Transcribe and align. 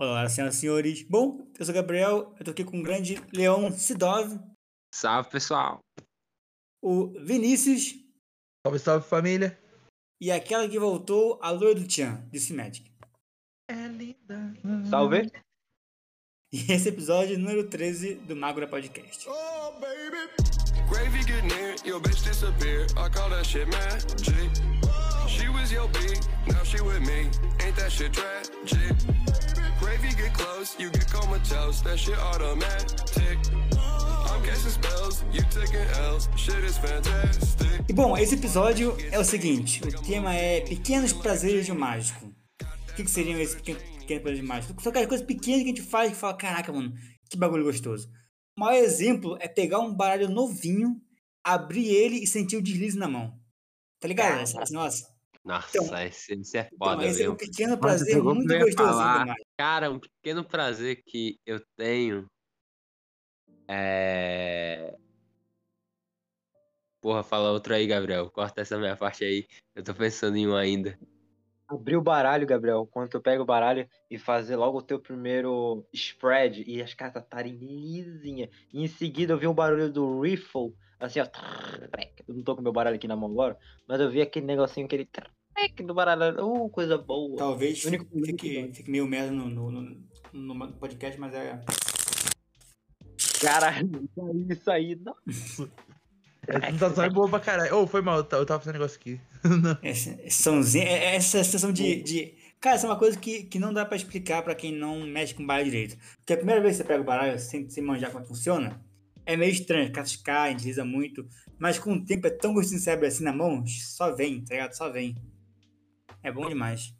Olá, 0.00 0.28
senhoras 0.28 0.56
e 0.56 0.60
senhores. 0.60 1.02
Bom, 1.02 1.50
eu 1.58 1.64
sou 1.64 1.72
o 1.72 1.74
Gabriel, 1.74 2.32
eu 2.38 2.44
tô 2.44 2.50
aqui 2.52 2.64
com 2.64 2.78
o 2.78 2.82
grande 2.82 3.16
Leão 3.32 3.70
Sidov, 3.72 4.38
Salve, 4.94 5.28
pessoal. 5.30 5.80
o 6.82 7.08
Vinícius 7.24 7.94
Salve, 8.64 8.78
salve 8.78 9.08
família. 9.08 9.58
e 10.20 10.30
aquela 10.30 10.68
que 10.68 10.78
voltou, 10.78 11.38
a 11.42 11.50
Loura 11.50 11.74
do 11.74 11.86
Tchan, 11.86 12.24
de 12.30 12.52
Magic. 12.52 12.88
É 13.68 13.88
linda. 13.88 14.54
Salve. 14.88 15.30
E 16.52 16.72
esse 16.72 16.88
episódio 16.88 17.34
é 17.34 17.36
número 17.36 17.68
13 17.68 18.14
do 18.14 18.34
Magura 18.36 18.66
Podcast. 18.66 19.28
Oh, 19.28 19.72
baby. 19.80 20.16
Gravy 20.88 21.22
get 21.22 21.44
near, 21.44 21.74
your 21.84 22.00
bitch 22.00 22.22
disappear. 22.22 22.86
I 22.96 23.10
call 23.10 23.28
that 23.30 23.44
shit 23.44 23.66
magic. 23.68 24.08
She 25.28 25.48
was 25.50 25.70
your 25.70 25.88
B, 25.88 25.98
now 26.46 26.64
she 26.64 26.80
with 26.80 27.00
me. 27.00 27.28
Ain't 27.62 27.76
that 27.76 27.90
shit 27.90 28.12
tragic? 28.14 29.57
Gravy 29.80 30.10
get 30.10 30.32
close, 30.34 30.76
you 30.78 30.90
get 30.90 31.06
comatose. 31.12 31.82
That 31.82 31.98
shit 31.98 32.18
automatic. 32.18 33.38
I'm 34.30 34.42
casting 34.42 34.70
spells, 34.70 35.24
you 35.32 35.42
taking 35.50 35.86
L's. 36.10 36.28
Shit 36.36 36.64
is 36.64 36.78
fantastic. 36.78 37.84
E 37.88 37.92
bom, 37.92 38.16
esse 38.16 38.34
episódio 38.34 38.96
é 39.10 39.18
o 39.18 39.24
seguinte: 39.24 39.80
o 39.82 40.02
tema 40.02 40.34
é 40.34 40.60
Pequenos 40.62 41.12
Prazeres 41.12 41.66
de 41.66 41.72
um 41.72 41.78
Mágico. 41.78 42.26
O 42.90 42.94
que, 42.94 43.04
que 43.04 43.10
seriam 43.10 43.38
esses 43.38 43.54
pequenos, 43.54 43.82
pequenos 43.82 44.22
prazeres 44.22 44.40
de 44.40 44.44
mágico? 44.44 44.82
São 44.82 44.90
aquelas 44.90 45.08
coisas 45.08 45.26
pequenas 45.26 45.62
que 45.62 45.66
a 45.66 45.74
gente 45.74 45.82
faz 45.82 46.12
e 46.12 46.14
fala: 46.14 46.36
caraca, 46.36 46.72
mano, 46.72 46.92
que 47.30 47.36
bagulho 47.36 47.64
gostoso. 47.64 48.08
O 48.56 48.60
maior 48.60 48.82
exemplo 48.82 49.38
é 49.40 49.46
pegar 49.46 49.78
um 49.78 49.94
baralho 49.94 50.28
novinho, 50.28 51.00
abrir 51.44 51.86
ele 51.86 52.16
e 52.16 52.26
sentir 52.26 52.56
o 52.56 52.62
deslize 52.62 52.98
na 52.98 53.06
mão. 53.06 53.32
Tá 54.00 54.08
ligado? 54.08 54.42
Nossa. 54.72 55.17
Nossa, 55.48 55.78
Então- 55.82 55.98
esse, 56.02 56.34
esse 56.34 56.58
é 56.58 56.68
Então, 56.70 56.88
foda, 56.90 57.06
esse 57.06 57.20
é 57.20 57.24
viu? 57.24 57.32
um 57.32 57.36
pequeno 57.36 57.70
Nossa, 57.70 57.80
prazer 57.80 58.14
que 58.16 58.20
muito 58.22 58.52
ia 58.52 58.58
gostosinho 58.58 58.76
falar. 58.76 59.34
Cara, 59.56 59.90
um 59.90 59.98
pequeno 59.98 60.44
prazer 60.44 61.02
que 61.06 61.40
eu 61.46 61.58
tenho 61.74 62.26
é. 63.66 64.94
Porra, 67.00 67.22
fala 67.22 67.50
outro 67.50 67.72
aí, 67.72 67.86
Gabriel. 67.86 68.30
Corta 68.30 68.60
essa 68.60 68.76
minha 68.76 68.94
parte 68.94 69.24
aí. 69.24 69.46
Eu 69.74 69.82
tô 69.82 69.94
pensando 69.94 70.36
em 70.36 70.46
um 70.46 70.54
ainda. 70.54 70.98
Abrir 71.66 71.96
o 71.96 72.02
baralho, 72.02 72.46
Gabriel. 72.46 72.86
Quando 72.86 73.08
tu 73.08 73.20
pega 73.20 73.42
o 73.42 73.46
baralho 73.46 73.88
e 74.10 74.18
fazer 74.18 74.56
logo 74.56 74.78
o 74.78 74.82
teu 74.82 74.98
primeiro 74.98 75.86
spread 75.94 76.62
e 76.66 76.82
as 76.82 76.92
cartas 76.92 77.22
estarem 77.22 77.54
lisinhas. 77.56 78.50
E 78.72 78.82
em 78.82 78.88
seguida 78.88 79.32
eu 79.32 79.38
vi 79.38 79.46
um 79.46 79.54
barulho 79.54 79.90
do 79.90 80.20
riffle, 80.20 80.74
assim, 81.00 81.20
ó. 81.20 81.24
Eu 82.26 82.34
não 82.34 82.42
tô 82.42 82.54
com 82.56 82.62
meu 82.62 82.72
baralho 82.72 82.96
aqui 82.96 83.06
na 83.08 83.16
mão 83.16 83.30
agora, 83.30 83.56
mas 83.86 84.00
eu 84.00 84.10
vi 84.10 84.20
aquele 84.20 84.44
negocinho, 84.46 84.86
aquele 84.86 85.06
trrr 85.74 85.86
do 85.86 85.94
baralho. 85.94 86.44
Uh, 86.46 86.68
coisa 86.70 86.96
boa. 86.98 87.36
Talvez 87.36 87.84
O 87.84 87.88
único 87.88 88.04
fique, 88.04 88.10
problema 88.14 88.38
fique, 88.38 88.66
que- 88.68 88.74
fique 88.74 88.90
meio 88.90 89.06
merda 89.06 89.30
no, 89.32 89.48
no, 89.48 89.70
no- 89.70 89.98
no 90.32 90.72
podcast, 90.74 91.18
mas 91.18 91.34
é. 91.34 91.60
Caralho, 93.40 94.08
isso 94.50 94.70
aí. 94.70 94.96
Não. 94.96 95.14
Essa 96.46 96.70
sensação 96.72 97.04
é 97.04 97.10
boa 97.10 97.28
pra 97.28 97.40
caralho. 97.40 97.74
Ô, 97.76 97.86
foi 97.86 98.00
mal, 98.02 98.18
eu 98.18 98.24
ta- 98.24 98.36
eu 98.36 98.46
tava 98.46 98.60
fazendo 98.60 98.74
negócio 98.74 98.98
aqui. 98.98 99.20
Essa, 99.82 100.10
é- 100.78 100.80
é 100.80 101.14
essa 101.16 101.44
sensação 101.44 101.72
de, 101.72 102.02
de. 102.02 102.34
Cara, 102.60 102.74
essa 102.74 102.86
é 102.86 102.90
uma 102.90 102.98
coisa 102.98 103.16
que, 103.18 103.44
que 103.44 103.58
não 103.58 103.72
dá 103.72 103.84
pra 103.84 103.96
explicar 103.96 104.42
pra 104.42 104.54
quem 104.54 104.72
não 104.72 105.06
mexe 105.06 105.34
com 105.34 105.46
baralho 105.46 105.66
direito. 105.70 105.96
Porque 106.18 106.32
a 106.32 106.36
primeira 106.36 106.60
vez 106.60 106.76
que 106.76 106.82
você 106.82 106.88
pega 106.88 107.00
o 107.00 107.04
baralho 107.04 107.38
sem, 107.38 107.68
sem 107.68 107.82
manjar 107.84 108.10
como 108.10 108.24
funciona, 108.26 108.80
é 109.24 109.36
meio 109.36 109.52
estranho, 109.52 109.84
as 109.86 109.92
cartas 109.92 110.16
caem, 110.16 110.56
desliza 110.56 110.84
muito. 110.84 111.24
Mas 111.58 111.78
com 111.78 111.92
o 111.92 112.04
tempo 112.04 112.26
é 112.26 112.30
tão 112.30 112.52
gostoso 112.54 112.76
de 112.76 112.82
você 112.82 112.90
abrir 112.90 113.06
assim 113.08 113.22
na 113.24 113.32
mão, 113.32 113.64
só 113.66 114.12
vem, 114.14 114.40
tá 114.44 114.54
ligado? 114.54 114.72
Só 114.72 114.90
vem. 114.90 115.14
É 116.22 116.30
bom 116.32 116.48
demais. 116.48 116.94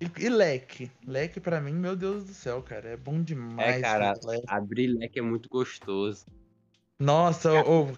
E, 0.00 0.24
e 0.24 0.28
leque. 0.28 0.90
Leque 1.06 1.40
pra 1.40 1.60
mim, 1.60 1.72
meu 1.72 1.94
Deus 1.94 2.24
do 2.24 2.34
céu, 2.34 2.62
cara. 2.62 2.90
É 2.90 2.96
bom 2.96 3.22
demais. 3.22 3.76
É, 3.76 3.80
cara. 3.80 4.14
leque. 4.24 4.44
Abrir 4.48 4.86
leque 4.88 5.18
é 5.18 5.22
muito 5.22 5.48
gostoso. 5.48 6.26
Nossa, 6.98 7.52
ô, 7.64 7.88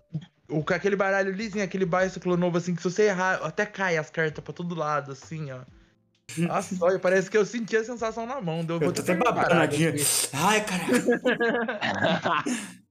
o, 0.48 0.62
com 0.64 0.74
aquele 0.74 0.96
baralho 0.96 1.32
lisinho, 1.32 1.64
aquele 1.64 1.84
bicycle 1.84 2.36
novo, 2.36 2.58
assim, 2.58 2.74
que 2.74 2.82
se 2.82 2.90
você 2.90 3.04
errar, 3.04 3.34
até 3.42 3.66
cai 3.66 3.96
as 3.96 4.10
cartas 4.10 4.42
pra 4.42 4.52
todo 4.52 4.74
lado, 4.74 5.12
assim, 5.12 5.50
ó. 5.50 5.60
Nossa, 6.38 6.74
olha, 6.80 6.98
parece 6.98 7.30
que 7.30 7.36
eu 7.36 7.44
senti 7.44 7.76
a 7.76 7.84
sensação 7.84 8.26
na 8.26 8.40
mão. 8.40 8.64
Deu, 8.64 8.80
Eu 8.80 8.92
tô 8.92 9.02
até 9.02 9.12
aqui. 9.62 9.86
Ai, 10.32 10.64
caralho. 10.64 11.04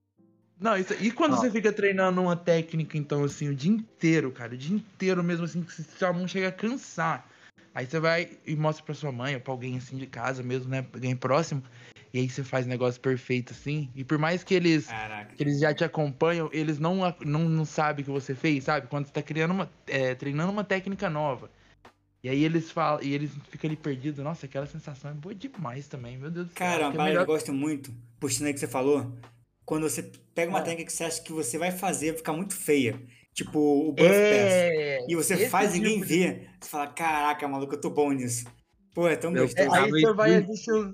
Não, 0.59 0.78
isso, 0.78 0.94
e 1.02 1.12
quando 1.12 1.34
Ó. 1.34 1.35
você 1.35 1.52
fica 1.52 1.73
treinando 1.73 2.22
uma 2.22 2.38
técnica, 2.38 2.97
então, 2.97 3.23
assim, 3.25 3.50
o 3.50 3.56
dia 3.56 3.72
inteiro, 3.72 4.31
cara, 4.31 4.53
o 4.53 4.57
dia 4.57 4.73
inteiro 4.73 5.22
mesmo, 5.22 5.44
assim, 5.44 5.62
que 5.62 5.84
sua 5.84 6.13
mão 6.13 6.25
chega 6.25 6.47
a 6.47 6.52
cansar. 6.53 7.28
Aí 7.75 7.85
você 7.88 8.00
vai 8.00 8.29
e 8.45 8.56
mostra 8.56 8.85
pra 8.85 8.94
sua 8.94 9.11
mãe 9.11 9.35
ou 9.35 9.41
pra 9.41 9.51
alguém, 9.51 9.78
assim, 9.78 9.97
de 9.97 10.06
casa 10.06 10.44
mesmo, 10.44 10.69
né, 10.69 10.85
alguém 10.94 11.16
próximo, 11.16 11.63
e 12.13 12.19
aí 12.19 12.29
você 12.29 12.44
faz 12.44 12.67
negócio 12.67 13.01
perfeito, 13.01 13.51
assim, 13.53 13.89
e 13.95 14.03
por 14.03 14.17
mais 14.19 14.44
que 14.44 14.53
eles, 14.53 14.85
Caraca. 14.88 15.34
que 15.35 15.41
eles 15.41 15.59
já 15.59 15.73
te 15.73 15.84
acompanham, 15.84 16.50
eles 16.53 16.78
não, 16.78 16.97
não, 17.25 17.50
não 17.50 17.66
sabem 17.66 18.03
o 18.03 18.06
que 18.06 18.11
você 18.11 18.35
fez, 18.35 18.66
sabe? 18.66 18.88
Quando 18.88 19.07
você 19.07 19.11
tá 19.13 19.22
criando 19.23 19.51
uma, 19.51 19.69
é, 19.88 20.13
treinando 20.13 20.51
uma 20.51 20.63
técnica 20.63 21.09
nova. 21.09 21.50
E 22.23 22.29
aí 22.29 22.44
eles 22.44 22.69
falam, 22.72 23.01
e 23.03 23.13
eles 23.13 23.31
ficam 23.50 23.67
ali 23.69 23.75
perdidos, 23.75 24.23
nossa, 24.23 24.45
aquela 24.45 24.66
sensação 24.67 25.09
é 25.11 25.13
boa 25.13 25.34
demais 25.35 25.88
também, 25.88 26.17
meu 26.17 26.29
Deus 26.31 26.45
do 26.47 26.50
céu. 26.53 26.57
Cara, 26.59 26.85
uma 26.85 26.91
que 26.91 26.95
é 26.95 26.97
parada 26.97 27.09
que 27.11 27.17
eu 27.17 27.22
melhor- 27.22 27.25
gosto 27.25 27.51
muito, 27.51 27.94
puxando 28.19 28.47
aí 28.47 28.53
que 28.53 28.59
você 28.59 28.67
falou, 28.67 29.11
quando 29.66 29.90
você 29.90 30.03
pega 30.35 30.50
uma 30.50 30.59
Ah. 30.59 30.61
técnica 30.61 30.85
que 30.91 30.94
você 30.94 31.03
acha 31.05 31.22
que 31.22 31.34
você 31.34 31.57
vai 31.57 31.72
fazer, 31.72 32.09
vai 32.11 32.17
ficar 32.17 32.34
muito 32.34 32.53
feia. 32.55 33.01
Tipo 33.33 33.59
o 33.59 33.91
Buff 33.91 34.03
Pass. 34.03 34.09
É, 34.13 35.05
E 35.09 35.16
você 35.16 35.33
esse 35.33 35.49
faz 35.49 35.73
e 35.75 35.79
ninguém 35.79 35.95
tipo 35.95 36.07
de- 36.07 36.19
vê. 36.19 36.47
Você 36.61 36.69
fala, 36.69 36.88
caraca, 36.88 37.47
maluco, 37.47 37.73
eu 37.73 37.81
tô 37.81 37.89
bom 37.89 38.11
nisso. 38.11 38.45
Pô, 38.94 39.07
é 39.07 39.16
tão 39.16 39.31
Meu 39.31 39.44
gostoso. 39.45 39.73
aí 39.73 39.89
você 39.89 40.13
vai 40.13 40.35
assistir 40.35 40.71
os, 40.71 40.94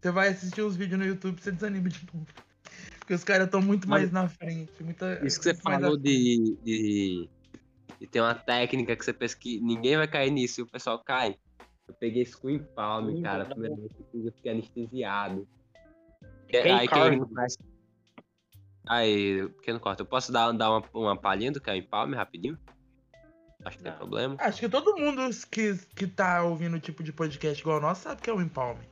você 0.00 0.10
vai 0.10 0.28
assistir 0.28 0.62
os 0.62 0.76
vídeos 0.76 0.98
no 0.98 1.06
YouTube 1.06 1.38
e 1.38 1.42
você 1.42 1.52
desanima 1.52 1.88
de 1.88 2.04
novo. 2.12 2.26
Porque 2.98 3.14
os 3.14 3.22
caras 3.24 3.46
estão 3.46 3.62
muito 3.62 3.88
Mas- 3.88 4.02
mais 4.02 4.12
na 4.12 4.28
frente. 4.28 4.72
Muita, 4.82 5.24
Isso 5.24 5.38
que 5.38 5.44
você 5.44 5.54
falou 5.54 5.96
de, 5.96 6.56
de, 6.64 7.28
de 8.00 8.06
ter 8.08 8.20
uma 8.20 8.34
técnica 8.34 8.96
que 8.96 9.04
você 9.04 9.12
pensa 9.12 9.36
que 9.36 9.60
ninguém 9.60 9.96
vai 9.96 10.08
cair 10.08 10.30
nisso 10.32 10.60
e 10.60 10.62
o 10.64 10.66
pessoal 10.66 10.98
cai. 11.04 11.36
Eu 11.86 11.94
peguei 11.94 12.24
o 12.24 12.26
Palm, 12.74 13.20
cara. 13.22 13.44
A 13.44 13.48
não. 13.48 13.50
primeira 13.52 13.76
vez 13.76 13.92
que 13.92 14.02
eu 14.16 14.26
eu 14.26 14.32
fiquei 14.32 14.52
anestesiado. 14.52 15.46
Rei 16.48 16.62
aí 16.72 16.88
não 17.16 17.28
faz. 17.28 17.56
Aí, 18.86 19.48
pequeno 19.50 19.78
corte, 19.78 20.00
eu 20.00 20.06
posso 20.06 20.32
dar, 20.32 20.52
dar 20.52 20.70
uma, 20.70 20.84
uma 20.94 21.16
palhinha 21.16 21.52
do 21.52 21.60
que 21.60 21.70
é 21.70 21.74
o 21.74 21.76
Empalme 21.76 22.16
rapidinho? 22.16 22.58
Acho 23.64 23.76
que 23.78 23.84
não 23.84 23.90
tem 23.90 23.98
problema. 23.98 24.36
Acho 24.38 24.58
que 24.60 24.68
todo 24.68 24.96
mundo 24.96 25.22
que, 25.50 25.76
que 25.94 26.06
tá 26.06 26.42
ouvindo 26.42 26.76
o 26.76 26.80
tipo 26.80 27.02
de 27.02 27.12
podcast 27.12 27.60
igual 27.60 27.78
o 27.78 27.82
nosso 27.82 28.02
sabe 28.02 28.22
que 28.22 28.30
é 28.30 28.32
o 28.32 28.40
Empalme. 28.40 28.88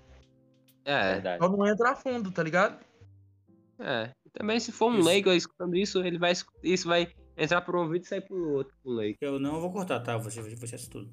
É, 0.84 1.14
Verdade. 1.14 1.42
Só 1.42 1.48
não 1.50 1.66
entra 1.66 1.90
a 1.92 1.96
fundo, 1.96 2.30
tá 2.30 2.42
ligado? 2.42 2.78
é. 3.80 4.10
Também 4.32 4.60
se 4.60 4.70
for 4.70 4.90
um 4.92 4.98
Isso. 4.98 5.08
leigo 5.08 5.32
escutando 5.32 5.74
isso, 5.74 6.04
ele 6.04 6.18
vai, 6.18 6.32
isso 6.62 6.86
vai 6.86 7.08
entrar 7.36 7.62
por 7.62 7.74
um 7.74 7.80
ouvido 7.80 8.04
e 8.04 8.06
sair 8.08 8.20
por 8.20 8.38
outro, 8.38 8.76
pro 8.82 8.92
leigo. 8.92 9.16
Eu 9.22 9.40
não 9.40 9.58
vou 9.60 9.72
cortar, 9.72 10.00
tá? 10.00 10.16
Você, 10.18 10.40
você 10.42 10.74
assiste 10.74 10.90
tudo. 10.90 11.10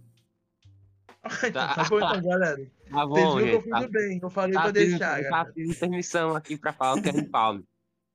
Então, 1.47 1.51
tá 1.73 1.83
bom 1.89 1.97
então, 1.97 2.21
galera. 2.21 2.55
Tá 2.91 3.05
Vocês 3.05 3.25
bom, 3.25 3.37
viram 3.37 3.39
que 3.39 3.41
eu 3.41 3.51
gente. 3.53 3.63
fiz 3.63 3.71
Tá, 3.71 3.79
o 3.81 3.89
bem. 3.89 4.19
Eu 4.21 4.29
falei 4.29 4.53
tá 4.53 4.61
pra 4.61 4.71
deixar, 4.71 4.99
tá 4.99 5.21
galera. 5.29 5.53
pedindo 5.53 5.75
permissão 5.75 6.35
aqui 6.35 6.55
pra 6.57 6.71
falar 6.73 6.99
o 6.99 7.01
que 7.01 7.09
é 7.09 7.17
empalme. 7.17 7.63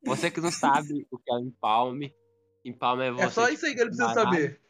Você 0.04 0.30
que 0.30 0.40
não 0.40 0.50
sabe 0.50 1.06
o 1.10 1.18
que 1.18 1.32
é 1.32 1.38
empalme, 1.38 2.14
empalme 2.64 3.04
é 3.04 3.10
você. 3.12 3.24
É 3.24 3.30
só 3.30 3.48
isso 3.48 3.66
aí 3.66 3.74
que 3.74 3.80
ele 3.80 3.90
precisa 3.90 4.08
baralho. 4.14 4.30
saber. 4.30 4.60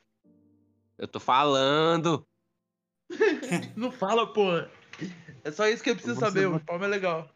Eu 0.99 1.09
tô 1.09 1.19
falando. 1.21 2.27
Não 3.77 3.91
fala, 3.91 4.31
pô. 4.33 4.45
É 5.43 5.51
só 5.51 5.67
isso 5.67 5.83
que 5.83 5.91
eu 5.91 5.95
preciso 5.95 6.15
Você 6.17 6.21
saber. 6.27 6.47
O 6.47 6.51
bota- 6.53 6.63
Empalme 6.63 6.85
é 6.85 6.89
legal. 6.89 7.31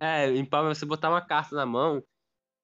É, 0.00 0.30
empalme 0.36 0.70
é 0.70 0.74
você 0.74 0.86
botar 0.86 1.10
uma 1.10 1.20
carta 1.24 1.54
na 1.56 1.66
mão 1.66 2.02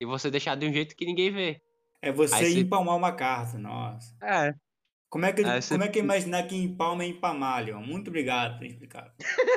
e 0.00 0.06
você 0.06 0.30
deixar 0.30 0.54
de 0.56 0.66
um 0.66 0.72
jeito 0.72 0.94
que 0.96 1.04
ninguém 1.04 1.32
vê. 1.32 1.60
É 2.00 2.12
você 2.12 2.34
Aí 2.36 2.52
você- 2.52 2.60
empalmar 2.60 2.96
uma 2.96 3.12
carta, 3.12 3.58
nossa. 3.58 4.16
É. 4.22 4.54
Como 5.10 5.24
é 5.26 5.32
que, 5.32 5.42
Aí 5.44 5.60
você- 5.60 5.74
como 5.74 5.84
é 5.84 5.88
que 5.88 5.98
imaginar 5.98 6.42
que 6.44 6.54
empalma 6.56 7.02
é 7.02 7.08
empalmar, 7.08 7.64
Leon? 7.64 7.80
Muito 7.82 8.08
obrigado 8.08 8.52
por 8.52 8.60
ter 8.60 8.66
explicado. 8.68 9.12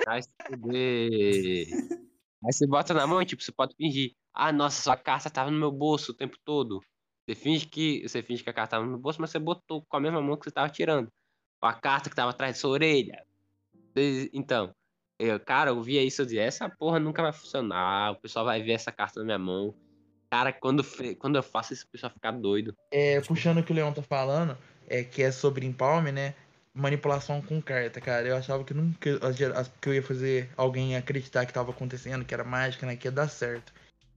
Vai 0.06 0.22
se 0.24 0.30
fuder. 0.48 1.68
Aí 2.44 2.52
você 2.52 2.66
bota 2.66 2.94
na 2.94 3.06
mão, 3.06 3.24
tipo, 3.24 3.44
você 3.44 3.52
pode 3.52 3.76
fingir. 3.76 4.16
Ah, 4.34 4.52
nossa, 4.52 4.82
sua 4.82 4.98
carta 4.98 5.30
tava 5.30 5.52
no 5.52 5.60
meu 5.60 5.72
bolso 5.72 6.12
o 6.12 6.16
tempo 6.16 6.38
todo. 6.44 6.82
Você 7.26 7.36
finge 7.36 7.66
que 7.66 8.08
você 8.08 8.24
finge 8.24 8.44
que 8.44 8.50
a 8.50 8.54
carta 8.54 8.78
tava 8.78 8.86
no 8.86 8.98
bolso, 8.98 9.22
mas 9.22 9.30
você 9.30 9.40
botou 9.40 9.86
com 9.88 9.98
a 9.98 10.00
mesma 10.00 10.22
mão 10.22 10.38
que 10.38 10.46
você 10.46 10.52
tava 10.52 10.70
tirando. 10.70 11.10
A 11.62 11.74
carta 11.74 12.10
que 12.10 12.16
tava 12.16 12.32
atrás 12.32 12.56
da 12.56 12.60
sua 12.60 12.72
orelha. 12.72 13.24
Então, 14.34 14.74
eu, 15.20 15.40
cara, 15.40 15.70
eu 15.70 15.82
via 15.82 16.04
isso, 16.04 16.22
eu 16.22 16.26
dizia, 16.26 16.44
essa 16.44 16.68
porra 16.68 17.00
nunca 17.00 17.22
vai 17.22 17.32
funcionar. 17.32 18.14
O 18.14 18.16
pessoal 18.16 18.46
vai 18.46 18.62
ver 18.64 18.72
essa 18.72 18.92
carta 18.92 19.20
na 19.20 19.26
minha 19.26 19.40
mão. 19.40 19.76
Cara, 20.32 20.52
quando, 20.52 20.84
quando 21.20 21.36
eu 21.36 21.44
faço 21.44 21.74
isso, 21.74 21.86
o 21.86 21.90
pessoal 21.90 22.12
fica 22.12 22.32
doido. 22.32 22.76
É, 22.90 23.22
puxando 23.22 23.60
o 23.60 23.64
que 23.64 23.72
o 23.72 23.76
Leon 23.76 23.94
tá 23.94 24.02
falando, 24.02 24.58
é 24.88 25.04
que 25.04 25.22
é 25.22 25.32
sobre 25.32 25.66
empalme, 25.66 26.12
né? 26.12 26.34
Manipulação 26.74 27.42
com 27.42 27.62
carta, 27.62 28.02
cara. 28.02 28.28
Eu 28.28 28.36
achava 28.36 28.64
que 28.64 28.74
nunca 28.74 29.20
que 29.80 29.90
eu 29.90 29.94
ia 29.94 30.02
fazer 30.02 30.50
alguém 30.58 30.96
acreditar 30.96 31.46
que 31.46 31.54
tava 31.54 31.72
acontecendo, 31.72 32.26
que 32.26 32.34
era 32.34 32.44
mágica, 32.44 32.88
né? 32.88 32.96
Que 32.96 33.08
ia 33.08 33.12
dar 33.12 33.28
certo. 33.28 33.74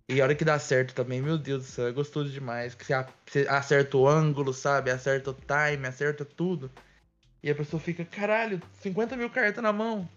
E 0.09 0.21
a 0.21 0.25
hora 0.25 0.35
que 0.35 0.45
dá 0.45 0.59
certo 0.59 0.95
também, 0.95 1.23
meu 1.23 1.39
Deus 1.39 1.65
do 1.65 1.69
céu, 1.71 1.87
é 1.87 1.93
gostoso 1.93 2.31
demais. 2.31 2.75
Que 2.75 2.85
você, 2.85 3.47
acerta 3.49 3.97
o 3.97 4.07
ângulo, 4.07 4.53
sabe? 4.53 4.91
Acerta 4.91 5.31
o 5.31 5.35
time, 5.35 5.87
acerta 5.87 6.25
tudo. 6.25 6.71
E 7.43 7.51
a 7.51 7.55
pessoa 7.55 7.81
fica, 7.81 8.05
caralho, 8.05 8.61
50 8.81 9.17
mil 9.17 9.31
cartas 9.31 9.63
na 9.63 9.73
mão. 9.73 10.09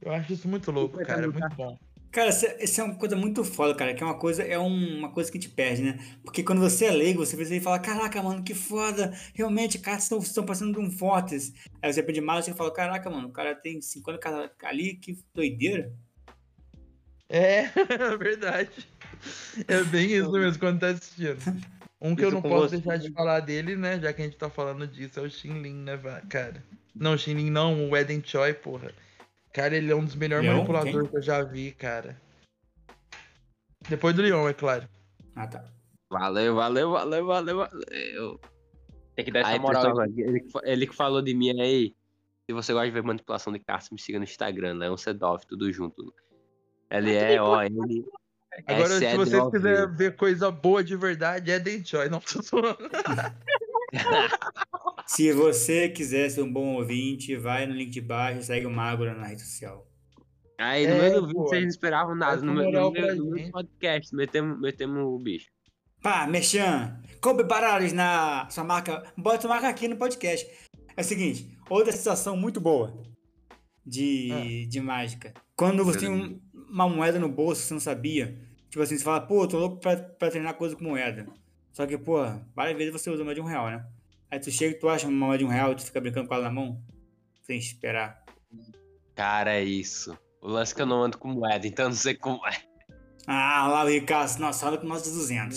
Eu 0.00 0.12
acho 0.12 0.32
isso 0.34 0.46
muito 0.46 0.70
louco, 0.70 0.98
cara. 1.04 1.24
É 1.24 1.26
muito 1.26 1.56
bom. 1.56 1.78
Cara, 2.12 2.28
isso 2.28 2.46
é- 2.46 2.62
isso 2.62 2.80
é 2.80 2.84
uma 2.84 2.94
coisa 2.94 3.16
muito 3.16 3.42
foda, 3.42 3.74
cara. 3.74 3.94
Que 3.94 4.02
é 4.02 4.06
uma 4.06 4.18
coisa, 4.18 4.42
é 4.42 4.58
um- 4.58 4.98
uma 4.98 5.10
coisa 5.10 5.32
que 5.32 5.38
te 5.38 5.48
perde, 5.48 5.82
né? 5.82 5.98
Porque 6.22 6.44
quando 6.44 6.60
você 6.60 6.84
é 6.84 6.90
leigo, 6.90 7.24
você 7.24 7.34
vê 7.34 7.42
isso 7.42 7.54
e 7.54 7.60
fala, 7.60 7.78
caraca, 7.78 8.22
mano, 8.22 8.44
que 8.44 8.54
foda. 8.54 9.12
Realmente, 9.34 9.78
cartas 9.78 10.04
estão, 10.04 10.18
estão 10.18 10.44
passando 10.46 10.74
de 10.74 10.80
um 10.80 10.90
fortes. 10.90 11.52
Aí 11.82 11.92
você 11.92 12.00
aprende 12.00 12.20
mais 12.20 12.46
e 12.46 12.50
você 12.50 12.56
fala, 12.56 12.72
caraca, 12.72 13.10
mano, 13.10 13.28
o 13.28 13.32
cara 13.32 13.54
tem 13.54 13.80
50 13.80 14.18
cartas 14.18 14.50
ali, 14.62 14.96
que 14.96 15.18
doideira. 15.34 15.92
É, 17.28 17.64
verdade. 18.18 18.86
É 19.68 19.82
bem 19.84 20.06
isso 20.12 20.30
mesmo 20.32 20.58
quando 20.58 20.80
tá 20.80 20.88
assistindo. 20.88 21.38
Um 22.00 22.14
que 22.14 22.22
eu 22.22 22.28
Isso 22.28 22.34
não 22.34 22.42
com 22.42 22.48
posso 22.50 22.68
você. 22.68 22.76
deixar 22.76 22.98
de 22.98 23.10
falar 23.12 23.40
dele, 23.40 23.76
né? 23.76 23.98
Já 23.98 24.12
que 24.12 24.20
a 24.20 24.24
gente 24.26 24.36
tá 24.36 24.50
falando 24.50 24.86
disso, 24.86 25.20
é 25.20 25.22
o 25.22 25.30
Shinlin, 25.30 25.84
né, 25.84 25.96
cara? 26.28 26.62
Não, 26.94 27.16
Shinlin 27.16 27.50
não, 27.50 27.88
o 27.88 27.96
Eden 27.96 28.22
Choi, 28.22 28.52
porra. 28.52 28.92
Cara, 29.52 29.74
ele 29.76 29.90
é 29.90 29.96
um 29.96 30.04
dos 30.04 30.14
melhores 30.14 30.44
Leon? 30.44 30.56
manipuladores 30.56 31.00
Quem? 31.00 31.10
que 31.10 31.16
eu 31.16 31.22
já 31.22 31.42
vi, 31.42 31.72
cara. 31.72 32.20
Depois 33.88 34.14
do 34.14 34.22
Leon, 34.22 34.48
é 34.48 34.52
claro. 34.52 34.86
Ah, 35.34 35.46
tá. 35.46 35.64
Valeu, 36.10 36.54
valeu, 36.54 36.90
valeu, 36.90 37.26
valeu, 37.26 37.56
valeu. 37.56 38.40
Tem 39.16 39.24
que 39.24 39.30
dar 39.30 39.40
essa 39.40 39.50
Aí, 39.50 39.58
moral. 39.58 39.82
pessoal, 39.82 40.06
ele, 40.06 40.44
ele 40.64 40.86
que 40.86 40.94
falou 40.94 41.22
de 41.22 41.34
mim 41.34 41.58
aí. 41.60 41.94
Se 42.46 42.52
você 42.52 42.72
gosta 42.72 42.86
de 42.86 42.92
ver 42.92 43.02
manipulação 43.02 43.52
de 43.52 43.58
cartas, 43.60 43.88
me 43.90 43.98
siga 43.98 44.18
no 44.18 44.24
Instagram, 44.24 44.74
Leon 44.74 44.96
Sedov, 44.96 45.42
tudo 45.46 45.72
junto. 45.72 46.12
Ele 46.90 47.14
é, 47.14 47.40
ó, 47.40 47.62
ele. 47.62 48.04
Agora, 48.66 48.88
se 48.88 49.16
vocês 49.16 49.28
SEDOV. 49.30 49.50
quiserem 49.56 49.96
ver 49.96 50.16
coisa 50.16 50.50
boa 50.50 50.84
de 50.84 50.96
verdade, 50.96 51.50
é 51.50 51.56
Eden 51.56 51.84
Choi, 51.84 52.08
não 52.08 52.20
tô 52.20 52.40
zoando. 52.42 52.78
Se 55.06 55.32
você 55.32 55.88
quiser 55.88 56.30
ser 56.30 56.42
um 56.42 56.52
bom 56.52 56.74
ouvinte, 56.76 57.36
vai 57.36 57.66
no 57.66 57.74
link 57.74 57.90
de 57.90 58.00
baixo 58.00 58.40
e 58.40 58.44
segue 58.44 58.66
o 58.66 58.70
Magro 58.70 59.14
na 59.16 59.26
rede 59.26 59.42
social. 59.42 59.86
Aí 60.58 60.86
no 60.86 60.94
É, 60.94 61.00
meio 61.00 61.20
do 61.20 61.26
vídeo 61.26 61.42
vocês 61.42 61.62
não 61.62 61.68
esperavam 61.68 62.14
nada. 62.14 62.36
Essa 62.36 62.44
No, 62.46 62.54
meu- 62.54 62.64
moral 62.64 62.84
no, 62.86 62.92
meu, 62.92 63.02
pra 63.06 63.14
no 63.14 63.24
meu 63.26 63.38
gente. 63.38 63.52
podcast, 63.52 64.14
metemos, 64.14 64.60
metemos 64.60 65.02
o 65.04 65.18
bicho. 65.22 65.48
Pá, 66.02 66.26
Merchan, 66.26 67.00
compre 67.20 67.44
baralhos 67.44 67.92
na 67.92 68.48
sua 68.50 68.64
marca, 68.64 69.02
bota 69.16 69.40
sua 69.42 69.50
marca 69.50 69.68
aqui 69.68 69.88
no 69.88 69.96
podcast. 69.96 70.46
É 70.96 71.00
o 71.00 71.04
seguinte, 71.04 71.56
outra 71.68 71.92
situação 71.92 72.36
muito 72.36 72.60
boa 72.60 73.02
de, 73.86 74.66
de 74.66 74.80
mágica. 74.80 75.32
Quando 75.56 75.84
você 75.84 76.00
tem 76.00 76.10
um- 76.10 76.40
uma 76.70 76.88
moeda 76.88 77.18
no 77.18 77.28
bolso, 77.28 77.62
você 77.62 77.74
não 77.74 77.80
sabia. 77.80 78.38
Tipo 78.74 78.82
assim, 78.82 78.98
você 78.98 79.04
fala, 79.04 79.20
pô, 79.20 79.46
tô 79.46 79.56
louco 79.56 79.76
pra, 79.76 79.96
pra 79.96 80.28
treinar 80.32 80.54
coisa 80.54 80.74
com 80.74 80.82
moeda. 80.82 81.28
Só 81.72 81.86
que, 81.86 81.96
pô, 81.96 82.24
várias 82.56 82.76
vezes 82.76 82.92
você 82.92 83.08
usa 83.08 83.22
moeda 83.22 83.36
de 83.36 83.40
um 83.40 83.48
real, 83.48 83.68
né? 83.68 83.86
Aí 84.28 84.40
tu 84.40 84.50
chega 84.50 84.74
e 84.74 84.78
tu 84.80 84.88
acha 84.88 85.06
uma 85.06 85.26
moeda 85.28 85.38
de 85.38 85.44
um 85.44 85.48
real 85.48 85.70
e 85.70 85.76
tu 85.76 85.84
fica 85.84 86.00
brincando 86.00 86.26
com 86.26 86.34
ela 86.34 86.42
na 86.46 86.50
mão, 86.50 86.82
sem 87.44 87.56
esperar. 87.56 88.24
Cara, 89.14 89.54
é 89.54 89.62
isso. 89.62 90.18
O 90.42 90.48
lance 90.48 90.72
é 90.72 90.74
que 90.74 90.82
eu 90.82 90.86
não 90.86 91.04
ando 91.04 91.18
com 91.18 91.28
moeda, 91.28 91.64
então 91.68 91.84
eu 91.84 91.90
não 91.90 91.96
sei 91.96 92.16
como 92.16 92.44
é. 92.48 92.50
Ah, 93.28 93.68
lá 93.68 93.84
o 93.84 93.88
Ricardo, 93.88 94.40
nossa, 94.40 94.58
só 94.58 94.66
anda 94.66 94.78
com 94.78 94.88
nós 94.88 95.04
de 95.04 95.10
200. 95.10 95.56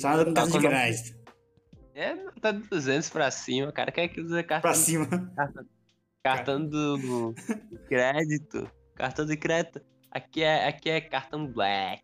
Só 0.00 0.08
anda 0.08 0.24
com 0.24 0.34
taxa 0.34 0.50
de 0.50 0.66
crédito. 0.66 1.20
É, 1.94 2.16
tá 2.40 2.50
de 2.50 2.66
200 2.68 3.10
pra 3.10 3.30
cima, 3.30 3.70
cara. 3.70 3.92
Quer 3.92 4.08
que 4.08 4.20
use 4.20 4.42
cartão, 4.42 4.60
Pra 4.60 4.74
cima. 4.74 5.06
cartão 6.24 6.66
do 6.66 6.96
do 6.98 7.34
crédito? 7.88 8.68
Cartão 8.96 9.24
de 9.24 9.36
crédito. 9.36 9.80
Aqui 10.10 10.42
é, 10.42 10.66
aqui 10.66 10.90
é 10.90 11.00
cartão 11.00 11.46
black. 11.46 12.02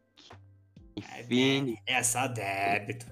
Enfim, 0.96 1.76
É 1.86 2.02
só 2.02 2.26
débito. 2.26 3.06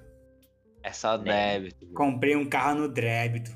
é 0.81 0.91
só 0.91 1.17
débito. 1.17 1.85
Comprei 1.93 2.35
um 2.35 2.47
carro 2.49 2.79
no 2.79 2.89
débito. 2.89 3.51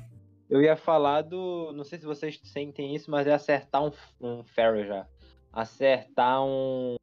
Eu 0.48 0.60
ia 0.60 0.76
falar 0.76 1.22
do. 1.22 1.72
Não 1.72 1.84
sei 1.84 1.98
se 1.98 2.04
vocês 2.04 2.40
sentem 2.44 2.94
isso, 2.94 3.10
mas 3.10 3.26
é 3.26 3.32
acertar 3.32 3.84
um, 3.84 3.92
um 4.20 4.42
Pharaoh 4.44 4.84
já. 4.84 5.06
Acertar 5.52 6.44
um. 6.44 6.96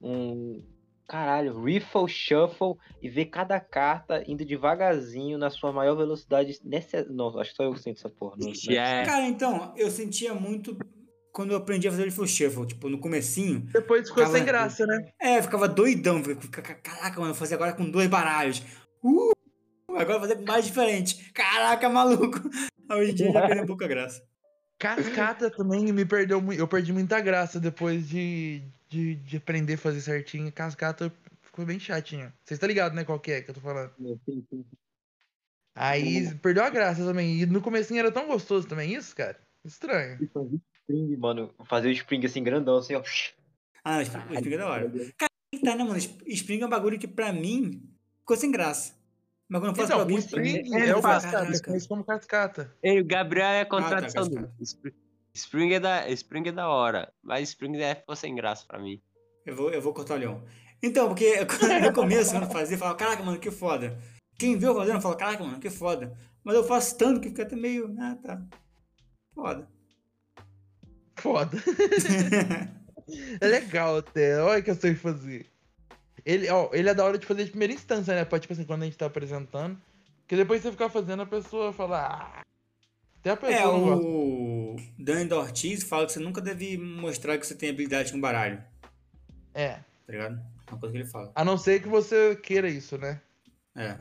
Um. 0.00 0.62
Caralho, 1.08 1.62
Riffle, 1.62 2.08
Shuffle 2.08 2.76
e 3.02 3.08
ver 3.08 3.26
cada 3.26 3.60
carta 3.60 4.22
indo 4.26 4.44
devagarzinho 4.44 5.36
na 5.36 5.50
sua 5.50 5.72
maior 5.72 5.94
velocidade. 5.94 6.58
Nesse... 6.64 7.04
Não, 7.10 7.38
acho 7.38 7.50
que 7.50 7.56
só 7.56 7.64
eu 7.64 7.76
sinto 7.76 7.98
essa 7.98 8.08
porra. 8.08 8.36
Não, 8.38 8.50
é, 8.70 9.04
Cara, 9.04 9.26
então, 9.26 9.74
eu 9.76 9.90
sentia 9.90 10.32
muito 10.32 10.78
quando 11.32 11.52
eu 11.52 11.56
aprendi 11.56 11.88
a 11.88 11.90
fazer 11.90 12.02
o 12.02 12.04
Riffle 12.06 12.28
Shuffle. 12.28 12.66
Tipo, 12.66 12.88
no 12.88 12.98
comecinho, 12.98 13.60
Depois 13.72 14.08
ficou 14.08 14.22
Calma 14.22 14.38
sem 14.38 14.46
graça, 14.46 14.86
né? 14.86 15.12
é, 15.18 15.42
ficava 15.42 15.66
doidão. 15.66 16.22
Ficava, 16.22 16.74
Caraca, 16.74 17.18
mano, 17.18 17.32
eu 17.32 17.36
fazer 17.36 17.54
agora 17.54 17.72
com 17.72 17.90
dois 17.90 18.08
baralhos. 18.08 18.62
Uh! 19.02 19.32
Agora 19.88 20.20
fazer 20.20 20.36
com 20.36 20.44
mais 20.44 20.64
diferente. 20.64 21.30
Caraca, 21.32 21.88
maluco. 21.88 22.38
Hoje 22.90 23.12
em 23.12 23.14
dia 23.14 23.32
já 23.32 23.46
perdeu 23.46 23.64
um 23.64 23.66
pouco 23.66 23.84
a 23.84 23.88
graça. 23.88 24.22
Cascata 24.78 25.50
também 25.50 25.92
me 25.92 26.04
perdeu 26.04 26.40
muito. 26.40 26.58
Eu 26.58 26.68
perdi 26.68 26.92
muita 26.92 27.20
graça 27.20 27.60
depois 27.60 28.08
de, 28.08 28.62
de, 28.88 29.14
de 29.16 29.36
aprender 29.36 29.74
a 29.74 29.78
fazer 29.78 30.00
certinho. 30.00 30.50
Cascata 30.52 31.12
ficou 31.40 31.64
bem 31.64 31.78
chatinho. 31.78 32.32
Vocês 32.44 32.56
estão 32.56 32.68
ligados, 32.68 32.96
né? 32.96 33.04
Qual 33.04 33.20
que 33.20 33.32
é 33.32 33.42
que 33.42 33.50
eu 33.50 33.54
tô 33.54 33.60
falando? 33.60 33.92
Sim, 33.98 34.44
sim. 34.50 34.64
Aí 35.74 36.34
perdeu 36.36 36.64
a 36.64 36.70
graça 36.70 37.04
também. 37.04 37.40
E 37.40 37.46
no 37.46 37.62
comecinho 37.62 38.00
era 38.00 38.10
tão 38.10 38.26
gostoso 38.26 38.66
também 38.66 38.94
isso, 38.94 39.14
cara. 39.14 39.38
Estranho. 39.64 40.18
Spring, 40.88 41.16
mano. 41.16 41.50
Fazer 41.64 41.88
o 41.88 41.92
Spring 41.92 42.24
assim 42.26 42.42
grandão, 42.42 42.76
assim, 42.78 42.94
ó. 42.94 43.02
Ah, 43.84 43.92
não, 43.92 43.98
o 43.98 44.02
Spring 44.02 44.22
o 44.30 44.34
Spring 44.34 44.54
é 44.54 44.58
da 44.58 44.68
hora. 44.68 44.90
Cara, 45.18 45.30
tá, 45.64 45.76
né, 45.76 45.84
mano? 45.84 45.98
Spring 46.26 46.60
é 46.60 46.66
um 46.66 46.70
bagulho 46.70 46.98
que 46.98 47.08
pra 47.08 47.32
mim 47.32 47.82
ficou 48.20 48.36
sem 48.36 48.50
graça. 48.50 48.94
Mas 49.48 49.60
quando 49.60 49.70
eu 49.70 49.74
faço 49.76 49.86
Então, 49.86 49.96
pra 49.96 49.96
o 49.98 50.00
alguém, 50.02 50.18
Spring 50.18 50.74
é, 50.74 50.88
é 50.88 50.96
o 50.96 51.02
cascata. 51.02 51.36
Eu 51.36 51.42
"Caraca." 51.46 51.64
conheço 51.66 51.88
como 51.88 52.04
cascata. 52.04 52.76
Ei, 52.82 53.00
o 53.00 53.04
Gabriel 53.04 53.46
é 53.46 53.58
a 53.58 53.62
Ah, 53.62 53.64
tá, 53.64 53.68
contradição 53.68 54.28
do. 54.28 54.34
cascata. 54.36 54.54
Spring, 54.62 54.94
Spring 55.34 55.72
é 55.74 55.80
da, 55.80 56.08
Spring 56.10 56.48
é 56.48 56.52
da 56.52 56.68
hora, 56.68 57.12
mas 57.22 57.48
Spring 57.50 57.76
é 57.80 57.94
ficou 57.94 58.14
sem 58.16 58.34
graça 58.34 58.64
pra 58.66 58.78
mim. 58.78 59.00
Eu 59.44 59.56
vou, 59.56 59.70
eu 59.70 59.80
vou 59.82 59.92
cortar 59.92 60.14
o 60.14 60.18
leão. 60.18 60.42
Então, 60.82 61.08
porque 61.08 61.34
no 61.82 61.92
começo, 61.92 62.32
quando 62.32 62.44
eu 62.44 62.50
fazia, 62.50 62.74
eu 62.74 62.78
falava, 62.78 62.96
caraca, 62.96 63.22
mano, 63.22 63.38
que 63.38 63.50
foda. 63.50 63.98
Quem 64.38 64.56
viu 64.58 64.70
eu 64.70 64.74
fazendo, 64.76 65.00
fala, 65.00 65.16
caraca, 65.16 65.44
mano, 65.44 65.58
que 65.60 65.70
foda. 65.70 66.16
Mas 66.44 66.54
eu 66.54 66.64
faço 66.64 66.96
tanto 66.98 67.20
que 67.20 67.28
fica 67.28 67.42
até 67.42 67.54
meio, 67.56 67.94
ah, 68.00 68.16
tá. 68.22 68.42
Foda. 69.34 69.68
Foda. 71.16 71.56
É 73.40 73.46
legal 73.46 73.98
até. 73.98 74.40
Olha 74.40 74.60
o 74.60 74.62
que 74.62 74.70
eu 74.70 74.74
sei 74.76 74.94
fazer. 74.94 75.46
Ele, 76.24 76.48
ó, 76.48 76.70
ele 76.72 76.88
é 76.88 76.94
da 76.94 77.04
hora 77.04 77.18
de 77.18 77.26
fazer 77.26 77.44
de 77.44 77.50
primeira 77.50 77.74
instância, 77.74 78.14
né? 78.14 78.24
Pra, 78.24 78.38
tipo 78.38 78.52
assim, 78.52 78.64
quando 78.64 78.82
a 78.82 78.84
gente 78.86 78.96
tá 78.96 79.06
apresentando. 79.06 79.76
Porque 80.20 80.36
depois 80.36 80.62
você 80.62 80.70
ficar 80.70 80.88
fazendo, 80.88 81.20
a 81.22 81.26
pessoa 81.26 81.72
fala. 81.72 81.98
Ah. 82.06 82.42
Até 83.18 83.30
a 83.30 83.36
pessoa 83.36 83.60
É, 83.60 83.64
não 83.64 83.80
gosta. 83.84 84.06
o 84.06 84.76
Dani 84.98 85.32
Ortiz 85.32 85.82
fala 85.82 86.06
que 86.06 86.12
você 86.12 86.20
nunca 86.20 86.40
deve 86.40 86.78
mostrar 86.78 87.36
que 87.38 87.46
você 87.46 87.54
tem 87.56 87.70
habilidade 87.70 88.12
com 88.12 88.20
baralho, 88.20 88.62
É. 89.52 89.74
tá 89.74 89.82
ligado? 90.12 90.40
É 90.66 90.70
uma 90.70 90.80
coisa 90.80 90.92
que 90.92 91.02
ele 91.02 91.08
fala. 91.08 91.32
A 91.34 91.44
não 91.44 91.58
ser 91.58 91.82
que 91.82 91.88
você 91.88 92.34
queira 92.36 92.68
isso, 92.68 92.96
né? 92.96 93.20
É. 93.76 93.98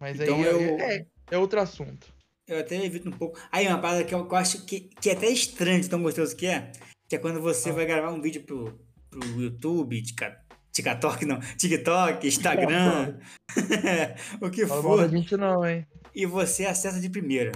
Mas 0.00 0.18
Então 0.18 0.34
aí 0.36 0.44
eu- 0.44 0.60
é, 0.78 0.96
é, 0.96 1.06
é 1.32 1.38
outro 1.38 1.60
assunto. 1.60 2.12
Eu 2.48 2.60
até 2.60 2.82
evito 2.84 3.08
um 3.08 3.12
pouco. 3.12 3.38
Aí, 3.52 3.66
uma 3.68 3.78
parada 3.78 4.02
que 4.04 4.14
eu, 4.14 4.26
que 4.26 4.32
eu 4.34 4.38
acho 4.38 4.64
que, 4.64 4.80
que 4.80 5.10
é 5.10 5.12
até 5.12 5.28
estranho 5.28 5.80
de 5.80 5.88
tão 5.90 6.02
gostoso 6.02 6.34
que 6.34 6.46
é, 6.46 6.72
que 7.08 7.14
é 7.16 7.18
quando 7.18 7.40
você 7.40 7.70
Ah. 7.70 7.74
vai 7.74 7.84
gravar 7.86 8.10
um 8.10 8.20
vídeo 8.22 8.42
pro, 8.42 8.78
pro 9.10 9.40
YouTube, 9.40 10.02
tica- 10.02 10.40
TikTok 10.72 11.24
não, 11.26 11.38
TikTok, 11.56 12.26
Instagram, 12.26 13.18
o 14.40 14.48
que 14.50 14.66
Fala 14.66 14.82
mal 14.82 14.96
da 14.96 15.02
for, 15.04 15.10
gente 15.10 15.36
não, 15.36 15.66
hein? 15.66 15.86
e 16.14 16.24
você 16.26 16.64
acessa 16.64 17.00
de 17.00 17.10
primeira. 17.10 17.52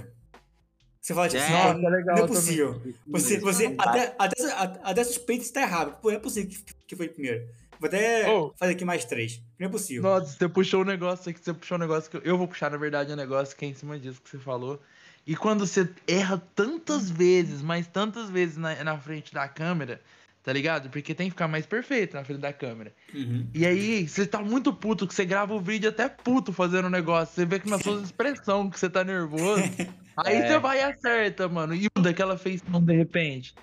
Você 1.01 1.13
fala, 1.13 1.27
tipo, 1.27 1.41
É. 1.41 1.45
assim, 1.45 1.53
Nossa, 1.53 1.79
"Pô, 1.79 1.87
é 1.87 1.89
legal 1.89 2.15
não 2.17 2.23
é 2.23 2.27
possível. 2.27 2.81
Você, 3.07 3.37
você 3.39 3.75
até, 3.77 4.15
até, 4.17 4.35
até 4.83 5.03
suspeita 5.03 5.43
se 5.43 5.51
tá 5.51 5.61
errado. 5.61 5.99
Pô, 6.01 6.09
não 6.09 6.17
é 6.17 6.19
possível 6.19 6.49
que, 6.49 6.63
que 6.87 6.95
foi 6.95 7.07
de 7.09 7.13
primeira. 7.13 7.45
Vou 7.83 7.87
até 7.87 8.29
Oh. 8.31 8.53
fazer 8.57 8.71
aqui 8.73 8.85
mais 8.85 9.03
três. 9.03 9.41
Não 9.59 9.67
é 9.67 9.69
possível. 9.69 10.03
Nossa, 10.03 10.37
você 10.37 10.47
puxou 10.47 10.81
um 10.81 10.85
negócio 10.85 11.29
aqui, 11.29 11.39
você 11.43 11.53
puxou 11.53 11.77
um 11.77 11.81
negócio 11.81 12.09
que 12.09 12.17
eu, 12.17 12.21
eu 12.21 12.37
vou 12.37 12.47
puxar, 12.47 12.71
na 12.71 12.77
verdade, 12.77 13.11
um 13.11 13.15
negócio 13.17 13.55
que 13.57 13.65
é 13.65 13.67
em 13.67 13.73
cima 13.73 13.99
disso 13.99 14.21
que 14.21 14.29
você 14.29 14.37
falou. 14.37 14.81
E 15.27 15.35
quando 15.35 15.65
você 15.67 15.89
erra 16.07 16.41
tantas 16.55 17.09
vezes, 17.09 17.61
mas 17.61 17.87
tantas 17.87 18.29
vezes 18.29 18.55
na, 18.57 18.81
na 18.83 18.97
frente 18.97 19.33
da 19.33 19.47
câmera, 19.47 20.01
tá 20.43 20.51
ligado? 20.53 20.89
Porque 20.89 21.13
tem 21.13 21.27
que 21.27 21.31
ficar 21.31 21.47
mais 21.47 21.65
perfeito 21.65 22.15
na 22.15 22.23
frente 22.23 22.39
da 22.41 22.51
câmera. 22.53 22.93
Uhum. 23.13 23.47
E 23.53 23.65
aí, 23.65 24.07
você 24.07 24.25
tá 24.25 24.39
muito 24.41 24.73
puto, 24.73 25.05
que 25.07 25.13
você 25.13 25.25
grava 25.25 25.53
o 25.53 25.59
vídeo 25.61 25.89
até 25.89 26.07
puto 26.09 26.51
fazendo 26.53 26.85
o 26.85 26.89
negócio. 26.89 27.35
Você 27.35 27.45
vê 27.45 27.59
que 27.59 27.69
nas 27.69 27.81
suas 27.81 28.03
expressões 28.03 28.69
que 28.71 28.79
você 28.79 28.89
tá 28.89 29.03
nervoso. 29.03 29.61
Aí 30.17 30.35
É. 30.37 30.47
você 30.47 30.59
vai 30.59 30.77
e 30.79 30.83
acerta, 30.83 31.47
mano. 31.49 31.73
E 31.73 31.87
muda 31.97 32.09
aquela 32.11 32.37
feição 32.37 32.81
de 32.83 32.93
repente. 32.95 33.53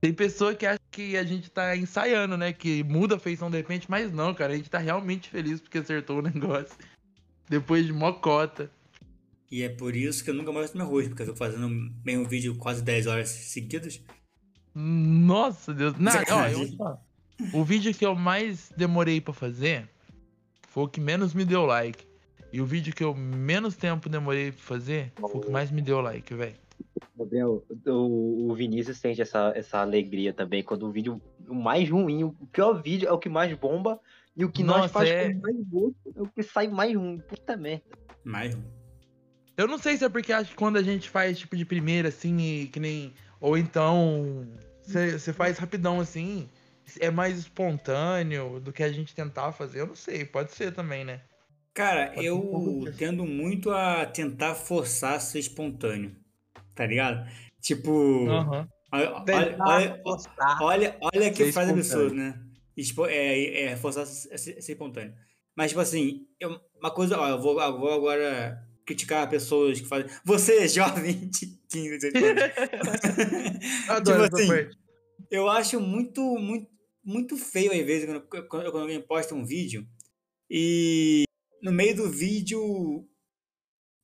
Tem 0.00 0.12
pessoa 0.12 0.54
que 0.54 0.64
acha 0.64 0.80
que 0.90 1.16
a 1.16 1.24
gente 1.24 1.50
tá 1.50 1.76
ensaiando, 1.76 2.36
né? 2.36 2.52
Que 2.52 2.84
muda 2.84 3.16
a 3.16 3.18
feição 3.18 3.50
de 3.50 3.56
repente, 3.56 3.90
mas 3.90 4.12
não, 4.12 4.32
cara. 4.32 4.52
A 4.52 4.56
gente 4.56 4.70
tá 4.70 4.78
realmente 4.78 5.28
feliz 5.28 5.60
porque 5.60 5.78
acertou 5.78 6.18
o 6.18 6.22
negócio. 6.22 6.76
Depois 7.48 7.84
de 7.84 7.92
mocota. 7.92 8.70
E 9.50 9.62
é 9.62 9.68
por 9.68 9.96
isso 9.96 10.22
que 10.22 10.30
eu 10.30 10.34
nunca 10.34 10.52
mostro 10.52 10.78
meu 10.78 10.86
rosto, 10.86 11.08
porque 11.08 11.22
eu 11.22 11.26
fico 11.26 11.38
fazendo 11.38 11.68
meio 12.04 12.28
vídeo 12.28 12.54
quase 12.56 12.82
10 12.82 13.06
horas 13.06 13.28
seguidas. 13.28 14.00
Nossa, 14.74 15.74
Deus. 15.74 15.98
Nada, 15.98 16.24
ó, 16.30 16.46
eu. 16.46 17.00
O 17.52 17.64
vídeo 17.64 17.94
que 17.94 18.04
eu 18.04 18.14
mais 18.14 18.70
demorei 18.76 19.20
pra 19.20 19.32
fazer 19.32 19.88
foi 20.68 20.84
o 20.84 20.88
que 20.88 21.00
menos 21.00 21.34
me 21.34 21.44
deu 21.44 21.64
like. 21.64 22.06
E 22.52 22.60
o 22.60 22.66
vídeo 22.66 22.94
que 22.94 23.02
eu 23.02 23.14
menos 23.14 23.76
tempo 23.76 24.08
demorei 24.08 24.52
pra 24.52 24.62
fazer 24.62 25.12
foi 25.18 25.30
o 25.30 25.40
que 25.40 25.50
mais 25.50 25.70
me 25.70 25.82
deu 25.82 26.00
like, 26.00 26.32
velho. 26.34 26.56
Gabriel, 27.16 27.64
o, 27.86 28.50
o 28.50 28.54
Vinícius 28.54 28.98
sente 28.98 29.20
essa, 29.20 29.52
essa 29.54 29.78
alegria 29.78 30.32
também 30.32 30.62
quando 30.62 30.86
o 30.86 30.92
vídeo 30.92 31.20
o 31.48 31.54
mais 31.54 31.88
ruim, 31.88 32.24
o 32.24 32.32
pior 32.52 32.80
vídeo 32.80 33.08
é 33.08 33.12
o 33.12 33.18
que 33.18 33.28
mais 33.28 33.52
bomba 33.54 34.00
e 34.36 34.44
o 34.44 34.52
que 34.52 34.62
nós 34.62 34.82
Nossa, 34.82 34.88
faz 34.90 35.08
é. 35.08 35.32
com 35.32 35.40
mais 35.40 35.56
gosto 35.66 36.14
é 36.16 36.22
o 36.22 36.28
que 36.28 36.42
sai 36.42 36.68
mais 36.68 36.94
ruim. 36.94 37.18
Puta 37.18 37.56
merda. 37.56 37.82
Mas 38.22 38.56
Eu 39.56 39.66
não 39.66 39.78
sei 39.78 39.96
se 39.96 40.04
é 40.04 40.08
porque 40.08 40.32
acho 40.32 40.50
que 40.50 40.56
quando 40.56 40.76
a 40.76 40.82
gente 40.82 41.08
faz 41.10 41.38
tipo 41.38 41.56
de 41.56 41.64
primeira, 41.64 42.08
assim, 42.08 42.38
e 42.38 42.68
que 42.68 42.78
nem. 42.78 43.12
Ou 43.40 43.58
então. 43.58 44.46
Você 44.82 45.32
faz 45.32 45.58
rapidão 45.58 45.98
assim. 45.98 46.48
É 47.00 47.10
mais 47.10 47.38
espontâneo 47.38 48.60
do 48.60 48.72
que 48.72 48.82
a 48.82 48.90
gente 48.90 49.14
tentar 49.14 49.52
fazer. 49.52 49.80
Eu 49.80 49.88
não 49.88 49.94
sei, 49.94 50.24
pode 50.24 50.52
ser 50.52 50.72
também, 50.72 51.04
né? 51.04 51.20
Cara, 51.74 52.12
Pode 52.12 52.30
um 52.30 52.84
eu 52.86 52.94
tendo 52.96 53.24
muito 53.24 53.70
a 53.70 54.06
tentar 54.06 54.54
forçar 54.54 55.16
a 55.16 55.20
ser 55.20 55.38
espontâneo. 55.38 56.16
Tá 56.78 56.86
ligado? 56.86 57.28
Tipo, 57.60 58.28
Aham. 58.28 58.68
olha, 58.92 59.24
olha, 59.58 60.00
olha, 60.60 60.96
olha, 61.12 61.30
que 61.32 61.50
faz 61.50 61.68
a 61.68 61.74
pessoa, 61.74 62.04
espontâneo. 62.04 62.14
né? 62.14 62.40
Expo- 62.76 63.06
É, 63.06 63.62
é 63.62 63.76
forçar 63.76 64.04
a 64.04 64.06
ser, 64.06 64.62
ser 64.62 64.72
espontâneo. 64.72 65.12
Mas, 65.56 65.70
tipo 65.72 65.80
assim, 65.80 66.28
eu- 66.38 66.60
uma 66.80 66.92
coisa, 66.92 67.18
ó, 67.18 67.28
eu 67.30 67.42
vou, 67.42 67.60
eu 67.60 67.78
vou 67.80 67.90
agora 67.92 68.64
criticar 68.86 69.28
pessoas 69.28 69.80
que 69.80 69.88
fazem. 69.88 70.08
Você, 70.24 70.68
jovem 71.12 71.14
de 71.28 71.46
15, 71.68 71.98
16 71.98 72.14
anos. 72.14 72.42
Eu 73.88 73.92
Adoro 73.96 74.22
Tipo 74.24 74.36
assim, 74.36 74.46
parte. 74.46 74.78
Eu 75.32 75.48
acho 75.48 75.80
muito, 75.80 76.22
muito, 76.38 76.70
muito 77.04 77.36
feio 77.36 77.72
às 77.72 77.84
vezes 77.84 78.06
quando, 78.28 78.46
quando 78.48 78.78
alguém 78.78 79.02
posta 79.02 79.34
um 79.34 79.44
vídeo 79.44 79.84
e 80.48 81.24
no 81.60 81.72
meio 81.72 81.96
do 81.96 82.08
vídeo 82.08 83.04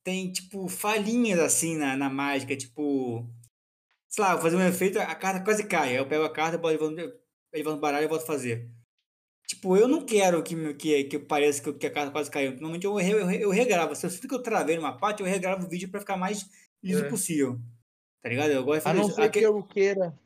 tem, 0.05 0.31
tipo, 0.31 0.67
falhinhas 0.69 1.39
assim 1.39 1.75
na, 1.75 1.97
na 1.97 2.09
mágica, 2.09 2.55
tipo. 2.55 3.27
Sei 4.07 4.23
lá, 4.23 4.33
vou 4.33 4.43
fazer 4.43 4.55
um 4.55 4.61
efeito, 4.65 4.99
a 4.99 5.15
carta 5.15 5.43
quase 5.43 5.65
cai. 5.67 5.89
Aí 5.89 5.95
eu 5.95 6.07
pego 6.07 6.23
a 6.23 6.31
carta, 6.31 6.57
boto 6.57 6.95
levando, 7.53 7.79
baralho 7.81 8.05
e 8.05 8.07
volto 8.07 8.21
a 8.21 8.25
fazer. 8.25 8.69
Tipo, 9.47 9.75
eu 9.75 9.87
não 9.87 10.05
quero 10.05 10.41
que, 10.41 10.73
que, 10.75 11.03
que 11.05 11.19
pareça 11.19 11.61
que, 11.61 11.73
que 11.73 11.87
a 11.87 11.91
carta 11.91 12.11
quase 12.11 12.31
caiu. 12.31 12.51
Normalmente 12.51 12.85
eu, 12.85 12.97
eu, 12.99 13.29
eu 13.31 13.49
regravo. 13.49 13.95
Se 13.95 14.05
eu 14.05 14.09
sinto 14.09 14.27
que 14.27 14.33
eu 14.33 14.41
travei 14.41 14.75
numa 14.77 14.97
parte, 14.97 15.21
eu 15.21 15.25
regravo 15.27 15.65
o 15.65 15.69
vídeo 15.69 15.89
pra 15.89 15.99
ficar 15.99 16.15
mais 16.17 16.49
liso 16.81 17.03
É. 17.05 17.09
possível. 17.09 17.59
Tá 18.23 18.29
ligado? 18.29 18.51
Eu 18.51 18.63
gosto 18.63 18.81
de 18.83 18.87
A 18.87 18.91
fazer 18.91 18.99
não 18.99 19.07
isso. 19.07 19.15
ser 19.15 19.21
Aque- 19.23 19.39
que 19.39 19.45
eu 19.45 19.63
queira. 19.63 20.17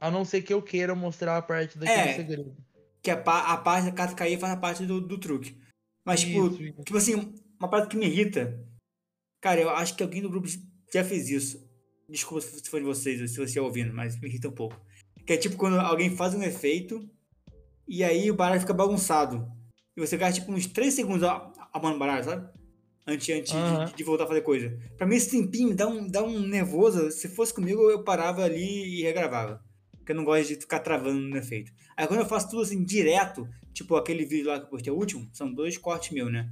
A 0.00 0.10
não 0.10 0.24
ser 0.24 0.42
que 0.42 0.52
eu 0.52 0.62
queira 0.62 0.94
mostrar 0.94 1.36
a 1.36 1.42
parte 1.42 1.78
daquele 1.78 2.00
É. 2.10 2.14
segredo. 2.16 2.56
que 3.02 3.10
a, 3.10 3.14
a 3.16 3.56
parte 3.56 3.86
da 3.86 3.92
carta 3.92 4.14
cair 4.14 4.38
faz 4.38 4.52
a 4.52 4.56
parte 4.56 4.84
do, 4.84 5.00
do 5.00 5.18
truque. 5.18 5.56
Mas, 6.04 6.20
tipo, 6.20 6.46
Isso, 6.48 6.62
isso. 6.62 6.82
tipo 6.82 6.98
assim, 6.98 7.14
uma 7.58 7.68
parada 7.68 7.88
que 7.88 7.96
me 7.96 8.06
irrita. 8.06 8.60
Cara, 9.40 9.60
eu 9.60 9.70
acho 9.70 9.94
que 9.96 10.02
alguém 10.02 10.22
do 10.22 10.30
grupo 10.30 10.48
já 10.92 11.04
fez 11.04 11.28
isso. 11.30 11.66
Desculpa 12.08 12.40
se 12.40 12.68
for 12.70 12.80
de 12.80 12.86
vocês, 12.86 13.20
ou 13.20 13.28
se 13.28 13.34
você 13.36 13.42
estiver 13.44 13.64
ouvindo, 13.64 13.92
mas 13.94 14.18
me 14.20 14.28
irrita 14.28 14.48
um 14.48 14.52
pouco. 14.52 14.80
Que 15.26 15.34
é 15.34 15.36
tipo 15.36 15.56
quando 15.56 15.78
alguém 15.78 16.16
faz 16.16 16.34
um 16.34 16.42
efeito 16.42 17.08
e 17.86 18.02
aí 18.02 18.30
o 18.30 18.34
baralho 18.34 18.60
fica 18.60 18.72
bagunçado. 18.74 19.46
E 19.96 20.00
você 20.00 20.16
gasta 20.16 20.40
tipo 20.40 20.52
uns 20.52 20.66
3 20.66 20.92
segundos 20.94 21.22
a- 21.24 21.52
arrumando 21.72 21.96
o 21.96 21.98
baralho, 21.98 22.24
sabe? 22.24 22.48
Antes, 23.06 23.28
antes 23.36 23.52
de- 23.52 23.58
Aham. 23.58 23.84
de, 23.86 23.94
de 23.94 24.04
voltar 24.04 24.24
a 24.24 24.26
fazer 24.26 24.42
coisa. 24.42 24.78
Pra 24.96 25.06
mim, 25.06 25.16
esse 25.16 25.30
tempinho 25.30 25.74
dá 25.74 25.86
um, 25.88 26.06
dá 26.08 26.22
um 26.22 26.40
nervoso. 26.40 27.10
Se 27.10 27.28
fosse 27.28 27.52
comigo, 27.54 27.90
eu 27.90 28.02
parava 28.04 28.42
ali 28.44 29.00
e 29.00 29.02
regravava. 29.02 29.62
Porque 29.92 30.12
eu 30.12 30.16
não 30.16 30.24
gosto 30.24 30.48
de 30.48 30.54
ficar 30.56 30.80
travando 30.80 31.18
no 31.18 31.36
efeito. 31.36 31.70
Aí 31.96 32.06
quando 32.06 32.20
eu 32.20 32.26
faço 32.26 32.48
tudo 32.50 32.62
assim, 32.62 32.82
direto, 32.84 33.46
tipo 33.74 33.96
aquele 33.96 34.24
vídeo 34.24 34.46
lá 34.48 34.58
que 34.58 34.66
eu 34.66 34.70
postei, 34.70 34.92
o 34.92 34.96
último, 34.96 35.28
são 35.32 35.52
dois 35.52 35.76
cortes 35.76 36.10
meus, 36.12 36.32
né? 36.32 36.50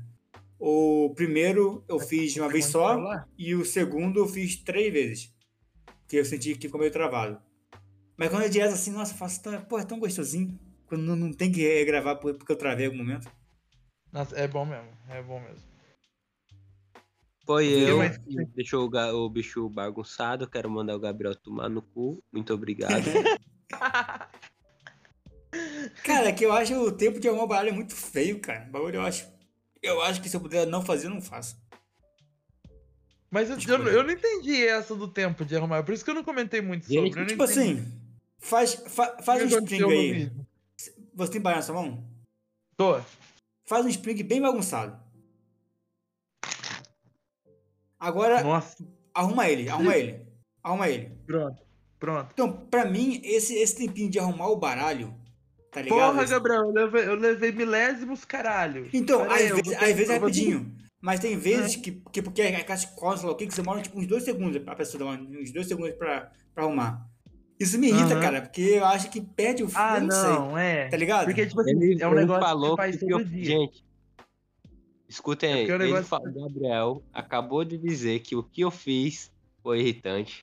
O 0.59 1.13
primeiro 1.15 1.85
eu 1.89 1.99
fiz 1.99 2.33
de 2.33 2.41
uma 2.41 2.49
vez 2.49 2.65
só, 2.67 2.99
e 3.37 3.55
o 3.55 3.65
segundo 3.65 4.21
eu 4.21 4.27
fiz 4.29 4.57
três 4.57 4.93
vezes. 4.93 5.35
Que 6.09 6.17
eu 6.17 6.25
senti 6.25 6.55
que 6.55 6.67
ficou 6.69 6.81
meio 6.81 6.93
travado. 6.93 7.41
Mas 8.17 8.31
quando 8.31 8.45
é 8.45 8.49
direto 8.49 8.73
assim, 8.73 8.91
nossa, 8.93 9.13
eu 9.13 9.19
faço 9.19 9.43
tão, 9.43 9.61
pô, 9.63 9.79
é 9.79 9.85
tão 9.85 9.99
gostosinho. 9.99 10.59
Quando 10.87 11.03
não, 11.03 11.17
não 11.17 11.33
tem 11.33 11.51
que 11.53 11.61
regravar 11.63 12.17
por- 12.19 12.35
porque 12.35 12.53
eu 12.53 12.57
travei 12.57 12.87
em 12.87 12.89
algum 12.89 12.99
momento. 12.99 13.29
Nossa, 14.13 14.35
é 14.37 14.47
bom 14.49 14.65
mesmo. 14.65 14.89
É 15.09 15.21
bom 15.23 15.41
mesmo. 15.41 15.63
Foi 17.45 17.67
Eu- 17.67 17.89
eu 17.89 17.99
mas- 17.99 18.17
que 18.19 18.45
deixou 18.55 18.89
o, 18.91 19.25
o 19.27 19.29
bicho 19.31 19.69
bagunçado. 19.69 20.49
Quero 20.49 20.71
mandar 20.71 20.97
o 20.97 21.01
Gabriel 21.01 21.35
tomar 21.35 21.69
no 21.69 21.83
cu. 21.83 22.23
Muito 22.33 22.55
obrigado. 22.55 23.05
Cara, 26.05 26.29
é 26.29 26.33
que 26.33 26.45
eu 26.45 26.53
acho 26.53 26.75
o 26.75 26.93
tempo 26.93 27.19
de 27.21 27.29
arrumar 27.29 27.45
o 27.45 27.49
baralho 27.49 27.75
muito 27.75 27.95
feio, 27.95 28.41
cara. 28.41 28.67
O 28.69 28.73
bagulho 28.73 28.97
eu 28.97 29.03
acho. 29.03 29.27
Eu 29.87 30.03
acho 30.03 30.21
que 30.21 30.29
se 30.29 30.37
eu 30.37 30.41
puder 30.41 30.67
não 30.67 30.83
fazer, 30.85 31.07
eu 31.07 31.11
não 31.11 31.21
faço. 31.23 31.57
Mas 33.31 33.51
eu, 33.51 33.57
eu, 33.59 33.89
eu 33.89 34.03
não 34.05 34.11
entendi 34.11 34.67
essa 34.67 34.95
do 34.95 35.09
tempo 35.09 35.45
de 35.45 35.57
arrumar. 35.57 35.83
Por 35.83 35.93
isso 35.95 36.05
que 36.05 36.11
eu 36.11 36.15
não 36.15 36.25
comentei 36.25 36.61
muito 36.61 36.87
sobre. 36.87 37.11
Não 37.21 37.27
Tipo 37.27 37.45
entendi 37.45 37.61
assim, 37.81 37.93
faz, 38.39 38.75
fa- 38.75 39.17
faz 39.23 39.43
um 39.43 39.59
spring 39.59 39.91
aí. 39.93 40.33
Você 41.15 41.33
tem 41.33 41.41
baralho 41.41 41.61
na 41.61 41.67
sua 41.67 41.75
mão? 41.75 42.05
Tô. 42.77 43.01
Faz 43.65 43.85
um 43.85 43.89
spring 43.89 44.23
bem 44.23 44.41
bagunçado. 44.41 44.99
Agora, 47.99 48.43
Nossa, 48.43 48.77
arruma 49.15 49.49
ele, 49.49 49.69
arruma 49.69 49.97
ele. 49.97 50.27
Arruma 50.63 50.89
ele. 50.89 51.11
pronto. 51.27 51.63
Pronto. 51.99 52.31
Então, 52.33 52.53
pra 52.67 52.85
mim, 52.85 53.21
esse, 53.25 53.55
esse 53.55 53.75
tempinho 53.77 54.11
de 54.11 54.19
arrumar 54.19 54.49
o 54.49 54.57
baralho, 54.57 55.15
tá 55.77 55.83
ligado? 55.83 55.99
Porra, 56.13 56.25
Gabriel, 56.25 56.63
eu 56.65 56.71
levei, 56.73 57.09
eu 57.09 57.15
levei 57.15 57.53
milésimos, 57.53 58.25
caralho. 58.25 58.89
Então, 58.93 59.21
Pera 59.21 59.35
às 59.35 59.41
aí, 59.41 59.53
vezes, 59.53 59.73
às 59.75 60.11
é 60.11 60.17
rapidinho. 60.19 60.75
Mas 61.03 61.21
tem 61.21 61.37
vezes 61.37 61.77
que, 61.77 62.03
que 62.11 62.23
porque 62.23 62.41
a 62.41 62.65
caixa 62.65 62.89
lá 63.27 63.31
o 63.33 63.37
que, 63.37 63.47
que 63.47 63.55
você 63.55 63.61
demora 63.61 63.83
tipo 63.83 63.99
uns 64.01 64.07
dois 64.07 64.25
segundos, 64.25 64.61
a 64.67 64.75
pessoa 64.75 64.99
demora 64.99 65.21
uns 65.41 65.53
dois 65.53 65.69
segundos 65.69 65.93
pra, 65.95 66.33
pra 66.55 66.65
arrumar. 66.65 67.07
Isso 67.61 67.79
me 67.79 67.89
irrita, 67.89 68.15
Aham. 68.15 68.21
cara, 68.21 68.41
porque 68.43 68.61
eu 68.63 68.85
acho 68.87 69.11
que 69.11 69.21
perde 69.21 69.63
o 69.63 69.69
Ah, 69.75 69.99
eu 69.99 70.07
não, 70.07 70.49
não, 70.51 70.59
é. 70.59 70.89
tá 70.89 70.97
ligado? 70.97 71.27
Porque, 71.27 71.47
tipo 71.47 71.61
assim, 71.61 71.71
Ele, 71.71 72.03
é 72.03 72.07
um 72.09 72.13
ele 72.13 72.21
negócio 72.21 72.43
falou 72.43 72.71
que 72.77 72.83
faz 72.83 72.97
que 72.97 73.07
todo 73.07 73.21
eu- 73.21 73.25
dia. 73.25 73.45
Gente, 73.45 73.85
escutem 75.09 75.53
aí. 75.53 75.59
porque 75.61 75.73
é 75.73 75.75
Ele 75.77 75.85
negócio- 75.85 76.05
falou, 76.07 76.33
Gabriel 76.33 77.03
acabou 77.13 77.65
de 77.65 77.79
dizer 77.79 78.21
que 78.21 78.35
o 78.35 78.43
que 78.43 78.63
eu 78.63 78.71
fiz 78.71 79.31
foi 79.63 79.81
irritante. 79.81 80.41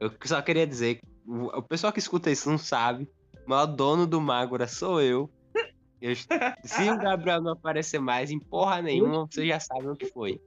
Eu 0.00 0.12
só 0.24 0.40
queria 0.42 0.66
dizer, 0.66 0.96
que 0.96 1.02
o 1.26 1.46
o 1.58 1.62
pessoal 1.62 1.92
que 1.92 1.98
escuta 1.98 2.30
isso 2.30 2.48
não 2.50 2.58
sabe, 2.58 3.08
mas 3.46 3.64
o 3.64 3.66
dono 3.66 4.06
do 4.06 4.20
Magura 4.20 4.66
sou 4.66 5.00
eu. 5.00 5.30
Eu- 6.00 6.14
se 6.64 6.90
o 6.90 6.98
Gabriel 6.98 7.40
não 7.40 7.52
aparecer 7.52 7.98
mais 8.00 8.30
em 8.30 8.38
porra 8.38 8.82
nenhuma, 8.82 9.26
vocês 9.26 9.46
já 9.48 9.58
sabem 9.60 9.88
o 9.88 9.96
que 9.96 10.06
foi. 10.06 10.40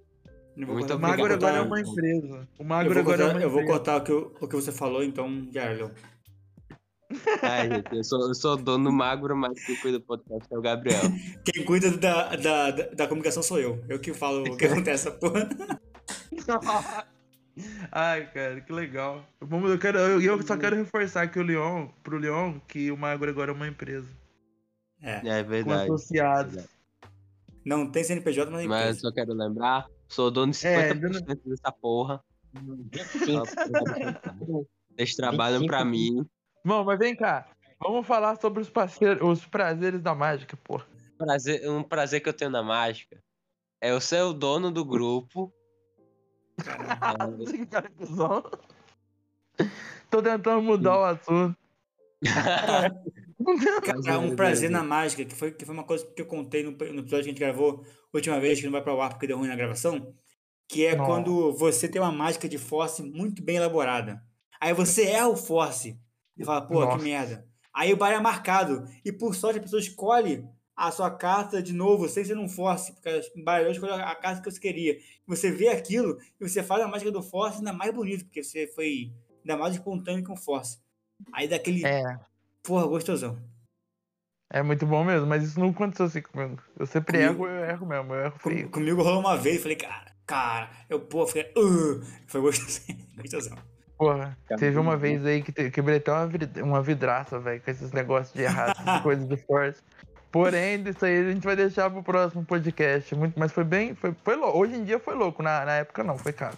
Eu 0.57 0.65
vou 0.67 0.75
Muito 0.75 0.93
O 0.93 0.99
Magro 0.99 1.19
cortar- 1.27 1.35
agora 1.35 1.57
é 1.57 1.61
uma 1.61 1.79
empresa. 1.79 2.47
O 2.59 2.63
Magro 2.63 2.93
vou 2.93 3.01
agora 3.01 3.15
é 3.15 3.25
cortar, 3.25 3.37
uma 3.37 3.41
eu 3.43 3.49
vou 3.49 3.65
cortar 3.65 3.97
o 3.97 4.03
que, 4.03 4.11
eu- 4.11 4.35
o 4.41 4.47
que 4.47 4.55
você 4.55 4.71
falou, 4.71 5.03
então. 5.03 5.47
Léo. 5.53 5.91
Ai, 7.41 7.69
gente, 7.69 7.95
eu 7.95 8.03
sou, 8.03 8.27
eu 8.27 8.35
sou 8.35 8.55
dono 8.57 8.83
do 8.89 8.91
Magro, 8.95 9.35
mas 9.35 9.63
quem 9.65 9.75
cuida 9.77 9.97
do 9.99 10.05
podcast 10.05 10.47
é 10.53 10.57
o 10.57 10.61
Gabriel. 10.61 11.01
Quem 11.43 11.65
cuida 11.65 11.89
da, 11.97 12.35
da, 12.35 12.69
da, 12.71 12.83
da 12.89 13.07
comunicação 13.07 13.41
sou 13.41 13.57
eu. 13.59 13.83
Eu 13.89 13.99
que 13.99 14.13
falo 14.13 14.43
o 14.43 14.55
que 14.57 14.65
acontece 14.67 15.09
porra. 15.13 15.49
Ai, 17.91 18.31
cara, 18.31 18.61
que 18.61 18.71
legal. 18.71 19.25
Eu, 19.41 19.79
quero, 19.79 19.99
eu, 19.99 20.21
eu 20.21 20.41
só 20.43 20.57
quero 20.57 20.75
reforçar 20.75 21.27
que 21.27 21.39
o 21.39 21.43
Leon, 21.43 21.87
pro 22.03 22.17
Leon, 22.17 22.59
que 22.67 22.91
o 22.91 22.97
Magro 22.97 23.29
agora 23.29 23.51
é 23.51 23.53
uma 23.53 23.67
empresa. 23.67 24.07
É. 25.01 25.21
É 25.25 25.43
Com 25.43 25.49
verdade. 25.49 25.83
associados. 25.83 26.67
Não 27.65 27.91
tem 27.91 28.03
CNPJ, 28.03 28.49
mas 28.51 28.63
é 28.63 28.67
Mas 28.67 28.81
empresa. 28.81 28.99
só 28.99 29.11
quero 29.11 29.33
lembrar, 29.33 29.87
sou 30.07 30.31
dono 30.31 30.51
de 30.51 30.65
É, 30.65 30.93
50% 30.93 31.39
dessa 31.45 31.71
porra. 31.71 32.23
Eles 34.97 35.15
trabalham 35.15 35.65
pra 35.65 35.83
25. 35.83 35.85
mim. 35.85 36.25
Bom, 36.65 36.83
mas 36.83 36.99
vem 36.99 37.15
cá. 37.15 37.47
Vamos 37.79 38.05
falar 38.05 38.35
sobre 38.35 38.61
os, 38.61 38.69
parceiros, 38.69 39.21
os 39.21 39.45
prazeres 39.45 40.01
da 40.01 40.13
mágica, 40.13 40.57
pô. 40.57 40.81
Prazer, 41.17 41.69
um 41.69 41.83
prazer 41.83 42.21
que 42.21 42.27
eu 42.27 42.33
tenho 42.33 42.51
na 42.51 42.61
mágica 42.61 43.21
é 43.81 43.91
eu 43.91 44.01
ser 44.01 44.21
o 44.23 44.33
dono 44.33 44.71
do 44.71 44.83
grupo. 44.83 45.53
Caramba. 46.63 47.37
Tô 50.09 50.21
tentando 50.21 50.61
mudar 50.61 50.99
o 50.99 51.03
assunto. 51.03 51.57
Cara, 54.03 54.19
um 54.19 54.35
prazer 54.35 54.69
na 54.69 54.83
mágica, 54.83 55.23
que 55.23 55.33
foi, 55.33 55.51
que 55.51 55.65
foi 55.65 55.73
uma 55.73 55.83
coisa 55.83 56.05
que 56.05 56.21
eu 56.21 56.25
contei 56.25 56.63
no, 56.63 56.71
no 56.71 56.75
episódio 56.75 57.09
que 57.09 57.15
a 57.15 57.21
gente 57.21 57.39
gravou 57.39 57.85
a 58.13 58.17
última 58.17 58.39
vez, 58.39 58.59
que 58.59 58.65
não 58.65 58.71
vai 58.71 58.81
pra 58.81 58.93
ar 58.93 59.09
porque 59.09 59.27
deu 59.27 59.37
ruim 59.37 59.47
na 59.47 59.55
gravação. 59.55 60.13
Que 60.67 60.85
é 60.85 60.95
Nossa. 60.95 61.09
quando 61.09 61.53
você 61.53 61.87
tem 61.87 62.01
uma 62.01 62.11
mágica 62.11 62.49
de 62.49 62.57
force 62.57 63.01
muito 63.01 63.41
bem 63.41 63.55
elaborada. 63.55 64.21
Aí 64.59 64.73
você 64.73 65.03
erra 65.03 65.29
o 65.29 65.37
force. 65.37 65.97
E 66.37 66.43
fala, 66.43 66.61
pô, 66.61 66.81
Nossa. 66.81 66.97
que 66.97 67.03
merda. 67.03 67.45
Aí 67.73 67.93
o 67.93 67.97
bar 67.97 68.11
é 68.11 68.19
marcado. 68.19 68.83
E 69.05 69.11
por 69.11 69.33
sorte 69.33 69.59
a 69.59 69.61
pessoa 69.61 69.79
escolhe 69.79 70.45
a 70.87 70.91
sua 70.91 71.11
carta 71.11 71.61
de 71.61 71.73
novo, 71.73 72.07
sem 72.07 72.23
ser 72.23 72.37
um 72.37 72.47
force. 72.47 72.93
Porque 72.93 73.09
o 73.35 73.43
baralhou 73.43 73.71
escolheu 73.71 73.95
a 73.95 74.15
carta 74.15 74.41
que 74.41 74.49
você 74.51 74.59
queria. 74.59 74.97
Você 75.27 75.51
vê 75.51 75.67
aquilo 75.67 76.17
e 76.39 76.47
você 76.47 76.63
faz 76.63 76.81
a 76.83 76.87
mágica 76.87 77.11
do 77.11 77.21
force 77.21 77.57
ainda 77.57 77.73
mais 77.73 77.93
bonito, 77.93 78.23
porque 78.25 78.41
você 78.43 78.65
foi 78.67 79.11
ainda 79.41 79.57
mais 79.57 79.75
espontâneo 79.75 80.23
que 80.23 80.31
um 80.31 80.37
force. 80.37 80.79
Aí 81.33 81.47
daquele, 81.47 81.85
É, 81.85 82.01
porra, 82.63 82.87
gostosão. 82.87 83.37
é 84.51 84.63
muito 84.63 84.85
bom 84.85 85.03
mesmo, 85.03 85.27
mas 85.27 85.43
isso 85.43 85.59
não 85.59 85.69
aconteceu 85.69 86.05
assim 86.05 86.21
comigo. 86.21 86.61
Eu 86.79 86.85
sempre 86.85 87.17
Comigo- 87.17 87.45
erro, 87.45 87.55
eu 87.57 87.65
erro 87.69 87.85
mesmo, 87.85 88.13
eu 88.15 88.21
erro 88.25 88.39
Com- 88.41 88.49
feio. 88.49 88.69
comigo 88.69 89.03
rolou 89.03 89.19
uma 89.19 89.35
vez, 89.37 89.61
falei, 89.61 89.75
cara, 89.77 90.11
cara, 90.25 90.71
eu, 90.89 90.99
pô, 91.01 91.27
fiquei, 91.27 91.51
uh, 91.57 92.01
foi 92.27 92.41
gostosinho, 92.41 92.97
gostosão. 93.17 93.57
Porra, 93.97 94.37
Cara, 94.47 94.57
teve 94.57 94.79
uma 94.79 94.95
vez 94.95 95.25
aí 95.25 95.43
que 95.43 95.51
quebrei 95.71 95.97
até 95.97 96.09
uma, 96.09 96.25
vid- 96.25 96.57
uma 96.61 96.81
vidraça, 96.81 97.37
velho, 97.37 97.61
com 97.61 97.69
esses 97.69 97.91
negócios 97.91 98.33
de 98.33 98.43
errado, 98.43 98.73
coisas 99.03 99.27
do 99.27 99.35
Force. 99.35 99.81
Porém, 100.31 100.83
isso 100.87 101.03
aí 101.03 101.19
a 101.19 101.31
gente 101.31 101.43
vai 101.43 101.55
deixar 101.55 101.89
pro 101.89 102.03
próximo 102.03 102.45
podcast. 102.45 103.15
Muito, 103.15 103.39
mas 103.39 103.51
foi 103.51 103.63
bem. 103.63 103.95
Foi, 103.95 104.13
foi 104.23 104.35
louco. 104.35 104.59
Hoje 104.59 104.75
em 104.75 104.83
dia 104.83 104.99
foi 104.99 105.15
louco. 105.15 105.41
Na, 105.41 105.65
na 105.65 105.77
época 105.77 106.03
não, 106.03 106.17
foi 106.17 106.33
caro. 106.33 106.57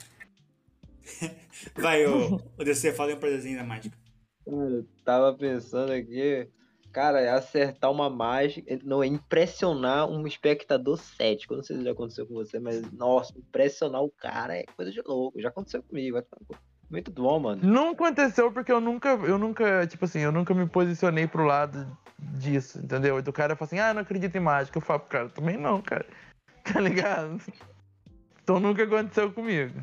Vai, 1.76 2.06
ô, 2.06 2.40
o 2.58 2.64
DC, 2.64 2.92
fala 2.94 3.14
um 3.14 3.20
prazerzinho 3.20 3.58
da 3.58 3.64
mágica. 3.64 3.98
Eu 4.46 4.86
tava 5.06 5.34
pensando 5.34 5.92
aqui, 5.92 6.48
cara, 6.92 7.22
é 7.22 7.30
acertar 7.30 7.92
uma 7.92 8.10
mágica, 8.10 8.80
não 8.84 9.04
é 9.04 9.08
impressionar 9.08 10.10
um 10.10 10.26
espectador 10.26 10.98
cético. 10.98 11.54
Eu 11.54 11.58
não 11.58 11.64
sei 11.64 11.78
se 11.78 11.84
já 11.84 11.92
aconteceu 11.92 12.28
com 12.28 12.34
você, 12.34 12.60
mas 12.60 12.92
nossa, 12.92 13.38
impressionar 13.38 14.02
o 14.02 14.12
cara 14.12 14.58
é 14.58 14.64
coisa 14.76 14.92
de 14.92 15.02
louco. 15.06 15.40
Já 15.40 15.50
aconteceu 15.50 15.84
comigo, 15.84 16.14
vai 16.14 16.24
tomar 16.24 16.42
no 16.42 16.48
cu. 16.48 16.71
Muito 16.92 17.12
bom, 17.12 17.40
mano. 17.40 17.62
Não 17.64 17.92
aconteceu 17.92 18.52
porque 18.52 18.72
eu 18.72 18.82
nunca, 18.82 19.10
eu 19.10 19.38
nunca, 19.38 19.88
tipo 19.88 20.06
assim, 20.06 20.20
eu 20.20 20.32
nunca 20.32 20.54
me 20.54 20.68
posicionei 20.68 21.26
pro 21.26 21.46
lado 21.46 21.98
disso, 22.20 22.80
entendeu? 22.80 23.22
Do 23.22 23.32
cara 23.32 23.56
fala 23.56 23.68
assim, 23.68 23.80
ah, 23.80 23.94
não 23.94 24.02
acredito 24.02 24.36
em 24.36 24.42
mágica. 24.42 24.78
Eu 24.78 24.82
falo 24.82 25.00
pro 25.00 25.10
cara, 25.10 25.30
também 25.30 25.58
não, 25.58 25.82
cara. 25.82 26.06
Tá 26.64 26.80
ligado? 26.80 27.42
Então 28.44 28.60
nunca 28.60 28.84
aconteceu 28.84 29.32
comigo. 29.32 29.82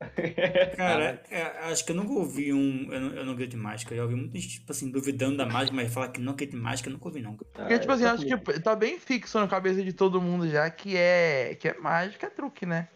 Cara, 0.76 1.22
é, 1.30 1.42
acho 1.70 1.84
que 1.84 1.92
eu 1.92 1.96
nunca 1.96 2.12
ouvi 2.12 2.52
um. 2.52 2.92
Eu 2.92 3.00
não, 3.00 3.16
eu 3.16 3.24
não 3.24 3.32
acredito 3.32 3.58
em 3.58 3.62
mágica. 3.62 3.94
Eu 3.94 3.96
já 3.96 4.02
ouvi 4.04 4.14
muita 4.14 4.38
gente, 4.38 4.60
tipo 4.60 4.70
assim, 4.70 4.90
duvidando 4.90 5.38
da 5.38 5.46
mágica, 5.46 5.74
mas 5.74 5.92
falar 5.92 6.08
que 6.08 6.20
não 6.20 6.34
acredita 6.34 6.56
em 6.56 6.60
mágica, 6.60 6.88
eu 6.88 6.92
nunca 6.92 7.08
ouvi, 7.08 7.22
não. 7.22 7.34
cara. 7.34 7.50
Porque, 7.52 7.78
tipo 7.78 7.92
assim, 7.92 8.04
acho 8.04 8.22
comigo. 8.24 8.44
que 8.44 8.60
tá 8.60 8.76
bem 8.76 8.98
fixo 8.98 9.40
na 9.40 9.48
cabeça 9.48 9.82
de 9.82 9.92
todo 9.92 10.20
mundo 10.20 10.48
já 10.48 10.68
que 10.70 10.96
é, 10.96 11.56
que 11.58 11.68
é 11.68 11.78
mágica, 11.78 12.26
é 12.26 12.30
truque, 12.30 12.64
né? 12.64 12.88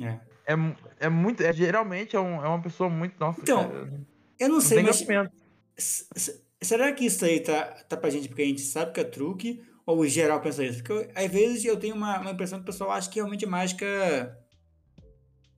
É. 0.00 0.18
É, 0.48 1.06
é 1.06 1.08
muito. 1.08 1.42
É, 1.42 1.52
geralmente 1.52 2.16
é, 2.16 2.20
um- 2.20 2.42
é 2.44 2.48
uma 2.48 2.60
pessoa 2.62 2.88
muito. 2.88 3.14
Nossa, 3.20 3.40
Então, 3.42 3.68
cara, 3.68 3.84
não 3.84 4.06
Eu 4.40 4.48
não 4.48 4.60
sei, 4.60 4.78
tem 4.78 4.86
mas. 4.86 6.08
Será 6.60 6.92
que 6.92 7.04
isso 7.04 7.24
aí 7.24 7.38
tá, 7.40 7.64
tá 7.88 7.96
pra 7.96 8.10
gente 8.10 8.28
porque 8.28 8.42
a 8.42 8.46
gente 8.46 8.62
sabe 8.62 8.92
que 8.92 9.00
é 9.00 9.04
truque? 9.04 9.62
Ou 9.86 9.98
o 10.00 10.06
geral 10.06 10.40
pensa 10.40 10.64
isso? 10.64 10.78
Porque 10.82 10.92
eu- 10.92 11.10
às 11.14 11.30
vezes 11.30 11.64
eu 11.64 11.76
tenho 11.78 11.94
uma, 11.94 12.18
uma 12.20 12.30
impressão 12.32 12.58
que 12.58 12.62
o 12.64 12.66
pessoal 12.66 12.90
acha 12.90 13.08
que 13.08 13.16
realmente 13.20 13.46
mágica. 13.46 13.86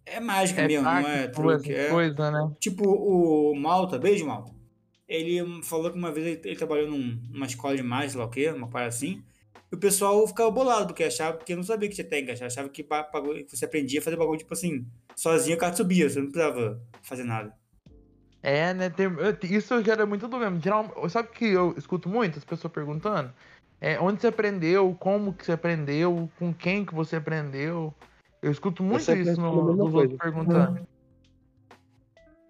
É 0.04 0.18
mágica 0.20 0.62
É 0.62 0.66
mesmo, 0.66 0.85
não 0.85 1.09
é 1.09 1.28
truque. 1.28 1.73
É, 1.73 1.88
coisa, 1.88 2.30
né? 2.30 2.52
Tipo, 2.59 2.85
o 2.88 3.54
Malta, 3.54 3.99
beijo 3.99 4.26
Malta. 4.26 4.52
Ele 5.09 5.62
falou 5.62 5.90
que 5.90 5.99
uma 5.99 6.12
vez 6.12 6.26
ele, 6.26 6.40
ele 6.44 6.56
trabalhou 6.56 6.88
num- 6.90 7.20
numa 7.30 7.47
escola 7.47 7.76
de 7.76 7.82
mágica, 7.82 8.11
sei 8.12 8.20
lá 8.20 8.26
o 8.26 8.30
quê, 8.30 8.49
uma 8.50 8.68
parada 8.68 8.88
assim. 8.88 9.23
E 9.72 9.76
o 9.76 9.78
pessoal 9.78 10.26
ficava 10.26 10.50
bolado, 10.50 10.88
porque 10.88 11.04
achava, 11.04 11.36
porque 11.36 11.54
não 11.54 11.62
sabia 11.62 11.88
que 11.88 11.94
tinha 11.94 12.06
técnica, 12.06 12.44
achava 12.44 12.68
que, 12.68 12.84
você 13.48 13.64
aprendia 13.64 14.00
a 14.00 14.02
fazer 14.02 14.16
bagulho, 14.16 14.38
tipo 14.38 14.52
assim, 14.52 14.84
sozinho 15.14 15.56
a 15.56 15.60
carta 15.60 15.76
subia, 15.76 16.08
você 16.08 16.18
não 16.20 16.30
precisava 16.30 16.82
fazer 17.02 17.24
nada. 17.24 17.54
É, 18.42 18.72
né? 18.74 18.90
tem- 18.90 19.06
eu- 19.06 19.36
isso 19.50 19.82
gera 19.84 20.06
muito 20.06 20.26
do 20.26 20.38
mesmo. 20.38 20.60
Geral, 20.60 21.08
sabe 21.08 21.28
o 21.28 21.32
que 21.32 21.44
eu 21.44 21.74
escuto 21.76 22.08
muito 22.08 22.38
as 22.38 22.44
pessoas 22.44 22.72
perguntando? 22.72 23.32
É, 23.80 23.98
onde 24.00 24.20
você 24.20 24.26
aprendeu, 24.26 24.94
como 24.98 25.32
que 25.32 25.44
você 25.44 25.52
aprendeu, 25.52 26.28
com 26.38 26.52
quem 26.52 26.84
que 26.84 26.94
você 26.94 27.16
aprendeu. 27.16 27.94
Eu 28.42 28.50
escuto 28.50 28.82
muito 28.82 29.12
isso 29.12 29.40
no, 29.40 29.76
coisa. 29.76 29.98
outros 29.98 30.18
perguntando. 30.18 30.86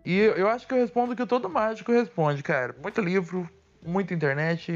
E 0.04 0.16
eu, 0.16 0.34
eu 0.34 0.48
acho 0.48 0.66
que 0.66 0.72
eu 0.72 0.78
respondo 0.78 1.12
o 1.12 1.16
que 1.16 1.26
todo 1.26 1.48
mágico 1.48 1.92
responde, 1.92 2.42
cara. 2.42 2.74
Muito 2.80 3.00
livro, 3.00 3.48
muita 3.84 4.14
internet, 4.14 4.72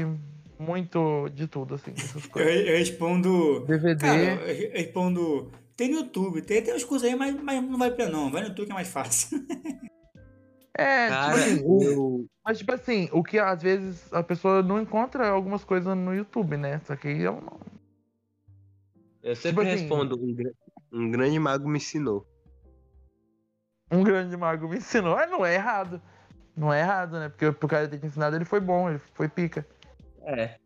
muito 0.59 1.29
de 1.29 1.47
tudo, 1.47 1.75
assim, 1.75 1.91
essas 1.95 2.23
Eu, 2.25 2.29
coisas. 2.31 2.67
eu 2.67 2.77
respondo. 2.77 3.59
DVD. 3.65 4.01
Cara, 4.01 4.21
eu 4.21 4.47
eu 4.69 4.71
respondo. 4.71 5.51
Tem 5.75 5.89
no 5.91 5.97
YouTube, 5.97 6.41
tem, 6.41 6.61
tem 6.63 6.73
uns 6.73 6.83
cursos 6.85 7.07
aí, 7.07 7.15
mas, 7.15 7.35
mas 7.41 7.61
não 7.61 7.77
vai 7.77 7.91
pra 7.91 8.07
não. 8.07 8.31
Vai 8.31 8.41
no 8.43 8.47
YouTube 8.49 8.65
que 8.67 8.71
é 8.71 8.75
mais 8.75 8.87
fácil. 8.87 9.39
É, 10.77 11.07
Cara, 11.07 11.33
tipo 11.35 11.45
assim, 11.45 11.63
o- 11.65 11.83
eu, 11.83 12.25
mas 12.43 12.57
tipo 12.57 12.71
assim, 12.73 13.09
o 13.13 13.23
que 13.23 13.39
às 13.39 13.63
vezes 13.63 14.11
a 14.11 14.21
pessoa 14.21 14.61
não 14.61 14.77
encontra 14.81 15.29
algumas 15.29 15.63
coisas 15.63 15.95
no 15.95 16.13
YouTube, 16.13 16.57
né? 16.57 16.81
Só 16.83 16.97
que 16.97 17.07
eu 17.07 17.39
não. 17.39 17.57
eu 19.23 19.35
sempre 19.37 19.65
assim- 19.69 19.79
respondo, 19.83 20.21
um, 20.21 20.33
gra- 20.33 20.51
um 20.91 21.09
grande 21.09 21.39
mago 21.39 21.65
me 21.69 21.77
ensinou. 21.77 22.27
um 23.89 24.03
grande 24.03 24.35
mago 24.35 24.67
me 24.67 24.75
ensinou. 24.75 25.15
Ah, 25.15 25.25
não 25.27 25.45
é 25.45 25.55
errado. 25.55 26.01
Não 26.57 26.73
é 26.73 26.81
errado, 26.81 27.19
né? 27.19 27.29
Porque 27.29 27.49
pro 27.53 27.69
cara 27.69 27.87
ter 27.87 27.97
te 27.97 28.07
ensinado, 28.07 28.35
ele 28.35 28.43
foi 28.43 28.59
bom, 28.59 28.89
ele 28.89 28.99
foi 29.13 29.29
pica. 29.29 29.65
É. 30.25 30.57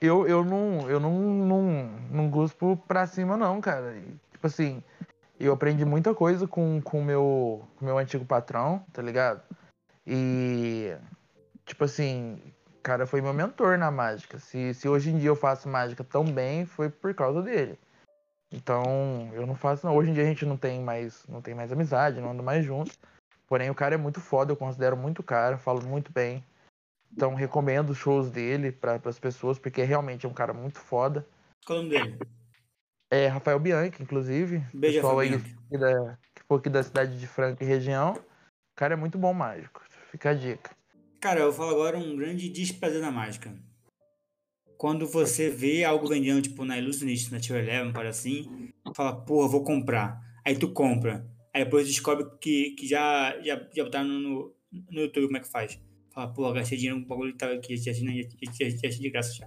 Eu, 0.00 0.28
eu 0.28 0.44
não, 0.44 0.88
eu 0.88 1.00
não, 1.00 1.12
não, 1.12 1.62
não 2.10 2.30
guspo 2.30 2.76
pra 2.86 3.06
cima, 3.06 3.36
não, 3.36 3.60
cara. 3.60 4.00
Tipo 4.30 4.46
assim, 4.46 4.82
eu 5.40 5.52
aprendi 5.52 5.84
muita 5.84 6.14
coisa 6.14 6.46
com 6.46 6.78
o 6.78 6.82
com 6.82 7.02
meu, 7.02 7.66
com 7.76 7.84
meu 7.84 7.98
antigo 7.98 8.24
patrão, 8.24 8.84
tá 8.92 9.02
ligado? 9.02 9.42
E, 10.06 10.96
tipo 11.66 11.84
assim, 11.84 12.40
cara 12.88 13.06
foi 13.06 13.20
meu 13.20 13.34
mentor 13.34 13.76
na 13.76 13.90
mágica. 13.90 14.38
Se, 14.38 14.72
se 14.72 14.88
hoje 14.88 15.10
em 15.10 15.18
dia 15.18 15.28
eu 15.28 15.36
faço 15.36 15.68
mágica 15.68 16.02
tão 16.02 16.24
bem, 16.24 16.64
foi 16.64 16.88
por 16.88 17.12
causa 17.14 17.42
dele. 17.42 17.78
Então, 18.50 19.30
eu 19.34 19.46
não 19.46 19.54
faço, 19.54 19.86
não. 19.86 19.94
Hoje 19.94 20.10
em 20.10 20.14
dia 20.14 20.22
a 20.22 20.26
gente 20.26 20.46
não 20.46 20.56
tem 20.56 20.80
mais, 20.80 21.26
não 21.28 21.42
tem 21.42 21.54
mais 21.54 21.70
amizade, 21.70 22.18
não 22.18 22.30
anda 22.30 22.42
mais 22.42 22.64
junto. 22.64 22.90
Porém, 23.46 23.68
o 23.68 23.74
cara 23.74 23.94
é 23.94 23.98
muito 23.98 24.20
foda, 24.22 24.52
eu 24.52 24.56
considero 24.56 24.96
muito 24.96 25.22
cara, 25.22 25.58
falo 25.58 25.82
muito 25.86 26.10
bem. 26.10 26.42
Então, 27.12 27.34
recomendo 27.34 27.90
os 27.90 27.98
shows 27.98 28.30
dele 28.30 28.70
para 28.70 29.00
as 29.04 29.18
pessoas, 29.18 29.58
porque 29.58 29.82
realmente 29.82 30.26
é 30.26 30.28
um 30.28 30.34
cara 30.34 30.52
muito 30.52 30.78
foda. 30.78 31.26
Qual 31.66 31.78
o 31.78 31.82
nome 31.82 31.98
dele? 31.98 32.18
É 33.10 33.26
Rafael 33.26 33.58
Bianchi, 33.58 34.02
inclusive. 34.02 34.62
Beijo, 34.72 34.96
pessoal 34.96 35.18
aí 35.18 35.30
que, 35.30 35.78
da, 35.78 36.18
que 36.34 36.42
for 36.46 36.58
aqui 36.58 36.68
da 36.68 36.82
cidade 36.82 37.18
de 37.18 37.26
Franca 37.26 37.64
e 37.64 37.66
região. 37.66 38.12
O 38.12 38.76
cara 38.76 38.94
é 38.94 38.96
muito 38.96 39.18
bom 39.18 39.32
mágico. 39.32 39.82
Fica 40.10 40.30
a 40.30 40.34
dica. 40.34 40.70
Cara, 41.20 41.40
eu 41.40 41.52
falo 41.52 41.70
agora 41.70 41.98
um 41.98 42.16
grande 42.16 42.48
desprazer 42.48 43.00
na 43.00 43.10
mágica. 43.10 43.52
Quando 44.76 45.06
você 45.06 45.50
vê 45.50 45.82
algo 45.82 46.06
vendendo, 46.06 46.40
tipo, 46.40 46.64
na 46.64 46.78
Illusionist, 46.78 47.32
na 47.32 47.40
Tio 47.40 47.56
Eleven, 47.56 47.92
para 47.92 48.10
assim, 48.10 48.70
fala, 48.94 49.24
porra, 49.24 49.48
vou 49.48 49.64
comprar. 49.64 50.20
Aí 50.44 50.56
tu 50.56 50.72
compra. 50.72 51.26
Aí 51.52 51.64
depois 51.64 51.88
descobre 51.88 52.24
que, 52.40 52.70
que 52.72 52.86
já, 52.86 53.36
já, 53.42 53.68
já 53.74 53.84
botaram 53.84 54.06
no, 54.06 54.54
no 54.70 55.00
YouTube 55.00 55.26
como 55.26 55.38
é 55.38 55.40
que 55.40 55.48
faz. 55.48 55.80
Fala, 56.18 56.32
porra, 56.32 56.54
gastei 56.54 56.76
dinheiro 56.76 57.00
com 57.00 57.06
bagulho 57.06 57.30
que 57.30 57.38
tava 57.38 57.52
aqui, 57.52 57.76
já 57.76 57.92
de 57.92 59.10
graça 59.10 59.32
já. 59.32 59.46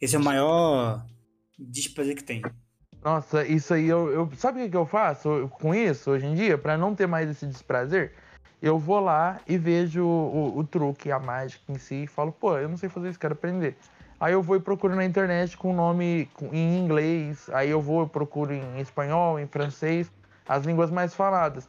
Esse 0.00 0.16
é 0.16 0.18
o 0.18 0.24
maior 0.24 1.06
desprazer 1.56 2.16
que 2.16 2.24
tem. 2.24 2.42
Nossa, 3.04 3.46
isso 3.46 3.72
aí 3.72 3.86
eu. 3.86 4.10
eu 4.10 4.28
sabe 4.36 4.64
o 4.64 4.68
que, 4.68 4.76
eu 4.76 4.84
faço 4.84 5.48
com 5.60 5.72
isso 5.72 6.10
hoje 6.10 6.26
em 6.26 6.34
dia? 6.34 6.58
Pra 6.58 6.76
não 6.76 6.92
ter 6.92 7.06
mais 7.06 7.30
esse 7.30 7.46
desprazer? 7.46 8.14
Eu 8.60 8.80
vou 8.80 8.98
lá 8.98 9.40
e 9.46 9.56
vejo 9.56 10.04
o, 10.04 10.58
o, 10.58 10.64
truque, 10.64 11.08
a 11.12 11.20
mágica 11.20 11.70
em 11.70 11.78
si, 11.78 12.02
e 12.02 12.06
falo, 12.08 12.32
pô, 12.32 12.58
eu 12.58 12.68
não 12.68 12.76
sei 12.76 12.88
fazer 12.88 13.08
isso, 13.08 13.20
quero 13.20 13.34
aprender. 13.34 13.76
Aí 14.18 14.32
eu 14.32 14.42
vou 14.42 14.56
e 14.56 14.60
procuro 14.60 14.96
na 14.96 15.04
internet 15.04 15.56
com 15.56 15.70
o 15.70 15.76
nome 15.76 16.28
em 16.52 16.78
inglês, 16.80 17.48
aí 17.50 17.70
eu 17.70 17.80
vou 17.80 18.06
e 18.06 18.08
procuro 18.08 18.52
em 18.52 18.80
espanhol, 18.80 19.38
em 19.38 19.46
francês, 19.46 20.10
as 20.48 20.64
línguas 20.64 20.90
mais 20.90 21.14
faladas. 21.14 21.68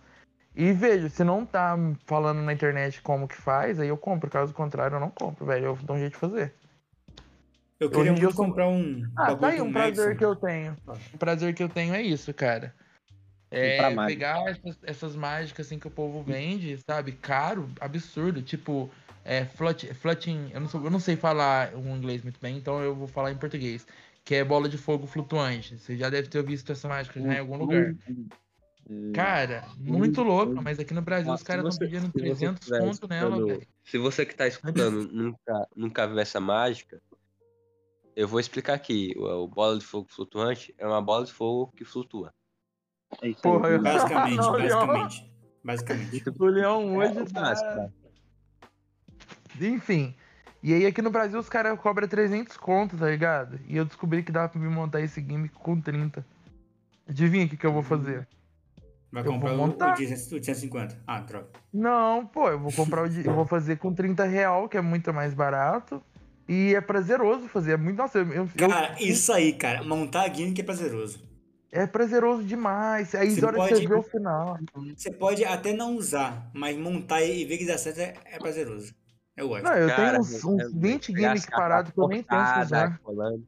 E 0.56 0.72
vejo, 0.72 1.10
se 1.10 1.24
não 1.24 1.46
tá 1.46 1.76
falando 2.06 2.42
na 2.42 2.54
internet 2.54 3.02
como 3.02 3.28
que 3.28 3.36
faz, 3.36 3.80
aí 3.80 3.88
eu 3.88 3.98
compro. 3.98 4.30
Caso 4.30 4.54
contrário, 4.54 4.96
eu 4.96 5.00
não 5.00 5.10
compro, 5.10 5.46
velho. 5.46 5.66
Eu 5.66 5.76
dou 5.78 5.96
um 5.96 6.00
jeito 6.00 6.13
de 6.13 6.20
fazer. 6.20 6.54
Eu 7.80 7.89
queria 7.89 8.12
eu 8.12 8.16
muito 8.16 8.36
sou- 8.36 8.46
comprar 8.46 8.68
um 8.68 9.04
Ah, 9.18 9.36
tá 9.36 9.48
aí 9.48 9.62
um 9.62 9.72
prazer 9.72 10.10
Maxon. 10.10 10.18
que 10.18 10.26
eu 10.26 10.36
tenho. 10.36 10.78
Um 11.13 11.18
prazer 11.18 11.54
que 11.54 11.63
eu 11.63 11.70
tenho 11.70 11.94
é 11.94 12.02
isso, 12.02 12.34
cara. 12.34 12.74
É 13.52 13.96
pegar 14.08 14.50
essas, 14.50 14.78
essas 14.84 15.16
mágicas 15.16 15.68
assim 15.68 15.78
que 15.78 15.88
o 15.88 15.92
povo 15.92 16.24
vende, 16.24 16.78
sabe? 16.88 17.12
Caro, 17.12 17.70
absurdo. 17.80 18.42
Tipo, 18.42 18.89
é, 19.24 19.46
flut, 19.46 19.94
floating. 19.96 20.50
Eu 20.54 20.62
não, 20.62 20.68
sou- 20.70 20.84
eu 20.84 20.89
não 20.89 21.00
sei 21.00 21.16
falar 21.16 21.74
o 21.76 21.88
inglês 21.96 22.24
muito 22.24 22.39
bem, 22.39 22.58
então 22.58 22.82
eu 22.82 22.96
vou 22.96 23.08
falar 23.08 23.32
em 23.32 23.38
português. 23.38 23.86
Que 24.24 24.36
é 24.36 24.44
bola 24.44 24.70
de 24.70 24.78
fogo 24.78 25.06
flutuante. 25.06 25.78
Você 25.78 25.98
já 25.98 26.10
deve 26.10 26.30
ter 26.30 26.42
visto 26.44 26.72
essa 26.72 26.88
mágica 26.88 27.20
já 27.22 27.34
em 27.34 27.39
algum 27.39 27.58
lugar. 27.58 27.94
Cara, 29.13 29.63
muito 29.78 30.22
louca, 30.24 30.62
mas 30.62 30.78
aqui 30.80 30.93
no 30.93 31.02
Brasil 31.02 31.32
Ah, 31.32 31.36
os 31.36 31.39
se 31.41 31.46
caras 31.46 31.65
estão 31.65 31.72
você- 31.72 31.86
pedindo 31.86 32.06
se 32.08 32.12
você 32.12 32.19
300 32.19 32.62
estiver 32.62 32.80
conto 32.80 33.08
nela, 33.08 33.30
escutando- 33.30 33.48
velho. 33.48 33.67
Se 33.86 33.98
você 33.98 34.26
que 34.26 34.36
tá 34.36 34.48
escutando 34.48 35.08
nunca, 35.12 35.67
nunca 35.76 36.08
viu 36.08 36.19
essa 36.19 36.39
mágica, 36.39 37.02
eu 38.15 38.28
vou 38.28 38.39
explicar 38.39 38.74
aqui. 38.74 39.13
O, 39.17 39.26
o 39.43 39.48
bola 39.48 39.78
de 39.80 39.86
fogo 39.86 40.08
flutuante 40.10 40.74
é 40.78 40.86
uma 40.86 41.02
bola 41.02 41.26
de 41.26 41.32
fogo 41.34 41.72
que 41.76 41.86
flutua. 41.86 42.34
É. 43.22 43.32
Porra, 43.34 43.69
eu- 43.69 43.82
Basicamente, 43.82 44.36
Não, 44.38 44.52
basicamente. 44.52 45.34
Basicamente. 45.63 46.24
O 46.39 46.46
Leão 46.46 46.98
hoje 46.98 47.19
É, 47.19 47.24
tá... 47.26 47.41
básico, 47.41 47.93
Enfim. 49.62 50.13
E 50.62 50.74
aí 50.74 50.86
aqui 50.86 51.02
no 51.02 51.10
Brasil 51.12 51.39
os 51.39 51.50
caras 51.50 51.80
cobram 51.80 52.08
300 52.08 52.58
conto, 52.58 52.98
tá 52.98 53.10
ligado? 53.10 53.60
E 53.67 53.76
eu 53.78 53.86
descobri 53.86 54.24
que 54.24 54.32
dá 54.32 54.48
pra 54.48 54.60
me 54.60 54.67
montar 54.69 55.02
esse 55.02 55.22
gimmick 55.22 55.54
com 55.56 55.80
30. 55.80 56.26
Adivinha 57.08 57.46
o 57.46 57.50
que, 57.50 57.58
que 57.58 57.65
eu 57.65 57.74
vou 57.74 57.84
fazer? 57.84 58.28
Vai 59.13 59.21
Eu 59.21 59.26
vou 59.26 59.34
comprar 59.36 59.54
o, 59.54 59.58
montar. 59.58 59.93
o 59.93 59.95
de 59.95 60.08
150. 60.08 60.97
Ah, 61.06 61.19
droga. 61.19 61.47
Não, 61.71 62.26
pô, 62.26 62.49
eu 62.49 62.60
vou 62.60 62.71
comprar 62.73 63.04
o 63.04 63.08
de... 63.10 63.23
Eu 63.26 63.36
vou 63.36 63.45
fazer 63.45 63.78
com 63.78 63.93
30 63.93 64.23
real, 64.26 64.67
que 64.67 64.76
é 64.76 64.82
muito 64.82 65.13
mais 65.13 65.36
barato. 65.36 66.02
E 66.49 66.73
é 66.73 66.82
prazeroso 66.82 67.47
fazer. 67.47 67.73
É 67.73 67.78
muito. 67.78 67.95
Nossa, 67.95 68.17
eu. 68.17 68.28
eu- 68.34 68.49
eu- 68.58 68.69
Cara, 68.69 68.95
isso 68.99 69.32
aí, 69.32 69.54
cara. 69.54 69.84
Montar 69.84 70.34
gimmick 70.34 70.60
é 70.60 70.63
prazeroso. 70.63 71.21
É 71.71 71.86
prazeroso 71.86 72.43
demais. 72.43 73.13
Aí 73.15 73.30
Você 73.32 73.45
hora 73.45 73.54
que 73.54 73.60
pode- 73.69 73.76
você 73.76 73.88
vê 73.88 73.93
o 73.95 74.02
final. 74.04 74.58
Você 74.97 75.12
pode 75.12 75.45
até 75.45 75.73
não 75.73 75.95
usar, 75.95 76.49
mas 76.52 76.76
montar 76.76 77.21
e 77.21 77.45
ver 77.45 77.60
que 77.60 77.65
dá 77.67 77.78
certo 77.78 77.99
é, 77.99 78.15
é 78.26 78.39
prazeroso. 78.39 78.93
Eu 79.38 79.47
gosto. 79.47 79.63
Não, 79.63 79.73
eu 79.73 79.88
Cara, 79.89 80.10
tenho 80.10 80.21
uns, 80.21 80.43
uns 80.43 80.60
é- 80.60 80.69
20 80.73 81.13
pegar 81.13 81.32
as 81.34 81.39
gimmicks 81.39 81.49
parados 81.56 81.91
que 81.91 81.99
eu 81.99 82.08
nem 82.08 82.23
penso 82.23 82.60
usar. 82.62 82.99
colando? 83.04 83.43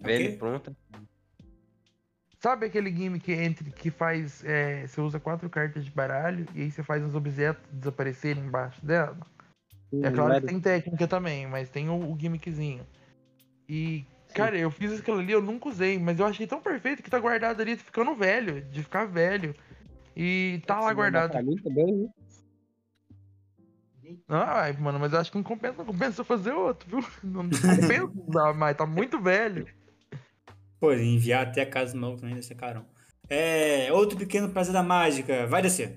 Vendo 0.00 0.38
pronta. 0.38 0.76
Sabe 2.42 2.66
aquele 2.66 2.90
gimmick 2.90 3.30
entre 3.30 3.70
que 3.70 3.88
faz. 3.88 4.44
é, 4.44 4.84
você 4.84 5.00
usa 5.00 5.20
quatro 5.20 5.48
cartas 5.48 5.84
de 5.84 5.90
baralho 5.92 6.44
e 6.56 6.62
aí 6.62 6.72
você 6.72 6.82
faz 6.82 7.04
os 7.04 7.14
objetos 7.14 7.62
desaparecerem 7.70 8.42
embaixo 8.42 8.84
dela? 8.84 9.16
É 10.02 10.10
claro 10.10 10.40
que 10.40 10.48
tem 10.48 10.58
técnica 10.58 11.06
também, 11.06 11.46
mas 11.46 11.70
tem 11.70 11.88
o, 11.88 11.94
o 11.94 12.18
gimmickzinho. 12.18 12.84
E, 13.68 14.04
cara, 14.34 14.58
eu 14.58 14.72
fiz 14.72 14.98
aquilo 14.98 15.20
ali, 15.20 15.30
eu 15.30 15.40
nunca 15.40 15.68
usei, 15.68 16.00
mas 16.00 16.18
eu 16.18 16.26
achei 16.26 16.44
tão 16.44 16.60
perfeito 16.60 17.00
que 17.00 17.10
tá 17.10 17.20
guardado 17.20 17.60
ali, 17.60 17.76
ficando 17.76 18.12
velho, 18.16 18.60
de 18.62 18.82
ficar 18.82 19.04
velho. 19.04 19.54
E 20.16 20.60
tá 20.66 20.80
lá 20.80 20.92
guardado. 20.92 21.30
Pra 21.30 21.42
mim 21.44 21.56
também, 21.56 22.12
ai, 24.28 24.72
mano, 24.72 24.98
mas 24.98 25.12
eu 25.12 25.20
acho 25.20 25.30
que 25.30 25.36
não 25.36 25.44
compensa, 25.44 25.78
não 25.78 25.86
compensa 25.86 26.24
fazer 26.24 26.50
outro, 26.50 26.88
viu? 26.90 27.08
Não 27.22 27.48
compensa 27.48 28.10
usar 28.26 28.52
mais, 28.52 28.76
tá 28.76 28.84
muito 28.84 29.20
velho. 29.20 29.64
Pô, 30.82 30.92
enviar 30.92 31.46
até 31.46 31.62
a 31.62 31.70
casa 31.70 31.92
do 31.92 32.00
maluco 32.00 32.22
também 32.22 32.34
deve 32.34 32.44
ser 32.44 32.56
carão. 32.56 32.84
É, 33.30 33.92
outro 33.92 34.18
pequeno 34.18 34.50
prazer 34.50 34.72
da 34.72 34.82
mágica. 34.82 35.46
Vai 35.46 35.62
descer. 35.62 35.96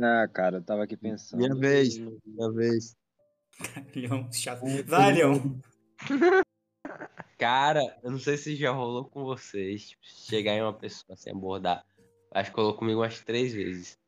Ah, 0.00 0.26
cara, 0.26 0.56
eu 0.56 0.62
tava 0.62 0.84
aqui 0.84 0.96
pensando. 0.96 1.38
Minha 1.38 1.54
vez, 1.54 1.98
minha 1.98 2.50
vez. 2.50 2.96
Leão, 3.94 4.32
chato. 4.32 4.62
Vai, 4.86 5.12
Leão. 5.12 5.60
Cara, 7.36 7.82
eu 8.02 8.10
não 8.10 8.18
sei 8.18 8.38
se 8.38 8.56
já 8.56 8.70
rolou 8.70 9.04
com 9.04 9.22
vocês. 9.22 9.90
tipo, 9.90 10.02
chegar 10.02 10.54
em 10.54 10.62
uma 10.62 10.72
pessoa 10.72 11.14
sem 11.14 11.34
abordar. 11.34 11.84
Acho 12.32 12.50
que 12.50 12.56
rolou 12.56 12.72
comigo 12.72 13.00
umas 13.00 13.20
três 13.20 13.52
vezes. 13.52 13.98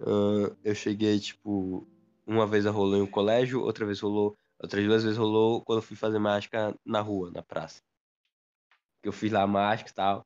Ahn, 0.00 0.48
eu 0.64 0.74
cheguei, 0.74 1.20
tipo, 1.20 1.86
uma 2.26 2.46
vez 2.46 2.64
rolou 2.64 2.96
em 2.96 3.02
um 3.02 3.06
colégio, 3.06 3.60
outra 3.60 3.84
vez 3.84 4.00
rolou, 4.00 4.34
outras 4.58 4.82
duas 4.82 5.02
vezes 5.04 5.18
rolou 5.18 5.60
quando 5.60 5.80
eu 5.80 5.86
fui 5.86 5.94
fazer 5.94 6.18
mágica 6.18 6.74
na 6.86 7.02
rua, 7.02 7.30
na 7.30 7.42
praça. 7.42 7.82
Que 9.02 9.08
eu 9.08 9.12
fiz 9.12 9.32
lá 9.32 9.46
mágica 9.46 9.90
e 9.90 9.94
tal. 9.94 10.22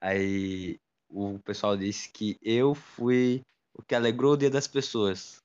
Aí 0.00 0.78
o 1.08 1.38
pessoal 1.38 1.76
disse 1.76 2.10
que 2.10 2.36
eu 2.42 2.74
fui 2.74 3.42
o 3.74 3.82
que 3.82 3.94
alegrou 3.94 4.32
o 4.32 4.36
dia 4.36 4.50
das 4.50 4.66
pessoas. 4.66 5.38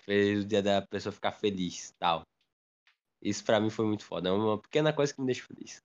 Fez 0.00 0.44
o 0.44 0.46
dia 0.46 0.62
da 0.62 0.82
pessoa 0.82 1.12
ficar 1.12 1.32
feliz 1.32 1.92
tal. 1.98 2.22
Isso 3.22 3.44
pra 3.44 3.60
mim 3.60 3.70
foi 3.70 3.86
muito 3.86 4.04
foda. 4.04 4.28
É 4.28 4.32
uma 4.32 4.58
pequena 4.60 4.92
coisa 4.92 5.12
que 5.14 5.20
me 5.20 5.26
deixa 5.26 5.44
feliz. 5.46 5.82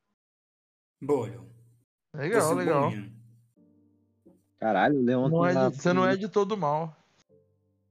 Boa. 1.01 1.27
Legal, 2.13 2.41
Você 2.41 2.53
é 2.53 2.55
legal. 2.55 2.91
Caralho, 4.57 4.99
o 4.99 5.03
Leon 5.03 5.29
Não 5.29 5.45
é 5.45 5.69
de- 5.69 5.75
você 5.75 5.93
não 5.93 6.05
é 6.05 6.15
de 6.15 6.29
todo 6.29 6.57
mal. 6.57 6.95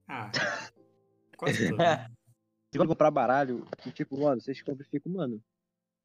Ah, 0.08 0.30
quase 1.36 1.68
tudo. 1.68 1.76
né? 1.78 2.10
Se 2.72 2.78
for 2.78 2.88
comprar 2.88 3.10
baralho, 3.10 3.64
tipo, 3.94 4.18
mano, 4.20 4.40
vocês 4.40 4.60
compram 4.62 4.84
e 4.84 4.88
ficam, 4.90 5.12
mano, 5.12 5.40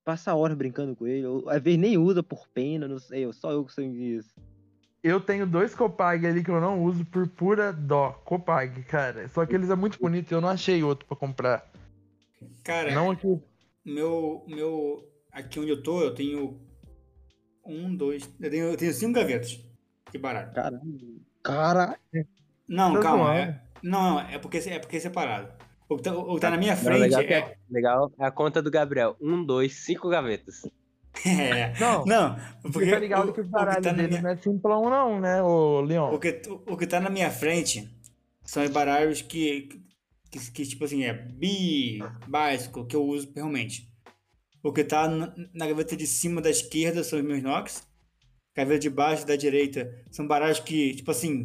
passa 0.03 0.33
horas 0.35 0.57
brincando 0.57 0.95
com 0.95 1.05
ele. 1.07 1.25
Ou, 1.25 1.49
às 1.49 1.61
vezes 1.61 1.79
nem 1.79 1.97
usa 1.97 2.21
por 2.23 2.47
pena, 2.47 2.87
não 2.87 2.99
sei, 2.99 3.25
eu- 3.25 3.33
só 3.33 3.51
eu 3.51 3.63
que 3.65 3.73
sei 3.73 3.89
disso. 3.89 4.33
Eu 5.01 5.21
tenho 5.21 5.47
dois 5.47 5.73
Copag 5.73 6.25
ali 6.27 6.43
que 6.43 6.51
eu 6.51 6.59
não 6.59 6.83
uso 6.83 7.05
por 7.05 7.25
pura 7.27 7.71
dó. 7.71 8.11
Copag, 8.25 8.83
cara. 8.83 9.29
Só 9.29 9.45
que 9.45 9.55
eles 9.55 9.69
é 9.69 9.75
muito 9.75 9.97
bonito 9.99 10.29
e 10.31 10.33
eu 10.33 10.41
não 10.41 10.49
achei 10.49 10.83
outro 10.83 11.05
pra 11.07 11.15
comprar. 11.15 11.71
Cara, 12.65 12.93
Não 12.93 13.11
aqui. 13.11 13.39
meu, 13.85 14.43
meu. 14.47 15.07
Aqui 15.31 15.59
onde 15.59 15.71
eu 15.71 15.81
tô, 15.81 16.01
eu 16.01 16.13
tenho. 16.13 16.59
Um, 17.65 17.95
dois. 17.95 18.29
Eu 18.39 18.49
tenho, 18.49 18.65
eu 18.65 18.77
tenho 18.77 18.93
cinco 18.93 19.13
gavetas 19.13 19.59
de 20.11 20.17
baralho. 20.17 20.51
Caralho. 20.53 21.21
Caralho. 21.43 21.97
Não, 22.67 22.93
Tá 22.95 22.99
calma. 22.99 23.23
zoando. 23.25 23.39
é- 23.39 23.61
não, 23.81 24.01
não, 24.15 24.19
é 24.19 24.37
porque, 24.37 24.57
é 24.57 24.79
porque 24.79 24.97
é 24.97 24.99
separado. 24.99 25.53
O 25.89 25.97
que 25.97 26.03
tá, 26.03 26.15
o 26.15 26.35
que 26.35 26.41
tá 26.41 26.51
na 26.51 26.57
minha 26.57 26.75
Não, 26.75 26.83
frente 26.83 26.99
legal, 26.99 27.23
que 27.23 27.33
é. 27.33 27.37
é, 27.39 27.57
legal 27.69 28.11
é 28.19 28.25
a 28.25 28.31
conta 28.31 28.61
do 28.61 28.69
Gabriel. 28.69 29.17
Um, 29.19 29.43
dois, 29.43 29.73
cinco 29.83 30.07
gavetas. 30.07 30.61
é. 31.25 31.73
Não, 31.79 32.05
Não, 32.05 32.35
porque 32.71 32.91
tá 32.91 32.99
ligado 32.99 33.29
o, 33.29 33.33
que 33.33 33.41
o 33.41 33.43
o 33.43 33.45
que 33.45 33.51
baralho 33.51 33.81
tá 33.81 33.91
na 33.91 33.97
dele 33.97 34.09
minha, 34.09 34.21
não 34.21 34.29
é 34.29 34.37
simplão 34.37 34.89
não, 34.89 35.19
né, 35.19 35.41
ô 35.41 35.81
Leon? 35.81 36.13
o, 36.13 36.19
que, 36.19 36.41
o 36.67 36.77
que 36.77 36.85
tá 36.85 36.99
na 36.99 37.09
minha 37.09 37.31
frente 37.31 37.89
são 38.43 38.63
os 38.63 38.69
baralhos 38.69 39.23
que, 39.23 39.81
que, 40.29 40.51
que, 40.51 40.65
tipo 40.65 40.85
assim, 40.85 41.03
é 41.03 41.13
bi, 41.13 41.99
básico, 42.27 42.85
que 42.85 42.95
eu 42.95 43.03
uso 43.03 43.31
realmente. 43.35 43.89
O 44.61 44.71
que 44.71 44.83
tá 44.83 45.07
na, 45.07 45.33
na 45.53 45.67
gaveta 45.67 45.97
de 45.97 46.05
cima 46.05 46.39
da 46.39 46.51
esquerda 46.51 47.03
são 47.03 47.17
os 47.17 47.25
meus 47.25 47.41
Nox. 47.41 47.87
Gaveta 48.55 48.79
de 48.79 48.89
baixo 48.89 49.25
da 49.25 49.35
direita 49.35 49.91
são 50.11 50.27
baralhos 50.27 50.59
que, 50.59 50.93
tipo 50.95 51.09
assim, 51.09 51.43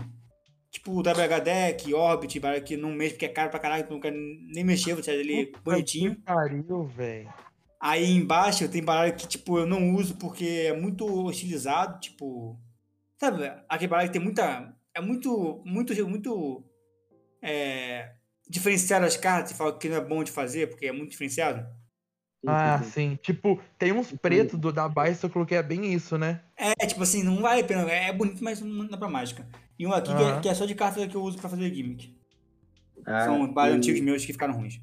tipo 0.75 0.91
o 0.91 0.99
WH 0.99 1.41
Deck, 1.43 1.95
Orbit, 1.95 2.41
baralho 2.41 2.65
que 2.65 2.77
não 2.77 2.91
mexe 2.91 3.13
porque 3.13 3.27
é 3.27 3.29
caro 3.29 3.49
pra 3.49 3.61
caralho, 3.61 3.87
não 3.89 4.01
quero 4.01 4.17
nem 4.17 4.65
mexer, 4.65 4.93
vou 4.93 5.03
tirar 5.03 5.17
ele 5.17 5.53
bonitinho. 5.65 6.17
Que 6.17 6.23
pariu, 6.23 6.85
velho. 6.85 7.33
Aí 7.81 8.11
embaixo 8.11 8.69
tem 8.69 8.83
baralho 8.83 9.15
que, 9.15 9.29
tipo, 9.29 9.59
eu 9.59 9.67
não 9.67 9.95
uso 9.95 10.17
porque 10.17 10.67
é 10.67 10.73
muito 10.73 11.07
hostilizado, 11.07 12.01
tipo. 12.01 12.59
Sabe, 13.19 13.53
aquele 13.69 13.89
baralho 13.89 14.09
que 14.09 14.15
tem 14.15 14.23
muita. 14.23 14.75
É 14.93 15.01
muito. 15.01 15.63
Muito. 15.65 16.09
Muito. 16.09 16.65
É, 17.41 18.13
diferenciado 18.49 19.07
as 19.07 19.17
cartas 19.17 19.53
e 19.53 19.55
fala 19.55 19.79
que 19.79 19.89
não 19.89 19.97
é 19.97 20.01
bom 20.01 20.25
de 20.25 20.33
fazer 20.33 20.69
porque 20.69 20.87
é 20.87 20.93
muito 20.93 21.11
diferenciado. 21.11 21.67
Ah, 22.47 22.83
sim. 22.83 23.19
Tipo, 23.23 23.61
tem 23.79 23.93
uns 23.93 24.13
pretos 24.13 24.59
do, 24.59 24.73
da 24.73 24.89
Bicycle 24.89 25.47
que 25.47 25.55
é 25.55 25.63
bem 25.63 25.95
isso, 25.95 26.19
né? 26.19 26.43
É, 26.57 26.87
tipo 26.87 27.03
assim, 27.03 27.23
não 27.23 27.41
vale 27.41 27.63
a 27.63 27.65
pena. 27.65 27.91
É 27.91 28.13
bonito, 28.13 28.43
mas 28.43 28.61
não 28.61 28.87
dá 28.87 28.97
pra 28.97 29.09
mágica. 29.09 29.47
E 29.79 29.87
um 29.87 29.93
aqui 29.93 30.15
que, 30.15 30.23
é, 30.23 30.41
que 30.41 30.49
é 30.49 30.55
só 30.55 30.65
de 30.65 30.75
carta 30.75 31.07
que 31.07 31.15
eu 31.17 31.23
uso 31.23 31.39
pra 31.39 31.49
fazer 31.49 31.73
gimmick. 31.75 32.17
Ah, 33.07 33.25
São 33.25 33.53
baralhos 33.53 33.77
e- 33.77 33.79
antigos 33.79 34.01
meus 34.01 34.25
que 34.25 34.33
ficaram 34.33 34.55
ruins. 34.55 34.81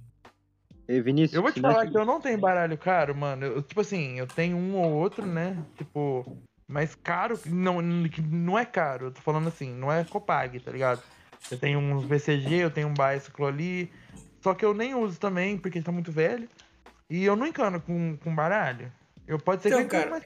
e 0.88 1.01
Vinícius, 1.01 1.34
Eu 1.34 1.41
vou 1.41 1.51
te 1.51 1.62
falar 1.62 1.88
que 1.88 1.97
eu 1.97 2.06
não 2.06 2.19
tenho 2.19 2.38
baralho 2.38 2.77
caro, 2.77 3.15
mano. 3.15 3.45
Eu, 3.45 3.62
tipo 3.62 3.82
assim, 3.82 4.19
eu 4.19 4.27
tenho 4.27 4.58
um 4.58 4.75
ou 4.75 4.91
outro, 4.91 5.25
né? 5.25 5.58
Tipo, 5.77 6.38
mas 6.67 6.93
caro, 6.95 7.39
não, 7.45 7.77
que 8.10 8.21
não 8.21 8.60
é 8.60 8.65
caro. 8.65 9.08
Eu 9.08 9.12
tô 9.12 9.21
falando 9.21 9.47
assim, 9.47 9.73
não 9.73 9.91
é 9.91 10.04
Copag, 10.04 10.60
tá 10.60 10.71
ligado? 10.71 11.01
Eu 11.49 11.58
tenho 11.58 11.80
uns 11.80 12.04
BCG, 12.06 12.56
eu 12.56 12.71
tenho 12.71 12.88
um 12.89 12.93
Bicycle 12.93 13.45
ali. 13.45 13.91
Só 14.41 14.54
que 14.54 14.65
eu 14.65 14.73
nem 14.73 14.93
uso 14.93 15.19
também, 15.19 15.58
porque 15.58 15.82
tá 15.82 15.91
muito 15.91 16.12
velho. 16.12 16.47
E 17.10 17.23
eu 17.23 17.36
não 17.36 17.47
encano 17.47 17.80
com, 17.82 18.17
com 18.17 18.34
baralho. 18.36 18.91
Eu 19.27 19.38
pode 19.39 19.62
ser 19.62 19.69
Então, 19.69 19.80
que 19.80 19.86
eu 19.86 19.89
cara, 19.99 20.10
mais 20.12 20.25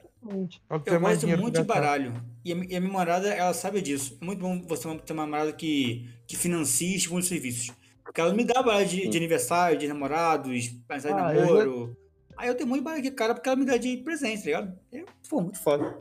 que 0.84 0.90
Eu 0.90 1.00
gosto 1.00 1.26
muito 1.28 1.54
de 1.54 1.58
gastar. 1.60 1.64
baralho. 1.64 2.14
E 2.44 2.52
a, 2.52 2.56
e 2.56 2.60
a 2.60 2.64
minha 2.64 2.80
namorada, 2.80 3.28
ela 3.28 3.52
sabe 3.54 3.80
disso. 3.80 4.16
É 4.20 4.24
muito 4.24 4.40
bom 4.40 4.62
você 4.66 4.82
ter 4.98 5.12
uma 5.12 5.24
namorada 5.24 5.52
que, 5.52 6.08
que 6.26 6.36
financia 6.36 6.88
e 6.88 6.96
estimula 6.96 7.20
os 7.20 7.28
serviços. 7.28 7.74
Porque 8.04 8.20
ela 8.20 8.32
me 8.34 8.44
dá 8.44 8.62
baralho 8.62 8.86
de, 8.86 9.08
de 9.08 9.16
aniversário, 9.16 9.78
de 9.78 9.88
namorados, 9.88 10.48
aniversário 10.50 11.16
de 11.16 11.22
Ah, 11.22 11.34
eu 11.34 11.40
já- 11.40 11.52
namoro. 11.64 11.96
Aí 12.38 12.48
eu 12.48 12.54
tenho 12.54 12.68
muito 12.68 12.84
baralho 12.84 13.00
aqui, 13.00 13.10
cara, 13.10 13.34
porque 13.34 13.48
ela 13.48 13.56
me 13.58 13.64
dá 13.64 13.76
de 13.76 13.96
presente, 13.98 14.40
tá 14.40 14.44
ligado? 14.46 14.78
É, 14.92 15.04
pô, 15.28 15.40
muito 15.40 15.58
foda. 15.58 15.98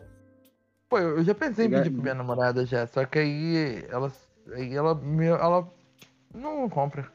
Pô, 0.89 0.99
eu 0.99 1.23
já 1.23 1.33
pensei 1.33 1.65
em 1.65 1.69
pedir 1.69 1.89
pra 1.91 2.01
minha 2.01 2.13
namorada 2.15 2.65
já, 2.65 2.85
só 2.87 3.05
que 3.05 3.17
aí 3.19 3.85
ela, 3.89 4.11
aí 4.53 4.73
ela, 4.75 4.93
me- 4.93 5.25
ela 5.25 5.67
não 6.33 6.69
compra. 6.69 7.11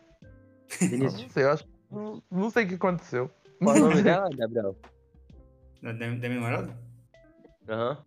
Vinícius, 0.81 1.23
Não 1.23 1.29
sei, 1.31 1.45
eu 1.45 1.51
acho, 1.53 1.65
não, 1.91 2.23
não 2.31 2.51
sei 2.51 2.65
o 2.65 2.69
que 2.69 2.75
aconteceu. 2.75 3.31
Qual 3.63 3.77
é 3.77 3.81
o 3.81 3.89
nome 3.89 4.03
dela, 4.03 4.29
Gabriel? 4.35 4.77
Da, 5.83 5.93
da, 5.93 5.99
da 5.99 6.07
minha 6.07 6.31
namorada? 6.35 6.77
Aham. 7.71 8.05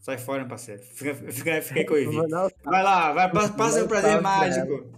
Sai 0.00 0.18
fora, 0.18 0.40
meu 0.40 0.48
parceiro. 0.48 0.82
Fica, 0.82 1.14
fica, 1.14 1.32
fica 1.62 1.80
aí 1.80 1.84
com 1.84 1.94
o 1.94 1.96
Evi. 1.98 2.16
Não, 2.28 2.48
Vai 2.64 2.82
lá, 2.82 3.12
vai, 3.12 3.30
passa, 3.30 3.52
o 3.52 3.56
prazer 3.56 3.88
pra 3.88 4.20
mágico. 4.22 4.90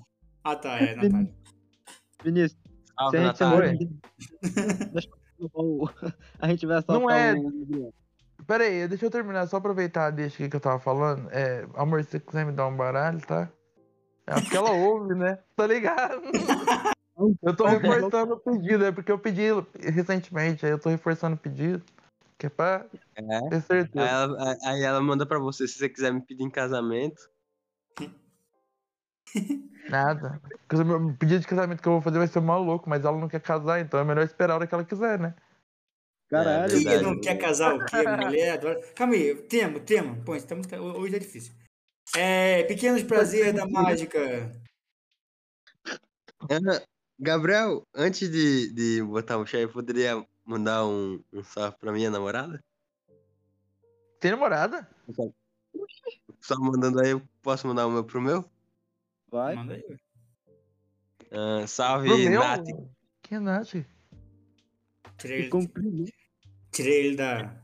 Ah, 0.44 0.56
tá, 0.56 0.78
é, 0.78 0.94
Natália. 0.94 1.34
Vinícius, 2.22 2.52
se 2.52 2.92
Salve, 2.96 3.16
a 3.16 3.20
gente 3.20 3.40
Natália. 3.40 3.78
Deixa 4.92 5.08
eu 5.38 5.48
salvar 5.50 5.64
o- 5.64 5.90
A 6.38 6.48
gente 6.48 6.66
vai 6.66 6.82
salvar 6.82 7.00
Não 7.00 7.10
é- 7.10 7.34
o... 7.34 7.92
Pera 8.46 8.64
aí, 8.64 8.88
deixa 8.88 9.04
eu 9.04 9.10
terminar, 9.10 9.46
só 9.46 9.56
aproveitar 9.56 10.10
deixa 10.10 10.36
aqui 10.36 10.48
que 10.48 10.56
eu 10.56 10.60
tava 10.60 10.78
falando. 10.78 11.28
É, 11.30 11.66
amor, 11.74 12.02
se 12.04 12.12
você 12.12 12.20
quiser 12.20 12.46
me 12.46 12.52
dar 12.52 12.66
um 12.66 12.76
baralho, 12.76 13.20
tá? 13.26 13.50
É 14.26 14.34
porque 14.40 14.56
ela 14.56 14.70
ouve, 14.70 15.14
né? 15.14 15.38
Tá 15.56 15.66
ligado? 15.66 16.22
Eu 17.42 17.54
tô 17.56 17.66
reforçando 17.66 18.34
o 18.34 18.38
pedido, 18.38 18.84
é 18.84 18.92
porque 18.92 19.10
eu 19.10 19.18
pedi 19.18 19.42
recentemente, 19.92 20.64
aí 20.64 20.70
eu 20.70 20.78
tô 20.78 20.88
reforçando 20.88 21.34
o 21.34 21.38
pedido. 21.38 21.82
Que 22.38 22.46
é 22.46 22.48
pra 22.48 22.86
É. 23.16 23.22
ter 23.48 23.56
Aí 23.56 23.62
certeza. 23.62 24.06
ela, 24.06 24.56
aí 24.62 24.82
ela 24.82 25.00
manda 25.00 25.26
pra 25.26 25.38
você, 25.38 25.66
se 25.66 25.74
você 25.78 25.88
quiser 25.88 26.12
me 26.12 26.20
pedir 26.20 26.44
em 26.44 26.50
casamento. 26.50 27.28
Nada. 29.88 30.40
O 30.72 31.14
pedido 31.14 31.40
de 31.40 31.46
casamento 31.46 31.82
que 31.82 31.88
eu 31.88 31.94
vou 31.94 32.02
fazer 32.02 32.18
vai 32.18 32.28
ser 32.28 32.40
maluco, 32.40 32.88
mas 32.88 33.04
ela 33.04 33.18
não 33.18 33.28
quer 33.28 33.40
casar, 33.40 33.80
então 33.80 33.98
é 33.98 34.04
melhor 34.04 34.24
esperar 34.24 34.52
a 34.52 34.56
hora 34.56 34.66
que 34.66 34.74
ela 34.74 34.84
quiser, 34.84 35.18
né? 35.18 35.34
Caralho, 36.30 36.70
Quem 36.70 36.84
verdade. 36.84 37.02
não 37.04 37.20
quer 37.20 37.38
casar 37.38 37.74
o 37.74 37.84
quê? 37.86 38.06
Mulher 38.06 38.52
adora. 38.52 38.80
Calma 38.94 39.14
aí, 39.14 39.34
tema, 39.34 39.80
tema. 39.80 40.14
Pô, 40.24 40.34
essa 40.34 40.54
música 40.54 40.80
hoje 40.80 41.16
é 41.16 41.18
difícil. 41.18 41.54
É, 42.14 42.64
pequenos 42.64 43.02
prazeres 43.02 43.54
da 43.54 43.66
mágica. 43.66 44.54
Ana, 46.50 46.82
Gabriel, 47.18 47.82
antes 47.94 48.30
de, 48.30 48.72
de 48.72 49.02
botar 49.02 49.38
o 49.38 49.46
chefe, 49.46 49.72
poderia 49.72 50.24
mandar 50.48 50.86
um, 50.86 51.22
um 51.30 51.44
salve 51.44 51.76
pra 51.76 51.92
minha 51.92 52.10
namorada? 52.10 52.64
Tem 54.18 54.30
namorada? 54.30 54.88
só 56.40 56.58
mandando 56.58 57.00
aí, 57.00 57.10
eu 57.10 57.22
posso 57.42 57.66
mandar 57.66 57.86
o 57.86 57.90
meu 57.90 58.02
pro 58.02 58.20
meu? 58.20 58.42
Vai. 59.30 59.54
Manda 59.54 59.74
aí. 59.74 59.84
Ah, 61.30 61.66
salve, 61.66 62.08
Pro 62.08 62.18
meu? 62.18 62.40
Nath. 62.40 62.66
Quem 63.22 63.36
é 63.36 63.40
Nath? 63.40 63.74
Tirei 65.18 65.40
ele, 65.40 65.50
Comprimido. 65.50 66.10
tirei 66.72 67.06
ele 67.06 67.16
da, 67.16 67.54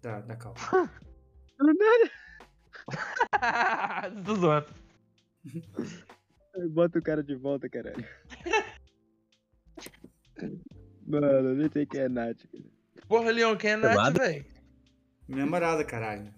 da, 0.00 0.20
da 0.20 0.36
cal. 0.36 0.54
Tô 4.24 4.34
zoando. 4.36 4.68
Bota 6.70 6.98
o 6.98 7.02
cara 7.02 7.22
de 7.22 7.34
volta, 7.34 7.68
caralho. 7.68 8.06
Mano, 11.10 11.26
eu 11.26 11.54
nem 11.54 11.70
sei 11.72 11.86
quem 11.86 12.02
é 12.02 12.08
Nath. 12.08 12.38
Porra, 13.08 13.30
Leon, 13.30 13.56
quem 13.56 13.72
é 13.72 13.76
Nath, 13.76 14.16
velho? 14.16 14.44
Minha 15.28 15.44
namorada, 15.44 15.84
caralho. 15.84 16.32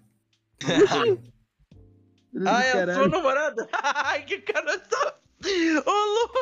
Ah, 2.46 2.64
é 2.64 2.82
a 2.82 2.94
sua 2.94 3.08
namorada? 3.08 3.68
Ai, 3.82 4.24
que 4.24 4.40
cara 4.40 4.82
só. 4.88 5.18
Ô, 5.86 5.90
louco. 5.90 6.38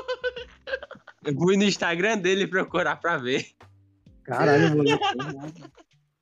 Eu 1.25 1.35
fui 1.35 1.57
no 1.57 1.65
Instagram 1.65 2.19
dele 2.19 2.47
procurar 2.47 2.95
pra 2.97 3.17
ver. 3.17 3.45
Caralho, 4.23 4.77
mano. 4.79 5.53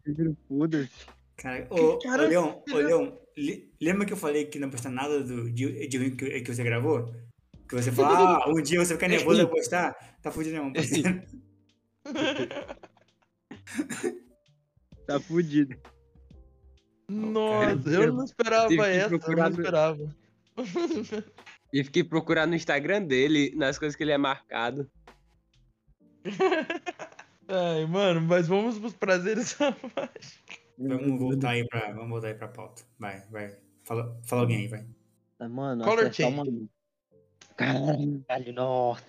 Filho 0.03 0.35
Foda-se. 0.49 0.91
Cara, 1.37 1.67
ô, 1.69 1.77
ô, 1.77 1.99
cara 1.99 2.27
Leon, 2.27 2.55
ô, 2.73 2.77
Leon, 2.77 3.13
lembra 3.79 4.07
que 4.07 4.13
eu 4.15 4.17
falei 4.17 4.47
que 4.47 4.59
não 4.59 4.71
postar 4.71 4.89
nada 4.89 5.23
do, 5.23 5.51
de, 5.51 5.87
de 5.87 5.99
ruim 5.99 6.17
que, 6.17 6.41
que 6.41 6.55
você 6.55 6.65
gravou? 6.65 7.15
Que 7.69 7.75
você 7.75 7.93
falou, 7.93 8.17
ah, 8.17 8.49
um 8.49 8.63
dia 8.63 8.83
você 8.83 8.95
fica 8.95 9.07
nervoso 9.07 9.47
pra 9.47 9.55
postar? 9.55 10.19
Tá 10.23 10.33
fudido, 10.33 10.57
não. 10.57 10.73
Tá 15.07 15.19
fudido. 15.21 15.77
Nossa, 17.09 17.89
eu 17.89 18.13
não 18.13 18.25
esperava 18.25 18.73
essa, 18.87 19.15
eu 19.15 19.37
não 19.37 19.49
esperava. 19.49 20.17
E 21.71 21.85
fiquei 21.85 22.03
procurando 22.03 22.51
no 22.51 22.57
Instagram 22.57 23.03
dele, 23.03 23.53
nas 23.55 23.79
coisas 23.79 23.95
que 23.95 24.03
ele 24.03 24.13
é 24.13 24.17
marcado. 24.17 24.91
Ai, 27.47 27.85
mano, 27.87 28.23
mas 28.23 28.49
vamos 28.49 28.79
pros 28.79 28.95
prazeres 28.95 29.49
selvagens. 29.49 30.43
Vamos 30.79 31.21
voltar 31.21 31.51
aí 31.51 31.67
pra, 31.69 31.93
vamos 31.93 32.09
voltar 32.09 32.29
aí 32.29 32.35
pra 32.35 32.49
pauta. 32.49 32.83
Vai, 32.99 33.21
vai. 33.31 33.57
Fala, 33.85 34.19
fala 34.23 34.43
alguém 34.43 34.59
aí, 34.59 34.69
vai. 34.69 34.87
Mano, 35.49 35.85
Color 35.85 36.13
change. 36.13 36.35
uma... 36.35 36.69
Caralho, 37.57 38.53
nossa. 38.55 39.05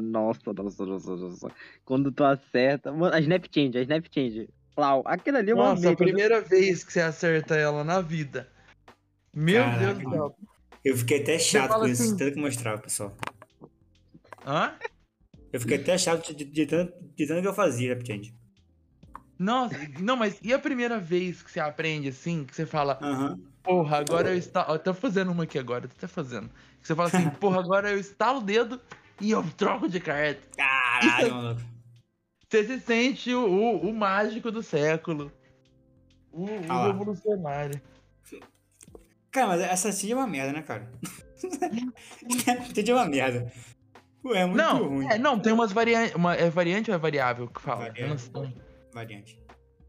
Nossa, 0.00 0.52
nossa, 0.52 0.86
nossa, 0.86 1.16
nossa. 1.16 1.52
Quando 1.84 2.10
tu 2.10 2.24
acerta... 2.24 2.92
Mano, 2.92 3.14
a 3.14 3.20
Snap 3.20 3.44
Change, 3.52 3.78
a 3.78 3.82
Snap 3.82 4.06
Change. 4.12 4.48
Plau. 4.74 5.02
Aquilo 5.06 5.38
ali 5.38 5.50
é 5.50 5.54
uma 5.54 5.70
Nossa, 5.70 5.90
a 5.90 5.96
primeira 5.96 6.40
vez 6.40 6.84
que 6.84 6.92
você 6.92 7.00
acerta 7.00 7.56
ela 7.56 7.82
na 7.82 8.00
vida. 8.00 8.48
Meu 9.34 9.64
Caraca, 9.64 9.78
Deus 9.78 9.98
do 9.98 10.10
céu. 10.10 10.36
Eu 10.84 10.96
fiquei 10.96 11.22
até 11.22 11.38
chato 11.38 11.78
com 11.78 11.86
isso, 11.86 12.02
assim- 12.02 12.16
tanto 12.16 12.34
que 12.34 12.40
mostrava, 12.40 12.80
pessoal. 12.80 13.16
Hã? 14.46 14.74
Eu 15.52 15.60
fiquei 15.60 15.78
até 15.78 15.98
chato 15.98 16.34
de, 16.34 16.44
de, 16.44 16.66
tanto, 16.66 16.92
de 17.16 17.26
tanto 17.26 17.42
que 17.42 17.48
eu 17.48 17.54
fazia, 17.54 17.98
Change. 18.04 18.34
Nossa, 19.38 19.76
não, 20.00 20.16
mas 20.16 20.38
e 20.42 20.52
a 20.52 20.58
primeira 20.58 20.98
vez 20.98 21.42
que 21.42 21.50
você 21.50 21.60
aprende 21.60 22.08
assim, 22.08 22.44
que 22.44 22.54
você 22.54 22.66
fala, 22.66 22.98
Aham. 23.00 23.38
porra, 23.62 23.98
agora 23.98 24.30
eu 24.30 24.36
estalo. 24.36 24.74
Eu 24.74 24.78
tô 24.78 24.92
fazendo 24.92 25.30
uma 25.30 25.44
aqui 25.44 25.58
agora, 25.58 25.86
tô 25.86 25.94
até 25.96 26.08
fazendo. 26.08 26.48
Que 26.80 26.86
você 26.86 26.94
fala 26.94 27.08
assim, 27.08 27.28
porra, 27.38 27.60
agora 27.60 27.90
eu 27.90 27.98
estalo 27.98 28.38
o 28.38 28.42
dedo 28.42 28.80
e 29.20 29.30
eu 29.30 29.42
troco 29.56 29.88
de 29.88 30.00
carta. 30.00 30.40
Caralho, 30.56 31.30
maluco. 31.34 31.60
Você 32.48 32.64
se 32.64 32.80
sente 32.80 33.34
o, 33.34 33.46
o, 33.46 33.90
o 33.90 33.94
mágico 33.94 34.50
do 34.50 34.62
século. 34.62 35.30
O, 36.32 36.46
Ah 36.68 36.86
revolucionário. 36.86 37.80
Cara, 39.30 39.48
mas 39.48 39.60
essa 39.60 39.92
seed 39.92 40.12
é 40.12 40.16
uma 40.16 40.26
merda, 40.26 40.52
né, 40.52 40.62
cara? 40.62 40.90
seed 42.74 42.88
é 42.88 42.94
uma 42.94 43.04
merda. 43.04 43.52
Pô, 44.22 44.34
é 44.34 44.46
muito 44.46 44.56
não, 44.56 44.88
ruim. 44.88 45.06
é, 45.06 45.18
não, 45.18 45.38
tem 45.38 45.52
umas 45.52 45.72
variantes. 45.72 46.14
Uma, 46.14 46.34
é 46.34 46.48
variante 46.48 46.90
ou 46.90 46.94
é 46.94 46.98
variável 46.98 47.48
que 47.48 47.60
fala? 47.60 47.86
Variante. 47.86 48.30
Variante. 48.92 49.38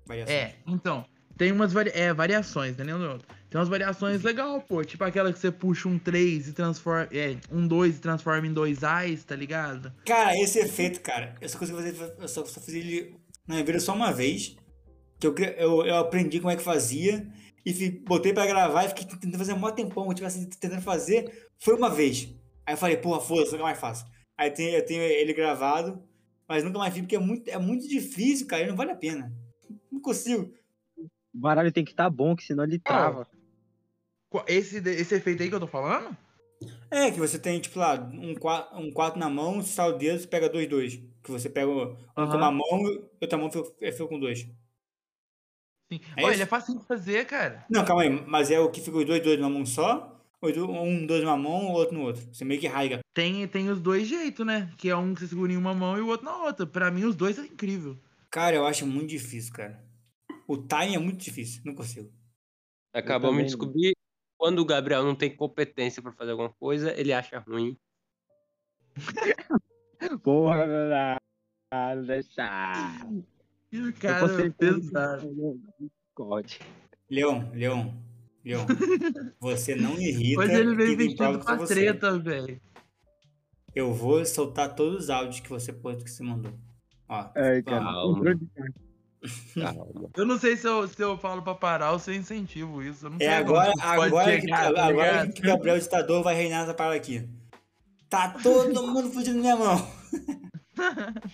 Variação. 0.05 0.35
É, 0.35 0.55
então. 0.67 1.05
Tem 1.37 1.53
umas 1.53 1.71
vari... 1.71 1.91
é, 1.93 2.13
variações, 2.13 2.75
né, 2.75 2.83
Leandro? 2.83 3.19
Tem 3.49 3.59
umas 3.59 3.67
variações 3.69 4.21
legal, 4.21 4.61
pô. 4.61 4.83
Tipo 4.83 5.03
aquela 5.03 5.33
que 5.33 5.39
você 5.39 5.51
puxa 5.51 5.89
um 5.89 5.97
3 5.97 6.49
e 6.49 6.53
transforma. 6.53 7.07
É, 7.11 7.35
um 7.51 7.67
2 7.67 7.97
e 7.97 7.99
transforma 7.99 8.45
em 8.45 8.53
dois 8.53 8.83
Ais, 8.83 9.23
tá 9.23 9.35
ligado? 9.35 9.91
Cara, 10.05 10.37
esse 10.39 10.59
efeito, 10.59 11.01
cara, 11.01 11.35
eu 11.41 11.49
só 11.49 11.57
consigo 11.57 11.77
fazer. 11.79 11.95
Eu 12.19 12.27
só, 12.27 12.45
só 12.45 12.61
fiz 12.61 12.75
ele 12.75 13.15
na 13.47 13.55
minha 13.55 13.65
vida 13.65 13.79
só 13.79 13.93
uma 13.95 14.11
vez. 14.11 14.55
Que 15.19 15.25
eu, 15.27 15.35
eu, 15.57 15.85
eu 15.85 15.95
aprendi 15.97 16.39
como 16.39 16.51
é 16.51 16.55
que 16.55 16.61
fazia. 16.61 17.27
E 17.65 17.73
fi- 17.73 17.89
botei 18.07 18.33
pra 18.33 18.45
gravar 18.45 18.85
e 18.85 18.89
fiquei 18.89 19.05
tentando 19.05 19.37
fazer 19.37 19.53
um 19.53 19.57
maior 19.59 19.73
tempão. 19.73 20.13
Tipo 20.13 20.27
assim, 20.27 20.47
tentando 20.47 20.81
fazer. 20.83 21.49
Foi 21.59 21.75
uma 21.75 21.89
vez. 21.89 22.29
Aí 22.67 22.73
eu 22.73 22.77
falei, 22.77 22.97
porra, 22.97 23.19
foda-se, 23.19 23.51
nunca 23.53 23.63
mais 23.63 23.79
faço. 23.79 24.05
Aí 24.37 24.51
tem, 24.51 24.75
eu 24.75 24.85
tenho 24.85 25.01
ele 25.01 25.33
gravado. 25.33 26.01
Mas 26.47 26.63
nunca 26.63 26.77
mais 26.77 26.93
fiz, 26.93 27.01
porque 27.01 27.15
é 27.15 27.19
muito, 27.19 27.47
é 27.49 27.57
muito 27.57 27.87
difícil, 27.87 28.45
cara. 28.47 28.63
E 28.63 28.67
não 28.67 28.75
vale 28.75 28.91
a 28.91 28.95
pena. 28.95 29.33
Não 29.91 29.99
consigo. 29.99 30.53
O 30.97 31.37
baralho 31.39 31.71
tem 31.71 31.83
que 31.85 31.91
estar 31.91 32.09
bom, 32.09 32.35
que 32.35 32.43
senão 32.43 32.63
ele 32.63 32.79
trava. 32.79 33.27
Esse, 34.47 34.77
esse 34.77 35.15
efeito 35.15 35.41
aí 35.41 35.49
que 35.49 35.55
eu 35.55 35.59
tô 35.59 35.67
falando? 35.67 36.15
É, 36.91 37.11
que 37.11 37.19
você 37.19 37.37
tem, 37.39 37.59
tipo 37.59 37.79
lá, 37.79 37.95
um 38.13 38.35
4 38.35 38.79
um 38.79 38.91
quatro 38.91 39.19
na 39.19 39.29
mão, 39.29 39.61
você 39.61 39.73
sai 39.73 39.89
o 39.89 39.97
dedo, 39.97 40.19
você 40.19 40.27
pega 40.27 40.49
dois, 40.49 40.67
dois. 40.67 40.95
Que 41.23 41.31
você 41.31 41.49
pega 41.49 41.69
um 41.69 41.95
com 42.15 42.21
Aham. 42.21 42.37
uma 42.37 42.51
mão 42.51 42.87
e 42.91 43.09
outra 43.21 43.37
mão 43.37 43.51
fica, 43.51 43.91
fica 43.91 44.07
com 44.07 44.19
dois. 44.19 44.47
Sim. 45.91 45.99
É 46.17 46.23
Olha, 46.23 46.33
ele 46.33 46.43
é 46.43 46.45
fácil 46.45 46.77
de 46.77 46.85
fazer, 46.85 47.25
cara. 47.25 47.65
Não, 47.69 47.83
calma 47.85 48.03
aí, 48.03 48.09
mas 48.09 48.51
é 48.51 48.59
o 48.59 48.69
que 48.69 48.81
fica 48.81 48.97
os 48.97 49.05
dois, 49.05 49.21
dois 49.23 49.39
numa 49.39 49.49
mão 49.49 49.65
só? 49.65 50.15
Ou 50.41 50.49
um, 50.83 51.05
dois 51.05 51.23
numa 51.23 51.35
mão, 51.37 51.67
o 51.67 51.71
outro 51.73 51.95
no 51.95 52.03
outro? 52.03 52.21
Você 52.33 52.45
meio 52.45 52.61
que 52.61 52.67
rasga. 52.67 52.99
Tem, 53.13 53.47
tem 53.47 53.69
os 53.69 53.81
dois 53.81 54.07
jeitos, 54.07 54.45
né? 54.45 54.71
Que 54.77 54.89
é 54.89 54.95
um 54.95 55.13
que 55.13 55.21
você 55.21 55.27
segura 55.27 55.51
em 55.51 55.57
uma 55.57 55.73
mão 55.73 55.97
e 55.97 56.01
o 56.01 56.07
outro 56.07 56.25
na 56.25 56.37
outra. 56.37 56.65
Pra 56.65 56.89
mim, 56.89 57.03
os 57.03 57.15
dois 57.15 57.37
é 57.37 57.43
incrível. 57.43 57.97
Cara, 58.31 58.55
eu 58.55 58.65
acho 58.65 58.85
muito 58.85 59.09
difícil, 59.09 59.51
cara. 59.53 59.83
O 60.47 60.57
timing 60.57 60.95
é 60.95 60.99
muito 60.99 61.19
difícil, 61.19 61.61
não 61.65 61.75
consigo. 61.75 62.11
Acabamos 62.93 63.39
de 63.39 63.45
descobrir 63.45 63.93
quando 64.39 64.59
o 64.59 64.65
Gabriel 64.65 65.03
não 65.03 65.13
tem 65.13 65.35
competência 65.35 66.01
pra 66.01 66.13
fazer 66.13 66.31
alguma 66.31 66.49
coisa, 66.49 66.97
ele 66.97 67.11
acha 67.11 67.39
ruim. 67.39 67.77
Porra, 70.23 70.65
caralho, 71.69 72.05
deixar. 72.07 73.05
E 73.69 73.81
o 73.81 73.93
cara 73.93 74.45
é 74.45 74.49
pesado. 74.49 75.29
Leon, 77.09 77.51
Leon, 77.53 77.91
Leon, 78.45 78.65
você 79.41 79.75
não 79.75 79.99
irrita 79.99 80.41
Hoje 80.41 80.53
ele 80.53 80.75
veio 80.75 81.15
prova 81.17 81.33
vestido 81.33 81.45
pra 81.45 81.55
você. 81.55 81.73
treta, 81.73 82.17
velho. 82.17 82.61
Eu 83.75 83.93
vou 83.93 84.25
soltar 84.25 84.73
todos 84.73 85.03
os 85.03 85.09
áudios 85.09 85.41
que 85.41 85.49
você 85.49 85.73
pôs 85.73 86.01
que 86.01 86.09
você 86.09 86.23
mandou. 86.23 86.53
Ó, 87.09 87.29
Ai, 87.35 87.61
cara. 87.61 87.83
Calma. 87.83 88.21
Calma. 89.53 90.09
Eu 90.15 90.25
não 90.25 90.39
sei 90.39 90.55
se 90.55 90.65
eu, 90.67 90.87
se 90.87 91.01
eu 91.01 91.17
falo 91.17 91.41
pra 91.41 91.53
parar 91.55 91.91
ou 91.91 91.99
se 91.99 92.11
eu 92.11 92.15
incentivo 92.15 92.81
isso. 92.81 93.05
Eu 93.05 93.09
não 93.11 93.17
sei 93.17 93.27
É 93.27 93.37
agora, 93.37 93.69
onde 93.71 93.81
pode 93.81 94.05
agora, 94.07 94.35
que, 94.35 94.41
chegar, 94.41 94.73
tá 94.73 94.85
agora 94.87 95.11
ligado? 95.11 95.33
que 95.33 95.41
o 95.41 95.45
Gabriel 95.45 95.79
ditador 95.79 96.23
vai 96.23 96.35
reinar 96.35 96.63
essa 96.63 96.73
parada 96.73 96.95
aqui. 96.95 97.27
Tá 98.09 98.29
todo 98.41 98.87
mundo 98.87 99.09
fugindo 99.11 99.35
da 99.35 99.41
minha 99.41 99.55
mão. 99.57 99.75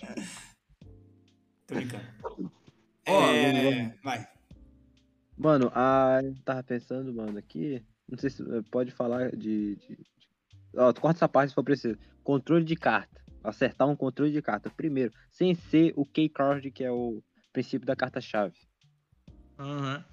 Tô 1.66 1.74
brincando. 1.74 2.04
Ó, 3.08 3.22
é, 3.30 3.94
vai. 4.02 4.26
Mano, 5.36 5.70
a... 5.74 6.20
eu 6.22 6.34
tava 6.44 6.62
pensando, 6.62 7.12
mano, 7.14 7.38
aqui. 7.38 7.82
Não 8.08 8.18
sei 8.18 8.30
se 8.30 8.42
eh, 8.42 8.62
pode 8.70 8.90
falar 8.92 9.30
de. 9.30 9.76
de- 9.76 9.96
de- 9.96 10.06
Ó, 10.76 10.92
tu 10.92 11.00
corta 11.00 11.18
essa 11.18 11.28
parte 11.28 11.48
se 11.50 11.54
for 11.54 11.64
preciso. 11.64 11.98
Controle 12.22 12.64
de 12.64 12.76
carta. 12.76 13.20
Acertar 13.42 13.88
um 13.88 13.96
controle 13.96 14.32
de 14.32 14.42
carta. 14.42 14.70
Primeiro, 14.70 15.12
sem 15.30 15.54
ser 15.54 15.92
o 15.96 16.04
key-card, 16.04 16.70
que 16.70 16.84
é 16.84 16.90
o 16.90 17.22
princípio 17.56 17.86
da 17.86 17.96
carta-chave. 17.96 18.54
Aham. 19.58 20.04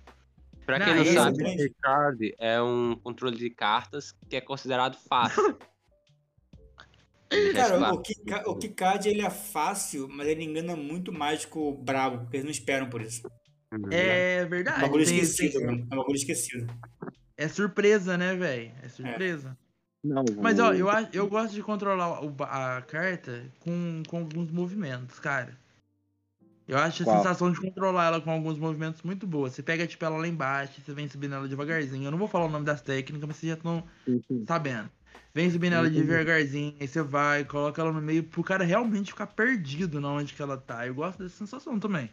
Pra 0.65 0.79
Não, 0.79 0.86
quem 0.86 0.95
não 0.95 1.01
esse 1.03 1.13
sabe, 1.13 1.43
é- 1.43 1.65
o 1.65 1.73
card 1.82 2.36
é 2.39 2.62
um 2.62 2.95
controle 2.95 3.36
de 3.38 3.49
cartas 3.49 4.13
que 4.29 4.38
é 4.38 4.41
considerado 4.41 4.95
fácil. 5.10 5.43
Cara, 7.53 7.93
o, 7.93 8.01
Kika- 8.01 8.49
o 8.49 8.56
Kikad 8.56 9.10
ele 9.10 9.21
é 9.23 9.29
fácil, 9.29 10.08
mas 10.08 10.27
ele 10.27 10.43
engana 10.43 10.75
muito 10.75 11.12
mais 11.12 11.43
que 11.43 11.58
o 11.58 11.73
Brabo, 11.73 12.19
porque 12.19 12.38
eles 12.38 12.45
não 12.45 12.51
esperam 12.51 12.88
por 12.89 13.01
isso. 13.01 13.23
É 13.91 14.36
É 14.41 14.45
verdade. 14.45 14.77
um 14.77 14.82
bagulho 14.82 15.03
tem- 15.06 15.17
esquecido, 15.19 15.58
tem- 15.58 15.65
mano. 15.65 15.88
É 15.91 15.95
um 15.95 15.97
bagulho 15.97 16.15
esquecido. 16.15 16.71
é 17.36 17.47
surpresa, 17.47 18.15
né, 18.17 18.36
velho? 18.36 18.71
É 18.84 18.88
surpresa. 18.88 19.58
Não, 20.03 20.23
Mas, 20.41 20.60
ó, 20.60 20.73
eu, 20.73 20.88
eu 21.12 21.27
gosto 21.27 21.53
de 21.56 21.63
controlar 21.63 22.23
o 22.23 22.29
ba- 22.29 22.77
a 22.77 22.82
carta 22.84 23.49
com, 23.62 24.03
com 24.08 24.17
alguns 24.19 24.51
movimentos, 24.51 25.17
cara. 25.19 25.58
Eu 26.67 26.78
acho 26.78 27.04
a 27.04 27.06
Qual? 27.06 27.17
sensação 27.17 27.52
de 27.52 27.60
controlar 27.60 28.06
ela 28.06 28.21
com 28.21 28.32
alguns 28.32 28.58
movimentos 28.58 29.02
muito 29.02 29.28
boa. 29.28 29.49
Você 29.49 29.62
pega, 29.62 29.86
tipo, 29.86 30.04
ela 30.06 30.17
lá 30.17 30.28
embaixo, 30.28 30.80
você 30.82 30.93
vem 30.93 31.08
subindo 31.10 31.36
ela 31.36 31.47
devagarzinho. 31.47 32.06
Eu 32.06 32.12
não 32.12 32.17
vou 32.17 32.28
falar 32.28 32.45
o 32.45 32.49
nome 32.49 32.65
das 32.65 32.82
técnicas, 32.82 33.28
mas 33.28 33.38
vocês 33.38 33.49
já 33.52 33.58
estão 33.58 33.84
sabendo. 34.47 34.89
Vem 35.34 35.49
subindo 35.52 35.73
ela 35.73 35.88
Entendi. 35.88 36.06
devagarzinho, 36.06 36.76
aí 36.80 36.88
você 36.88 37.02
vai, 37.02 37.43
coloca 37.43 37.82
ela 37.82 37.91
no 37.91 38.02
meio 38.02 38.23
pro 38.23 38.43
cara 38.43 38.63
realmente 38.63 39.12
ficar 39.12 39.28
perdido 39.28 39.99
na 39.99 40.10
onde 40.10 40.34
que 40.34 40.41
ela 40.41 40.58
tá. 40.58 40.88
Eu 40.88 40.95
gosto 40.95 41.21
dessa 41.21 41.36
sensação 41.36 41.80
também. 41.80 42.10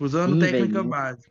Usando 0.00 0.34
Sim, 0.34 0.40
técnica 0.40 0.78
velho. 0.78 0.88
básica. 0.88 1.30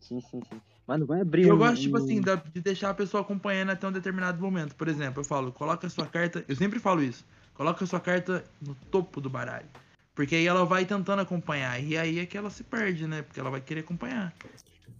Sim, 0.00 0.20
sim, 0.20 0.40
sim. 0.50 0.60
Mas 0.86 0.98
não 1.00 1.06
vai 1.06 1.20
abrir 1.20 1.46
eu 1.46 1.54
um- 1.54 1.58
gosto, 1.58 1.80
tipo 1.80 1.96
assim, 1.96 2.20
de 2.20 2.60
deixar 2.60 2.90
a 2.90 2.94
pessoa 2.94 3.22
acompanhando 3.22 3.70
até 3.70 3.86
um 3.86 3.92
determinado 3.92 4.42
momento. 4.42 4.74
Por 4.74 4.88
exemplo, 4.88 5.20
eu 5.20 5.24
falo, 5.24 5.52
coloca 5.52 5.86
a 5.86 5.90
sua 5.90 6.06
carta. 6.06 6.44
Eu 6.48 6.56
sempre 6.56 6.78
falo 6.78 7.02
isso. 7.02 7.24
Coloca 7.54 7.84
a 7.84 7.86
sua 7.86 8.00
carta 8.00 8.44
no 8.60 8.74
topo 8.90 9.20
do 9.20 9.30
baralho. 9.30 9.68
Porque 10.14 10.34
aí 10.34 10.46
ela 10.46 10.64
vai 10.64 10.84
tentando 10.84 11.22
acompanhar. 11.22 11.82
E 11.82 11.96
aí 11.96 12.18
é 12.18 12.26
que 12.26 12.36
ela 12.36 12.50
se 12.50 12.62
perde, 12.62 13.06
né? 13.06 13.22
Porque 13.22 13.40
ela 13.40 13.50
vai 13.50 13.60
querer 13.60 13.80
acompanhar. 13.80 14.34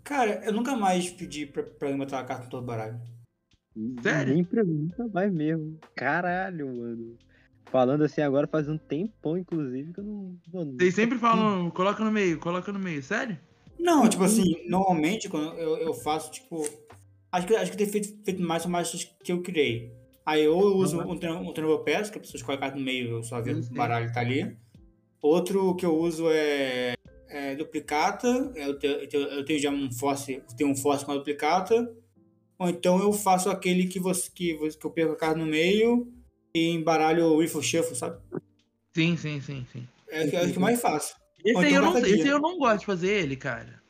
Cara, 0.03 0.43
eu 0.45 0.53
nunca 0.53 0.75
mais 0.75 1.11
pedi 1.11 1.47
pra, 1.47 1.63
pra 1.63 1.89
alguém 1.89 1.99
botar 1.99 2.19
uma 2.19 2.25
carta 2.25 2.45
no 2.45 2.51
todo 2.51 2.65
baralho. 2.65 3.01
Sério? 4.03 4.35
Nem 4.35 4.45
pra 4.45 4.65
mim, 4.65 4.89
nunca 4.91 5.09
mais 5.13 5.33
mesmo. 5.33 5.79
Caralho, 5.95 6.67
mano. 6.67 7.17
Falando 7.71 8.05
assim 8.05 8.21
agora 8.21 8.47
faz 8.47 8.69
um 8.69 8.77
tempão, 8.77 9.39
inclusive, 9.39 9.93
que 9.95 10.01
eu 10.01 10.05
não. 10.05 10.37
Mano, 10.53 10.77
Vocês 10.79 10.95
sempre 10.95 11.19
falam, 11.19 11.71
coloca 11.71 12.05
no 12.05 12.11
meio, 12.11 12.39
coloca 12.39 12.71
no 12.71 12.79
meio. 12.79 13.03
Sério? 13.03 13.39
Não, 13.79 14.07
tipo 14.09 14.23
assim, 14.23 14.69
normalmente 14.69 15.29
quando 15.29 15.57
eu, 15.59 15.79
eu 15.79 15.95
faço, 15.95 16.31
tipo. 16.31 16.63
Acho 17.31 17.47
que, 17.47 17.57
acho 17.57 17.71
que 17.71 17.77
tem 17.79 17.87
feito, 17.87 18.23
feito 18.25 18.43
mais 18.43 18.63
são 18.63 18.71
mais 18.71 18.93
que 19.25 19.33
eu 19.33 19.41
criei. 19.41 19.91
Aí 20.25 20.47
ou 20.47 20.69
eu 20.69 20.77
uso 20.77 21.01
um, 21.01 21.17
treino- 21.17 21.41
um 21.41 21.53
treino 21.53 21.83
que 21.83 22.19
a 22.19 22.21
pessoa 22.21 22.37
escolhe 22.37 22.59
a 22.59 22.61
carta 22.61 22.77
no 22.77 22.85
meio, 22.85 23.11
eu 23.11 23.23
só 23.23 23.43
Sim, 23.43 23.61
o 23.61 23.75
baralho 23.75 24.07
que 24.07 24.15
tá 24.15 24.21
ali. 24.21 24.57
Outro 25.23 25.75
que 25.77 25.87
eu 25.87 25.97
uso 25.97 26.29
é, 26.31 26.95
é 27.29 27.55
duplicata. 27.55 28.27
Eu 28.57 28.77
tenho, 28.79 28.93
eu 28.95 29.09
tenho- 29.09 29.23
eu 29.29 29.45
tenho 29.45 29.59
já 29.61 29.71
um 29.71 29.91
force, 29.93 30.43
tenho 30.57 30.69
um 30.71 30.77
force 30.77 31.05
com 31.07 31.13
a 31.13 31.17
duplicata. 31.17 31.95
Ou 32.59 32.69
então 32.69 33.01
eu 33.01 33.13
faço 33.13 33.49
aquele 33.49 33.87
que 33.87 33.99
você 34.01 34.29
que, 34.35 34.55
que 34.77 34.85
eu 34.85 34.91
perco 34.91 35.13
a 35.13 35.17
carta 35.17 35.39
no 35.39 35.47
meio 35.47 36.13
e 36.55 36.71
embaralho 36.71 37.25
o 37.27 37.41
Riffle 37.41 37.63
Shuffle, 37.63 37.95
sabe? 37.97 38.21
Sim, 38.95 39.17
sim, 39.17 39.41
sim, 39.41 39.65
sim. 39.73 39.89
É, 40.09 40.25
o 40.27 40.31
que- 40.31 40.37
é 40.37 40.45
o 40.45 40.53
que 40.53 40.59
mais 40.59 40.81
faço. 40.81 41.15
Esse, 41.45 41.55
Ou 41.57 41.63
aí 41.63 41.73
então 41.73 41.85
eu 41.87 41.91
não, 41.93 41.99
esse 42.07 42.29
eu 42.29 42.39
não 42.41 42.59
gosto 42.59 42.81
de 42.81 42.87
fazer 42.87 43.09
ele, 43.23 43.37
cara. 43.37 43.81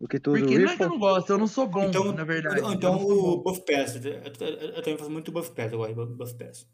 O 0.00 0.08
que 0.08 0.18
tu 0.18 0.32
usa 0.32 0.40
Porque 0.40 0.56
o 0.56 0.60
não 0.60 0.72
é 0.72 0.76
que 0.76 0.82
eu 0.82 0.88
não 0.88 0.98
gosto, 0.98 1.30
eu 1.30 1.38
não 1.38 1.46
sou 1.46 1.66
bom, 1.68 1.84
Então, 1.84 2.10
na 2.12 2.24
verdade. 2.24 2.60
então 2.74 2.98
sou 2.98 3.34
o. 3.38 3.42
Buff 3.42 3.60
Pass. 3.64 3.94
Eu, 4.04 4.12
eu- 4.12 4.46
eu- 4.74 4.82
também 4.82 4.98
faço 4.98 5.10
muito 5.10 5.30
Buff 5.30 5.50
Pass, 5.52 5.70
eu 5.72 5.78
gosto 5.78 6.06
de 6.06 6.14
Buff 6.16 6.34
Pass. 6.34 6.66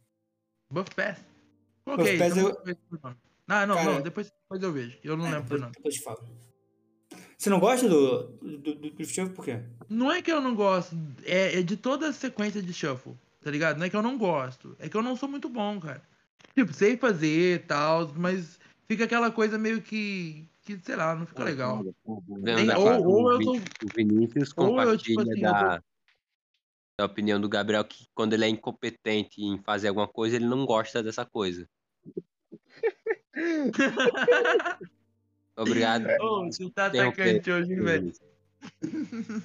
Buff 0.71 0.95
Pass. 0.95 1.19
Buff 1.85 2.01
Ok, 2.01 2.19
Pass 2.19 2.37
então 2.37 2.49
eu- 2.49 2.77
Ah, 3.49 3.67
não, 3.67 3.75
Cara- 3.77 3.93
não, 3.95 4.01
depois, 4.03 4.31
depois 4.31 4.63
eu 4.63 4.73
vejo. 4.73 4.99
Eu 5.03 5.17
não 5.17 5.27
É, 5.27 5.31
lembro 5.31 5.43
depois, 5.45 5.61
nome. 5.63 5.73
depois 5.75 5.95
eu 5.95 6.01
te 6.01 6.05
falo. 6.05 6.39
Você 7.37 7.49
não 7.51 7.61
gosta 7.61 7.89
do, 7.89 8.23
do, 8.43 8.59
do, 8.75 8.91
do 8.91 9.05
Shuffle 9.05 9.35
por 9.35 9.45
quê? 9.45 9.63
Não 9.89 10.11
é 10.13 10.21
que 10.21 10.31
eu 10.31 10.41
não 10.41 10.55
gosto, 10.55 10.95
é, 11.25 11.59
é 11.59 11.63
de 11.63 11.77
toda 11.77 12.09
a 12.09 12.13
sequência 12.13 12.61
de 12.61 12.73
shuffle, 12.75 13.17
tá 13.41 13.51
ligado? 13.51 13.79
Não 13.79 13.87
é 13.87 13.91
que 13.91 13.97
eu 13.97 14.03
não 14.03 14.19
gosto, 14.19 14.77
é 14.79 14.89
que 14.89 14.97
eu 14.97 15.03
não 15.03 15.17
sou 15.17 15.29
muito 15.29 15.49
bom, 15.49 15.81
cara. 15.81 16.03
Tipo, 16.55 16.73
sei 16.75 16.97
fazer 16.97 17.55
e 17.55 17.59
tal, 17.61 18.13
mas 18.17 18.59
fica 18.87 19.05
aquela 19.05 19.31
coisa 19.31 19.57
meio 19.57 19.81
que, 19.81 20.47
que 20.63 20.79
sei 20.81 20.97
lá, 20.97 21.15
não 21.15 21.27
fica 21.27 21.45
legal. 21.45 21.85
Nem- 22.29 22.67
da 22.67 22.79
ou- 22.79 23.07
ou 23.07 23.33
eu 23.33 23.41
tô- 23.41 23.53
O 23.57 23.61
Vinícius 23.95 24.53
ou 24.57 24.65
eu, 24.65 24.71
compartilha 24.71 24.99
tipo 24.99 25.21
assim, 25.21 25.41
da, 25.41 25.81
da 26.99 27.07
opinião 27.07 27.41
do 27.41 27.49
Gabriel 27.49 27.85
que 27.85 28.05
quando 28.15 28.33
ele 28.35 28.45
é 28.45 28.49
incompetente 28.49 29.41
em 29.41 29.63
fazer 29.63 29.89
alguma 29.89 30.09
coisa, 30.09 30.35
ele 30.37 30.47
não 30.47 30.67
gosta 30.67 31.03
dessa 31.03 31.25
coisa. 31.25 31.67
Obrigado. 35.57 36.07
Ô, 36.21 36.45
você 36.47 36.71
tá 36.71 36.87
atacante 36.87 37.51
hoje, 37.51 37.75
velho. 37.75 38.13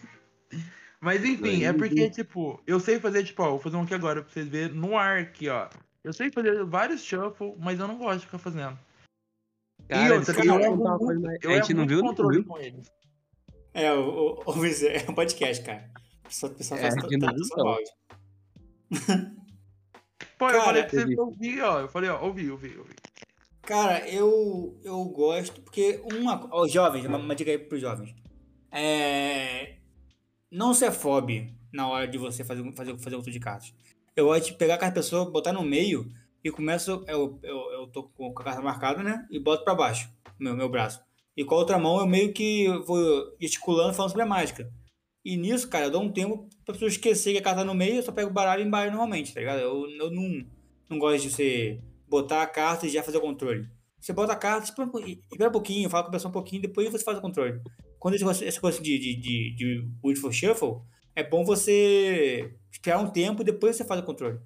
Mas 1.01 1.23
enfim, 1.25 1.65
é 1.65 1.73
porque, 1.73 2.10
tipo, 2.10 2.62
eu 2.65 2.79
sei 2.79 2.97
fazer, 2.99 3.23
tipo, 3.25 3.43
ó, 3.43 3.49
vou 3.51 3.60
fazer 3.60 3.75
um 3.75 3.82
aqui 3.82 3.93
agora 3.93 4.21
pra 4.21 4.32
vocês 4.32 4.47
verem 4.47 4.75
no 4.75 4.97
ar 4.97 5.19
aqui, 5.19 5.49
ó. 5.49 5.67
Eu 6.01 6.13
sei 6.13 6.32
fazer 6.32 6.63
vários 6.63 7.03
shuffle, 7.03 7.53
mas 7.60 7.77
eu 7.79 7.88
não 7.89 7.97
gosto 7.97 8.19
de 8.21 8.25
ficar 8.25 8.38
fazendo. 8.38 8.79
Cara, 9.89 10.15
outra, 10.15 10.34
deixa 10.34 10.49
eu 10.49 10.60
eu 10.62 10.77
muito- 10.77 11.45
Eu 11.45 11.51
a 11.51 11.56
gente 11.56 11.73
não 11.73 11.86
viu, 11.86 11.99
não 11.99 12.08
controle 12.08 12.38
viu? 12.38 12.45
com 12.45 12.58
eles. 12.58 12.89
É, 13.73 13.91
o, 13.91 14.41
o, 14.45 14.51
o 14.51 14.65
é 14.65 15.06
um 15.10 15.13
podcast, 15.13 15.63
cara. 15.65 15.89
O 16.19 16.27
pessoal, 16.29 16.53
pessoal 16.53 16.79
É, 16.79 16.89
não. 16.95 17.67
áudio. 17.67 17.93
Pô, 20.38 20.47
eu 20.47 20.51
Cara, 20.51 20.63
falei 20.63 20.84
pra 20.84 21.01
você 21.01 21.19
ouvir, 21.19 21.62
ó. 21.62 21.79
Eu 21.82 21.88
falei, 21.89 22.10
ó, 22.10 22.23
ouvi, 22.23 22.49
ouvi, 22.49 22.77
ouvi. 22.77 22.95
Cara, 23.63 24.08
eu, 24.10 24.78
eu 24.84 25.04
gosto, 25.06 25.62
porque 25.62 26.02
uma. 26.12 26.49
Ó, 26.52 26.67
jovens, 26.67 27.06
uma, 27.06 27.17
uma 27.17 27.34
dica 27.34 27.49
aí 27.49 27.58
pros 27.58 27.80
jovens. 27.80 28.13
É. 28.69 29.78
Não 30.52 30.73
se 30.73 30.86
afobe 30.86 31.56
na 31.71 31.88
hora 31.88 32.06
de 32.06 32.17
você 32.17 32.43
fazer, 32.43 32.69
fazer, 32.73 32.97
fazer 32.99 33.15
outro 33.15 33.32
de 33.32 33.39
cartas. 33.39 33.73
Eu 34.15 34.26
gosto 34.26 34.47
de 34.47 34.54
pegar 34.58 34.76
a 34.76 34.78
carta 34.78 34.95
da 34.95 35.02
pessoa, 35.02 35.32
botar 35.32 35.54
no 35.54 35.63
meio 35.63 36.12
e 36.43 36.52
começo. 36.52 37.06
Eu, 37.08 37.39
eu, 37.41 37.71
eu 37.71 37.88
tô 37.88 38.04
com 38.04 38.28
a 38.28 38.43
carta 38.43 38.62
marcada, 38.62 39.02
né? 39.02 39.26
E 39.32 39.39
boto 39.39 39.63
pra 39.63 39.73
baixo, 39.73 40.10
meu, 40.38 40.56
meu 40.56 40.67
braço. 40.67 41.02
E 41.36 41.45
com 41.45 41.56
a 41.56 41.60
outra 41.60 41.80
mão 41.80 41.99
eu 41.99 42.06
meio 42.06 42.34
que 42.34 42.67
vou 42.86 43.34
gesticulando 43.39 43.93
falando 43.93 44.12
sobre 44.12 44.23
a 44.23 44.28
mágica. 44.28 44.69
E 45.23 45.38
nisso, 45.38 45.69
cara, 45.69 45.86
eu 45.86 45.91
dou 45.91 46.04
um 46.04 46.12
tempo 46.12 46.49
pra 46.65 46.73
pessoa 46.73 46.89
esquecer 46.89 47.32
que 47.32 47.39
a 47.39 47.41
carta 47.41 47.62
tá 47.62 47.65
no 47.65 47.73
meio, 47.73 47.95
eu 47.95 48.04
só 48.04 48.12
pego 48.12 48.30
o 48.30 48.34
baralho 48.34 48.62
e 48.62 48.67
embaralho 48.67 48.91
normalmente, 48.91 49.34
tá 49.34 49.39
ligado? 49.39 49.60
Eu, 49.62 49.89
eu 49.89 50.12
não, 50.12 50.45
não 50.89 50.99
gosto 50.99 51.23
de 51.23 51.30
você 51.32 51.82
botar 52.21 52.43
a 52.43 52.47
carta 52.47 52.86
e 52.86 52.89
já 52.89 53.02
fazer 53.02 53.17
o 53.17 53.21
controle. 53.21 53.67
Você 53.99 54.13
bota 54.13 54.34
a 54.34 54.36
carta, 54.36 54.65
espera 54.65 54.88
um, 54.88 54.91
pouquinho- 54.91 55.19
espera 55.32 55.49
um 55.49 55.54
pouquinho, 55.54 55.89
fala 55.89 56.04
com 56.04 56.10
a 56.10 56.12
pessoa 56.12 56.30
um 56.30 56.34
pouquinho, 56.34 56.62
depois 56.62 56.89
você 56.89 57.04
faz 57.04 57.17
o 57.17 57.21
controle. 57.21 57.62
Quando 57.99 58.15
essa 58.15 58.60
coisa 58.60 58.82
de, 58.82 58.99
de, 58.99 59.15
de, 59.15 59.56
de 59.56 59.82
Beautiful 60.02 60.32
Shuffle, 60.32 60.82
é 61.15 61.23
bom 61.23 61.43
você 61.45 62.54
esperar 62.71 62.99
um 62.99 63.10
tempo 63.10 63.41
e 63.41 63.45
depois 63.45 63.76
você 63.76 63.86
faz 63.86 64.02
o 64.02 64.04
controle. 64.04 64.39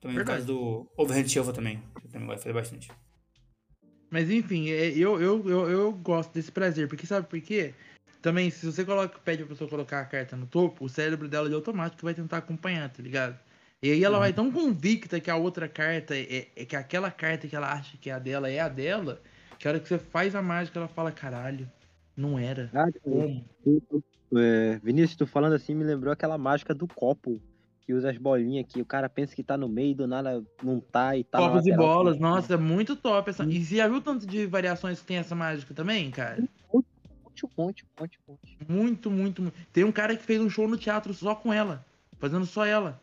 Também 0.00 0.16
Verdade. 0.16 0.40
no 0.42 0.46
caso 0.46 0.46
do 0.46 0.90
Overhand 0.96 1.28
Shuffle 1.28 1.52
também. 1.54 1.82
Eu 2.04 2.10
também 2.10 2.28
de 2.28 2.42
fazer 2.42 2.52
bastante. 2.52 2.90
Mas 4.10 4.30
enfim, 4.30 4.70
é, 4.70 4.88
eu, 4.88 5.20
eu, 5.20 5.48
eu, 5.48 5.70
eu 5.70 5.92
gosto 5.92 6.32
desse 6.32 6.50
prazer, 6.50 6.88
porque 6.88 7.06
sabe 7.06 7.26
por 7.28 7.40
quê? 7.40 7.74
Também, 8.20 8.50
se 8.50 8.66
você 8.66 8.84
coloca, 8.84 9.18
pede 9.20 9.44
pra 9.44 9.52
pessoa 9.52 9.70
colocar 9.70 10.00
a 10.00 10.04
carta 10.04 10.36
no 10.36 10.46
topo, 10.46 10.84
o 10.84 10.88
cérebro 10.88 11.28
dela 11.28 11.48
de 11.48 11.54
automático 11.54 12.02
vai 12.02 12.14
tentar 12.14 12.38
acompanhar, 12.38 12.88
tá 12.92 13.00
ligado? 13.00 13.38
E 13.80 13.92
aí 13.92 14.02
ela 14.02 14.18
vai 14.18 14.32
tão 14.32 14.50
convicta 14.50 15.20
que 15.20 15.30
a 15.30 15.36
outra 15.36 15.68
carta 15.68 16.16
é, 16.16 16.48
é 16.56 16.64
que 16.64 16.74
aquela 16.74 17.10
carta 17.10 17.46
que 17.46 17.54
ela 17.54 17.72
acha 17.72 17.96
que 17.96 18.10
é 18.10 18.12
a 18.12 18.18
dela 18.18 18.50
é 18.50 18.58
a 18.58 18.68
dela, 18.68 19.20
que 19.56 19.68
a 19.68 19.70
hora 19.70 19.80
que 19.80 19.88
você 19.88 19.98
faz 19.98 20.34
a 20.34 20.42
mágica, 20.42 20.78
ela 20.80 20.88
fala, 20.88 21.12
caralho, 21.12 21.70
não 22.16 22.36
era. 22.36 22.70
Ah, 22.74 22.88
Como? 23.00 23.44
é, 24.36 24.80
Vinícius, 24.82 25.16
tu 25.16 25.26
falando 25.26 25.52
assim 25.52 25.74
me 25.74 25.84
lembrou 25.84 26.12
aquela 26.12 26.36
mágica 26.36 26.74
do 26.74 26.88
copo. 26.88 27.40
Que 27.80 27.94
usa 27.94 28.10
as 28.10 28.18
bolinhas 28.18 28.66
aqui. 28.66 28.82
O 28.82 28.84
cara 28.84 29.08
pensa 29.08 29.34
que 29.34 29.42
tá 29.42 29.56
no 29.56 29.66
meio, 29.66 29.94
do 29.94 30.06
nada 30.06 30.44
não 30.62 30.78
tá 30.78 31.16
e 31.16 31.24
tá 31.24 31.38
Copos 31.38 31.66
e 31.66 31.74
bolas, 31.74 32.18
nossa, 32.18 32.52
é 32.52 32.56
muito 32.58 32.94
top 32.94 33.30
essa. 33.30 33.44
E 33.44 33.64
você 33.64 33.76
já 33.76 33.88
viu 33.88 34.02
tanto 34.02 34.26
de 34.26 34.44
variações 34.44 35.00
que 35.00 35.06
tem 35.06 35.16
essa 35.16 35.34
mágica 35.34 35.72
também, 35.72 36.10
cara? 36.10 36.42
Um 36.74 36.78
um 36.78 36.82
monte, 37.56 37.86
um 37.86 38.02
monte. 38.02 38.18
Muito, 38.68 39.10
muito, 39.10 39.42
muito. 39.42 39.56
Tem 39.72 39.84
um 39.84 39.92
cara 39.92 40.14
que 40.14 40.22
fez 40.22 40.38
um 40.38 40.50
show 40.50 40.68
no 40.68 40.76
teatro 40.76 41.14
só 41.14 41.34
com 41.34 41.50
ela. 41.50 41.82
Fazendo 42.18 42.44
só 42.44 42.66
ela. 42.66 43.00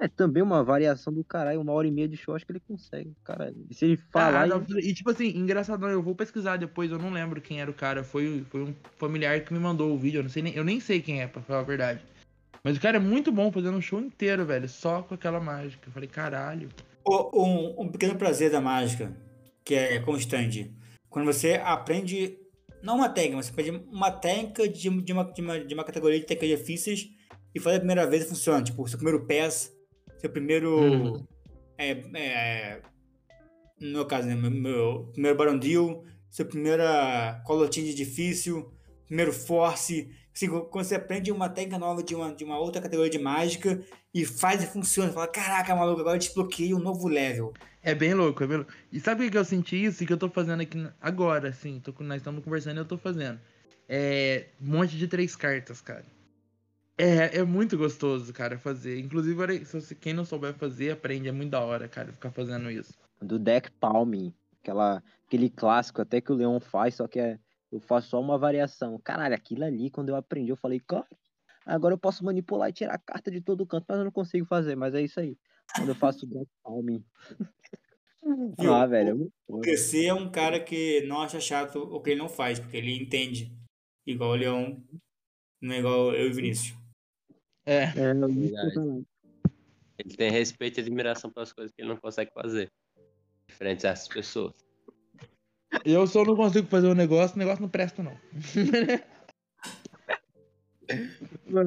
É 0.00 0.06
também 0.06 0.42
uma 0.42 0.62
variação 0.62 1.12
do 1.12 1.24
caralho. 1.24 1.60
Uma 1.60 1.72
hora 1.72 1.86
e 1.88 1.90
meia 1.90 2.08
de 2.08 2.16
show, 2.16 2.34
acho 2.34 2.46
que 2.46 2.52
ele 2.52 2.60
consegue. 2.60 3.12
Caralho. 3.24 3.66
E 3.68 3.74
se 3.74 3.84
ele 3.84 3.96
falar. 3.96 4.42
Ah, 4.42 4.46
e- 4.46 4.50
não, 4.50 4.64
e 4.78 4.94
tipo 4.94 5.10
assim, 5.10 5.36
engraçadão, 5.36 5.88
eu 5.88 6.02
vou 6.02 6.14
pesquisar 6.14 6.56
depois, 6.56 6.90
eu 6.90 6.98
não 6.98 7.10
lembro 7.10 7.40
quem 7.40 7.60
era 7.60 7.70
o 7.70 7.74
cara. 7.74 8.04
Foi, 8.04 8.44
foi 8.48 8.62
um 8.62 8.74
familiar 8.96 9.40
que 9.40 9.52
me 9.52 9.58
mandou 9.58 9.92
o 9.92 9.98
vídeo, 9.98 10.18
eu, 10.18 10.22
não 10.22 10.30
sei 10.30 10.42
nem, 10.42 10.54
eu 10.54 10.64
nem 10.64 10.78
sei 10.78 11.00
quem 11.00 11.20
é, 11.20 11.26
pra 11.26 11.42
falar 11.42 11.60
a 11.60 11.64
verdade. 11.64 12.00
Mas 12.62 12.76
o 12.76 12.80
cara 12.80 12.96
é 12.96 13.00
muito 13.00 13.32
bom 13.32 13.50
fazendo 13.50 13.76
um 13.76 13.80
show 13.80 14.00
inteiro, 14.00 14.44
velho, 14.44 14.68
só 14.68 15.02
com 15.02 15.14
aquela 15.14 15.40
mágica. 15.40 15.88
Eu 15.88 15.92
falei, 15.92 16.08
caralho. 16.08 16.68
Um, 17.06 17.82
um 17.82 17.88
pequeno 17.88 18.16
prazer 18.16 18.50
da 18.50 18.60
mágica, 18.60 19.12
que 19.64 19.74
é 19.74 19.98
constante. 20.00 20.70
Quando 21.08 21.26
você 21.26 21.54
aprende, 21.64 22.38
não 22.82 22.96
uma 22.96 23.08
técnica, 23.08 23.36
mas 23.36 23.46
você 23.46 23.52
aprende 23.52 23.82
uma 23.90 24.10
técnica 24.10 24.68
de, 24.68 24.90
de, 25.02 25.12
uma, 25.12 25.24
de, 25.24 25.40
uma, 25.40 25.60
de 25.60 25.74
uma 25.74 25.84
categoria 25.84 26.20
de 26.20 26.26
técnicas 26.26 26.58
difíceis 26.60 27.08
e 27.54 27.60
faz 27.60 27.76
a 27.76 27.80
primeira 27.80 28.06
vez 28.06 28.24
e 28.24 28.28
funciona. 28.28 28.62
Tipo, 28.62 28.86
seu 28.86 28.98
primeiro 28.98 29.26
pass, 29.26 29.72
seu 30.18 30.30
primeiro. 30.30 30.78
Uhum. 30.78 31.26
É, 31.76 31.90
é, 32.14 32.80
no 33.80 33.92
meu 33.92 34.06
caso, 34.06 34.26
né? 34.26 34.34
Meu, 34.34 34.50
meu 34.50 35.08
primeiro 35.12 35.36
Baron 35.36 35.58
Deal, 35.58 36.04
seu 36.30 36.44
primeira 36.44 37.40
colotinha 37.46 37.92
difícil, 37.94 38.72
primeiro 39.06 39.32
Force. 39.32 40.10
Assim, 40.34 40.48
quando 40.48 40.84
você 40.84 40.94
aprende 40.94 41.32
uma 41.32 41.48
técnica 41.48 41.78
nova 41.78 42.02
de 42.02 42.14
uma, 42.14 42.32
de 42.32 42.44
uma 42.44 42.58
outra 42.58 42.80
categoria 42.80 43.10
de 43.10 43.18
mágica 43.18 43.80
e 44.14 44.24
faz 44.24 44.62
e 44.62 44.66
funciona, 44.66 45.08
você 45.08 45.14
fala, 45.14 45.26
caraca, 45.26 45.74
maluco, 45.74 46.00
agora 46.00 46.16
eu 46.16 46.20
desbloqueei 46.20 46.72
um 46.74 46.78
novo 46.78 47.08
level. 47.08 47.52
É 47.82 47.94
bem 47.94 48.14
louco, 48.14 48.44
é 48.44 48.46
bem 48.46 48.58
louco. 48.58 48.72
E 48.92 49.00
sabe 49.00 49.26
o 49.26 49.30
que 49.30 49.38
eu 49.38 49.44
senti 49.44 49.84
isso? 49.84 50.02
E 50.02 50.06
que 50.06 50.12
eu 50.12 50.18
tô 50.18 50.28
fazendo 50.28 50.60
aqui 50.60 50.86
agora, 51.00 51.48
assim, 51.48 51.80
tô, 51.80 51.92
nós 52.04 52.18
estamos 52.18 52.44
conversando 52.44 52.76
e 52.76 52.80
eu 52.80 52.84
tô 52.84 52.96
fazendo. 52.96 53.40
É. 53.88 54.46
Um 54.60 54.76
monte 54.76 54.96
de 54.96 55.08
três 55.08 55.34
cartas, 55.34 55.80
cara. 55.80 56.04
É, 56.98 57.38
é 57.38 57.44
muito 57.44 57.78
gostoso, 57.78 58.32
cara, 58.32 58.58
fazer. 58.58 58.98
Inclusive, 58.98 59.64
se 59.64 59.80
você, 59.80 59.94
quem 59.94 60.12
não 60.12 60.24
souber 60.24 60.52
fazer, 60.54 60.90
aprende. 60.90 61.28
É 61.28 61.32
muito 61.32 61.50
da 61.50 61.60
hora, 61.60 61.86
cara, 61.86 62.12
ficar 62.12 62.32
fazendo 62.32 62.68
isso. 62.68 62.92
Do 63.22 63.38
deck 63.38 63.70
Palming. 63.70 64.34
Aquela, 64.60 65.00
aquele 65.24 65.48
clássico 65.48 66.02
até 66.02 66.20
que 66.20 66.32
o 66.32 66.34
Leon 66.34 66.58
faz, 66.58 66.96
só 66.96 67.06
que 67.06 67.20
é, 67.20 67.38
eu 67.70 67.78
faço 67.78 68.08
só 68.08 68.20
uma 68.20 68.36
variação. 68.36 68.98
Caralho, 68.98 69.34
aquilo 69.34 69.64
ali, 69.64 69.90
quando 69.90 70.08
eu 70.08 70.16
aprendi, 70.16 70.50
eu 70.50 70.56
falei, 70.56 70.80
cara, 70.80 71.06
agora 71.64 71.94
eu 71.94 71.98
posso 71.98 72.24
manipular 72.24 72.68
e 72.68 72.72
tirar 72.72 72.94
a 72.94 72.98
carta 72.98 73.30
de 73.30 73.40
todo 73.40 73.64
canto, 73.64 73.84
mas 73.88 73.98
eu 73.98 74.04
não 74.04 74.10
consigo 74.10 74.44
fazer, 74.44 74.74
mas 74.74 74.92
é 74.92 75.00
isso 75.00 75.20
aí. 75.20 75.38
Quando 75.76 75.90
eu 75.90 75.94
faço 75.94 76.26
o 76.26 76.28
deck 76.28 76.50
Palming. 76.64 77.04
Viu? 78.58 78.74
ah, 78.74 78.86
velho. 78.86 79.32
é 79.48 79.52
O. 79.52 79.60
PC 79.60 80.06
é 80.06 80.14
um 80.14 80.30
cara 80.30 80.58
que 80.58 81.02
não 81.06 81.20
acha 81.20 81.38
chato 81.38 81.76
o 81.76 82.00
que 82.00 82.10
ele 82.10 82.18
não 82.18 82.28
faz, 82.28 82.58
porque 82.58 82.76
ele 82.76 83.00
entende. 83.00 83.56
Igual 84.04 84.30
o 84.30 84.36
Leão 84.36 84.82
Não 85.60 85.74
é 85.74 85.78
igual 85.78 86.12
eu 86.14 86.26
e 86.26 86.30
o 86.30 86.34
Vinícius. 86.34 86.77
É. 87.68 87.82
É, 87.84 88.14
Verdade. 88.14 89.04
Ele 89.98 90.16
tem 90.16 90.30
respeito 90.30 90.78
e 90.78 90.80
admiração 90.80 91.30
pelas 91.30 91.52
coisas 91.52 91.72
que 91.74 91.82
ele 91.82 91.88
não 91.90 91.96
consegue 91.96 92.30
fazer. 92.32 92.70
Diferente 93.48 93.82
dessas 93.82 94.08
pessoas. 94.08 94.54
Eu 95.84 96.06
só 96.06 96.24
não 96.24 96.34
consigo 96.34 96.66
fazer 96.68 96.86
um 96.88 96.94
negócio, 96.94 97.36
o 97.36 97.38
negócio 97.38 97.60
não 97.60 97.68
presta, 97.68 98.02
não. 98.02 98.16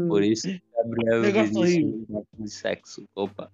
Por 0.07 0.23
isso, 0.23 0.47
Gabriel 0.75 1.21
horrível. 1.55 2.05
gosta 2.09 2.37
de 2.39 2.49
sexo. 2.49 3.07
Opa. 3.15 3.51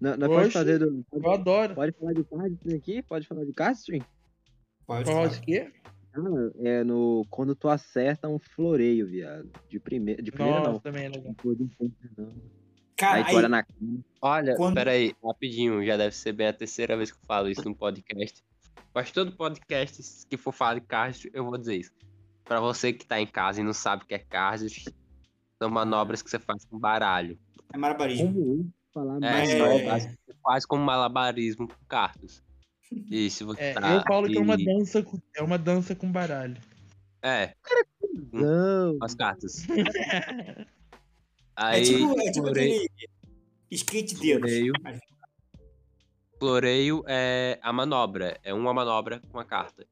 Não, 0.00 0.16
não 0.16 0.28
pode 0.28 0.50
fazer 0.50 0.78
do. 0.78 1.04
Eu 1.12 1.30
adoro. 1.30 1.74
pode 1.76 1.92
falar 1.92 2.12
de 2.14 2.24
cardstring 2.24 2.74
aqui? 2.76 3.02
Pode 3.02 3.26
falar 3.28 3.44
de 3.44 3.52
cardstring? 3.52 4.02
Pode 4.84 5.04
Falar 5.04 5.28
falar. 5.28 5.40
de 5.40 5.40
quê? 5.46 5.72
É 6.56 6.84
no. 6.84 7.24
Quando 7.30 7.54
tu 7.54 7.68
acerta 7.68 8.28
um 8.28 8.38
floreio, 8.38 9.06
viado. 9.06 9.50
De 9.68 9.80
primeira. 9.80 10.22
De 10.22 10.30
primeira 10.30 10.58
Nossa, 10.58 10.72
não. 10.72 10.78
também 10.80 11.04
é 11.06 11.08
legal. 11.08 11.34
Cara, 12.96 13.16
Aí 13.18 13.24
aí, 13.28 13.34
olha 13.36 13.48
na 13.48 13.64
Olha, 14.20 14.54
Quando- 14.56 14.74
peraí, 14.74 15.14
rapidinho, 15.24 15.84
já 15.84 15.96
deve 15.96 16.14
ser 16.14 16.32
bem 16.32 16.46
a 16.48 16.52
terceira 16.52 16.96
vez 16.96 17.10
que 17.10 17.16
eu 17.18 17.22
falo 17.26 17.48
isso 17.48 17.64
no 17.64 17.74
podcast. 17.74 18.44
Mas 18.94 19.10
todo 19.10 19.32
podcast 19.32 20.26
que 20.28 20.36
for 20.36 20.52
falar 20.52 20.74
de 20.74 20.82
cards, 20.82 21.26
eu 21.32 21.44
vou 21.44 21.56
dizer 21.58 21.76
isso. 21.76 21.92
Pra 22.44 22.60
você 22.60 22.92
que 22.92 23.06
tá 23.06 23.20
em 23.20 23.26
casa 23.26 23.60
e 23.60 23.64
não 23.64 23.72
sabe 23.72 24.04
o 24.04 24.06
que 24.06 24.14
é 24.14 24.18
cards, 24.18 24.84
são 25.58 25.70
manobras 25.70 26.20
que 26.22 26.28
você 26.30 26.38
faz 26.38 26.64
com 26.64 26.78
baralho. 26.78 27.38
é 27.72 27.78
malabarismo. 27.78 28.38
Eu 28.38 28.66
falar 28.92 29.16
É, 29.16 29.20
mais 29.20 29.50
É. 30.04 30.08
que 30.08 30.16
você 30.26 30.38
faz 30.42 30.66
com 30.66 30.76
malabarismo 30.76 31.66
com 31.66 31.74
cartas. 31.88 32.42
E 33.10 33.30
se 33.30 33.44
você 33.44 33.60
É, 33.62 33.72
tá 33.74 33.94
eu 33.94 34.02
falo 34.02 34.28
que 34.28 34.36
é 34.38 34.40
uma 34.40 34.54
aqui- 34.54 34.64
dança 34.64 35.02
com, 35.02 35.18
é 35.36 35.42
uma 35.42 35.58
dança 35.58 35.94
com 35.94 36.10
baralho. 36.10 36.56
É, 37.22 37.54
Não. 38.32 38.96
as 39.00 39.14
cartas. 39.14 39.66
É 39.68 40.64
Aí, 41.54 41.84
tipo, 41.84 42.20
é 42.20 42.30
tipo 42.32 42.46
floreio, 42.46 42.88
skate 43.70 44.16
floreio, 46.38 47.04
é 47.06 47.58
a 47.62 47.72
manobra. 47.72 48.38
É 48.42 48.52
uma 48.52 48.74
manobra 48.74 49.20
com 49.30 49.38
a 49.38 49.44
carta. 49.44 49.86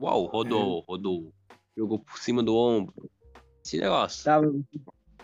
Uau, 0.00 0.26
rodou, 0.26 0.80
rodou. 0.88 1.32
Jogou 1.76 1.98
por 1.98 2.18
cima 2.18 2.42
do 2.42 2.54
ombro. 2.56 3.10
Esse 3.64 3.78
negócio. 3.78 4.24
Tá, 4.24 4.40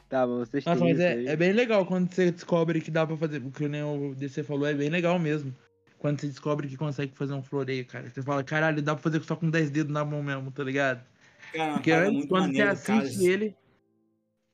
tá, 0.08 0.26
vocês 0.26 0.64
Nossa, 0.64 0.84
mas 0.84 1.00
é, 1.00 1.24
é 1.24 1.36
bem 1.36 1.52
legal 1.52 1.84
quando 1.86 2.12
você 2.12 2.30
descobre 2.30 2.80
que 2.80 2.90
dá 2.90 3.06
pra 3.06 3.16
fazer. 3.16 3.42
O 3.42 3.50
que 3.50 3.64
o 3.64 3.68
Neo 3.68 4.14
DC 4.14 4.42
falou 4.42 4.66
é 4.66 4.74
bem 4.74 4.90
legal 4.90 5.18
mesmo. 5.18 5.54
Quando 5.98 6.20
você 6.20 6.28
descobre 6.28 6.68
que 6.68 6.76
consegue 6.76 7.12
fazer 7.16 7.32
um 7.34 7.42
floreio, 7.42 7.84
cara. 7.86 8.08
Você 8.08 8.22
fala, 8.22 8.44
caralho, 8.44 8.80
dá 8.80 8.94
pra 8.94 9.02
fazer 9.02 9.22
só 9.24 9.34
com 9.36 9.50
10 9.50 9.70
dedos 9.70 9.92
na 9.92 10.04
mão 10.04 10.22
mesmo, 10.22 10.50
tá 10.50 10.62
ligado? 10.62 11.04
Cara, 11.52 11.72
Porque 11.74 11.90
parada 11.90 12.08
antes, 12.10 12.26
quando 12.28 12.42
você 12.42 12.46
maneira 12.46 12.66
do 12.66 12.72
assiste 12.72 12.86
Carlos. 12.86 13.20
ele. 13.20 13.56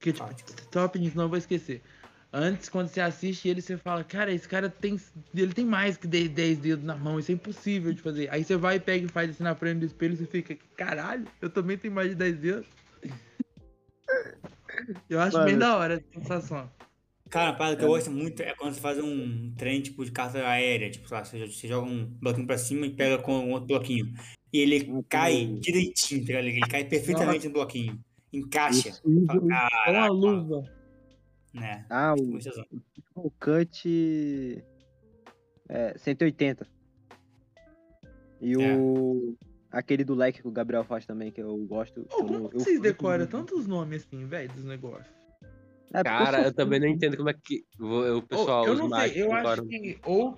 Que, 0.01 0.13
tipo, 0.13 0.27
Fala. 0.27 0.37
top, 0.71 1.11
senão 1.11 1.25
eu 1.25 1.29
vou 1.29 1.39
esquecer. 1.39 1.83
Antes, 2.33 2.69
quando 2.69 2.89
você 2.89 3.01
assiste 3.01 3.49
ele, 3.49 3.63
você 3.63 3.77
fala, 3.77 4.03
cara, 4.03 4.33
esse 4.33 4.49
cara 4.49 4.69
tem. 4.69 4.99
Ele 5.35 5.53
tem 5.53 5.65
mais 5.65 5.97
que 5.97 6.07
10 6.07 6.31
10 6.31 6.59
dedos 6.59 6.85
na 6.85 6.97
mão, 6.97 7.19
isso 7.19 7.31
é 7.31 7.35
impossível 7.35 7.93
de 7.93 8.03
fazer. 8.03 8.29
Aí 8.33 8.43
você 8.43 8.57
vai, 8.57 8.81
pega 8.81 9.07
e 9.07 9.09
faz 9.09 9.31
assim 9.31 9.45
na 9.45 9.55
frente 9.55 9.79
do 9.81 9.87
espelho 9.87 10.15
e 10.15 10.17
você 10.17 10.27
fica, 10.27 10.57
caralho, 10.77 11.27
eu 11.41 11.49
também 11.49 11.79
tenho 11.79 11.95
mais 11.95 12.09
de 12.11 12.17
10 12.17 12.37
dedos. 12.39 12.67
Eu 15.09 15.21
acho 15.21 15.37
bem 15.45 15.55
Mano. 15.55 15.59
da 15.61 15.77
hora 15.77 15.95
essa 15.95 16.05
sensação. 16.13 16.71
Cara, 17.35 17.51
a 17.51 17.53
parada 17.53 17.77
que 17.77 17.83
eu 17.83 17.89
gosto 17.89 18.13
muito 18.13 18.41
é 18.45 18.55
quando 18.55 18.75
você 18.75 18.81
faz 18.81 18.97
um 19.03 19.53
trem 19.57 19.81
tipo 19.83 20.05
de 20.05 20.13
carta 20.13 20.39
aérea. 20.47 20.89
Tipo, 20.89 21.09
sei 21.09 21.17
lá, 21.19 21.25
você, 21.25 21.45
você 21.49 21.67
joga 21.67 21.91
um 21.91 22.07
bloquinho 22.07 22.47
pra 22.47 22.57
cima 22.57 22.87
e 22.87 22.91
pega 22.95 23.21
com 23.21 23.33
um 23.33 23.51
outro 23.51 23.67
bloquinho. 23.67 24.15
E 24.53 24.59
ele 24.59 24.89
Ah, 24.89 25.03
cai 25.09 25.45
direitinho, 25.59 26.21
tá 26.21 26.27
ligado? 26.41 26.45
Ele 26.47 26.61
cai 26.61 26.85
perfeitamente 26.85 27.49
no 27.49 27.55
bloquinho. 27.55 27.99
Encaixa. 28.33 28.89
Isso, 28.91 29.03
Fala, 29.27 29.69
É 29.89 29.91
uma 29.99 30.07
luva. 30.07 30.63
né? 31.53 31.85
Ah, 31.91 32.15
o, 32.17 32.25
Gostosão. 32.25 32.65
o 33.17 33.29
cut. 33.33 34.65
É, 35.69 35.99
180. 35.99 36.69
E 38.41 38.53
É. 38.63 38.77
o. 38.77 39.35
Aquele 39.73 40.05
do 40.05 40.15
leque 40.15 40.41
que 40.41 40.47
o 40.47 40.53
Gabriel 40.53 40.85
faz 40.85 41.05
também, 41.05 41.33
que 41.33 41.43
eu 41.43 41.57
gosto. 41.67 41.99
Eu 41.99 42.05
como 42.07 42.35
eu 42.35 42.43
vocês 42.53 42.77
curto 42.77 42.81
decoram 42.83 43.27
tantos 43.27 43.67
nomes 43.67 44.07
assim, 44.07 44.25
velho, 44.25 44.53
dos 44.53 44.63
negócios? 44.63 45.24
É, 45.95 46.03
Cara, 46.03 46.43
eu 46.43 46.53
também 46.53 46.81
não 46.81 46.89
entendo 46.89 47.17
como 47.17 47.31
é 47.31 47.35
que 47.35 47.65
o 47.79 48.21
pessoal, 48.23 48.67
eu 48.67 48.75
não 48.75 48.91
sei, 48.91 49.23
eu 49.23 49.33
acho 49.33 49.65
que. 49.67 49.97
Ou, 50.03 50.37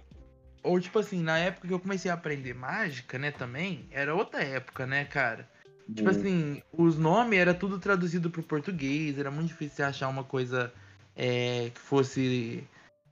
ou, 0.62 0.78
tipo 0.78 0.98
assim, 0.98 1.22
na 1.22 1.38
época 1.38 1.66
que 1.66 1.72
eu 1.72 1.80
comecei 1.80 2.10
a 2.10 2.14
aprender 2.14 2.52
mágica, 2.52 3.18
né, 3.18 3.30
também, 3.30 3.88
era 3.90 4.14
outra 4.14 4.42
época, 4.42 4.86
né, 4.86 5.06
cara? 5.06 5.48
Tipo 5.94 6.10
Hum. 6.10 6.12
assim, 6.12 6.62
os 6.70 6.98
nomes 6.98 7.38
era 7.38 7.54
tudo 7.54 7.78
traduzido 7.78 8.28
pro 8.28 8.42
português, 8.42 9.18
era 9.18 9.30
muito 9.30 9.48
difícil 9.48 9.76
você 9.76 9.82
achar 9.84 10.08
uma 10.08 10.24
coisa 10.24 10.70
é, 11.14 11.70
que 11.72 11.80
fosse, 11.80 12.62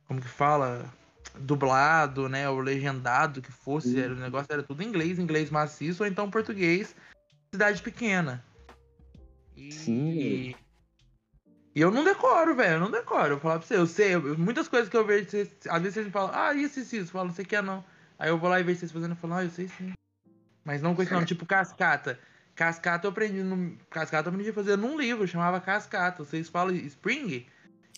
como 0.07 0.21
que 0.21 0.29
fala, 0.29 0.93
dublado, 1.39 2.29
né, 2.29 2.47
ou 2.51 2.61
legendado, 2.61 3.41
que 3.41 3.53
fosse, 3.53 3.93
Sim. 3.93 4.01
era, 4.01 4.13
o 4.13 4.19
negócio 4.19 4.53
era 4.53 4.63
tudo 4.63 4.83
em 4.83 4.87
inglês, 4.87 5.19
inglês 5.19 5.49
maciço, 5.49 6.03
ou 6.03 6.09
então 6.09 6.31
português, 6.31 6.95
cidade 7.55 7.81
pequena. 7.81 8.45
E, 9.57 9.73
Sim. 9.73 10.55
E 11.75 11.81
eu 11.81 11.91
não 11.91 12.05
decoro, 12.05 12.55
velho, 12.55 12.75
eu 12.75 12.81
não 12.81 12.91
decoro, 12.91 13.35
eu 13.35 13.41
falar 13.41 13.59
pra 13.59 13.67
você, 13.67 13.77
eu 13.77 13.87
sei, 13.87 14.15
eu- 14.15 14.39
muitas 14.39 14.69
coisas 14.69 14.89
que 14.89 14.97
eu 14.97 15.05
vejo, 15.05 15.29
vocês, 15.29 15.51
às 15.69 15.79
vezes 15.81 15.95
vocês 15.95 16.07
me 16.07 16.13
falam, 16.13 16.31
ah, 16.35 16.55
isso, 16.55 16.79
isso, 16.81 16.95
isso, 16.97 17.05
eu 17.09 17.13
falo, 17.13 17.31
você 17.33 17.45
quer 17.45 17.63
não. 17.63 17.85
Aí 18.19 18.29
eu 18.31 18.39
vou 18.39 18.49
lá 18.49 18.61
e 18.61 18.63
vejo 18.63 18.79
vocês 18.81 18.93
fazendo, 18.93 19.13
eu 19.13 19.17
falo, 19.17 19.35
ah, 19.35 19.45
eu 19.45 19.51
sei 19.51 19.69
sim. 19.69 19.93
Mas 20.65 20.81
não 20.81 20.95
com 20.95 21.03
esse 21.03 21.13
nome, 21.13 21.27
tipo 21.27 21.45
cascata. 21.45 22.19
Cascata 22.55 23.07
eu 23.07 23.11
aprendi 23.11 23.43
no. 23.43 23.77
Cascata 23.91 24.29
eu 24.29 24.33
aprendi 24.33 24.51
a 24.51 24.55
fazer 24.55 24.77
num 24.77 24.97
livro, 24.99 25.27
chamava 25.27 25.61
Cascata. 25.61 26.25
Vocês 26.25 26.49
falam 26.49 26.75
Spring? 26.77 27.45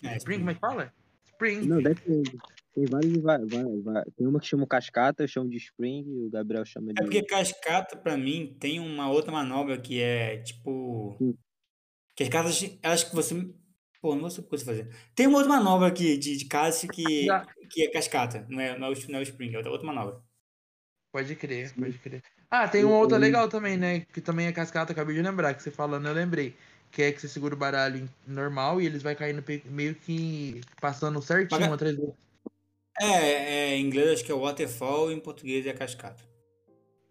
É, 0.03 0.17
Spring, 0.17 0.39
como 0.39 0.49
é 0.49 0.53
que 0.55 0.59
fala? 0.59 0.91
Spring. 1.27 1.61
Não, 1.67 1.81
depende. 1.81 2.35
Tem 2.73 2.85
vários. 2.85 3.17
vai- 3.21 3.45
vai- 3.45 3.79
vai- 3.83 4.03
Tem 4.17 4.25
uma 4.27 4.39
que 4.39 4.47
chama 4.47 4.65
cascata, 4.67 5.23
eu 5.23 5.27
chamo 5.27 5.47
de 5.49 5.57
spring, 5.57 6.03
e 6.07 6.25
o 6.25 6.29
Gabriel 6.31 6.65
chama 6.65 6.91
de. 6.91 6.99
É 6.99 7.03
porque 7.03 7.23
cascata, 7.23 7.95
pra 7.95 8.17
mim, 8.17 8.57
tem 8.59 8.79
uma 8.79 9.09
outra 9.09 9.31
manobra 9.31 9.77
que 9.77 10.01
é 10.01 10.37
tipo. 10.37 11.15
Hum. 11.21 11.35
Que 12.15 12.23
as 12.23 12.29
cartas, 12.29 12.77
elas 12.81 13.03
que 13.03 13.15
você. 13.15 13.35
Pô, 14.01 14.13
não 14.13 14.21
vou 14.21 14.29
saber 14.29 14.47
o 14.47 14.49
que 14.49 14.57
você 14.57 14.65
fazer. 14.65 14.89
Tem 15.15 15.27
uma 15.27 15.39
outra 15.39 15.53
manobra 15.53 15.87
aqui 15.87 16.17
de, 16.17 16.37
de 16.37 16.45
casa 16.45 16.87
que, 16.87 17.25
Já. 17.25 17.45
que 17.69 17.83
é 17.83 17.89
cascata, 17.91 18.45
não 18.49 18.59
é, 18.59 18.77
não 18.77 18.87
é, 18.87 18.91
o, 18.91 19.11
não 19.11 19.19
é 19.19 19.21
o 19.21 19.23
spring, 19.23 19.53
é 19.53 19.57
outra, 19.57 19.71
outra 19.71 19.87
manobra. 19.87 20.21
Pode 21.11 21.35
crer, 21.35 21.73
pode 21.73 21.97
crer. 21.97 22.21
Ah, 22.49 22.67
tem 22.67 22.83
uma 22.83 22.97
outra 22.97 23.17
legal 23.17 23.49
também, 23.49 23.75
né? 23.77 24.01
Que 24.13 24.21
também 24.21 24.45
é 24.47 24.51
cascata, 24.51 24.91
acabei 24.91 25.15
de 25.15 25.21
lembrar, 25.21 25.53
que 25.53 25.63
você 25.63 25.71
falando, 25.71 26.07
eu 26.07 26.13
lembrei. 26.13 26.55
Que 26.91 27.03
é 27.03 27.11
que 27.11 27.19
você 27.19 27.27
segura 27.27 27.53
o 27.53 27.57
baralho 27.57 28.09
normal 28.25 28.79
e 28.79 28.85
eles 28.85 29.03
vai 29.03 29.15
caindo 29.15 29.43
meio 29.65 29.93
que 29.95 30.61
passando 30.79 31.21
certinho 31.21 31.59
Mas- 31.59 31.73
atrás 31.73 31.95
do. 31.95 32.15
É, 32.99 33.05
é, 33.05 33.75
em 33.75 33.85
inglês 33.85 34.09
acho 34.11 34.23
que 34.25 34.31
é 34.31 34.35
waterfall 34.35 35.11
e 35.11 35.15
em 35.15 35.19
português 35.19 35.67
é 35.67 35.73
cascata. 35.73 36.23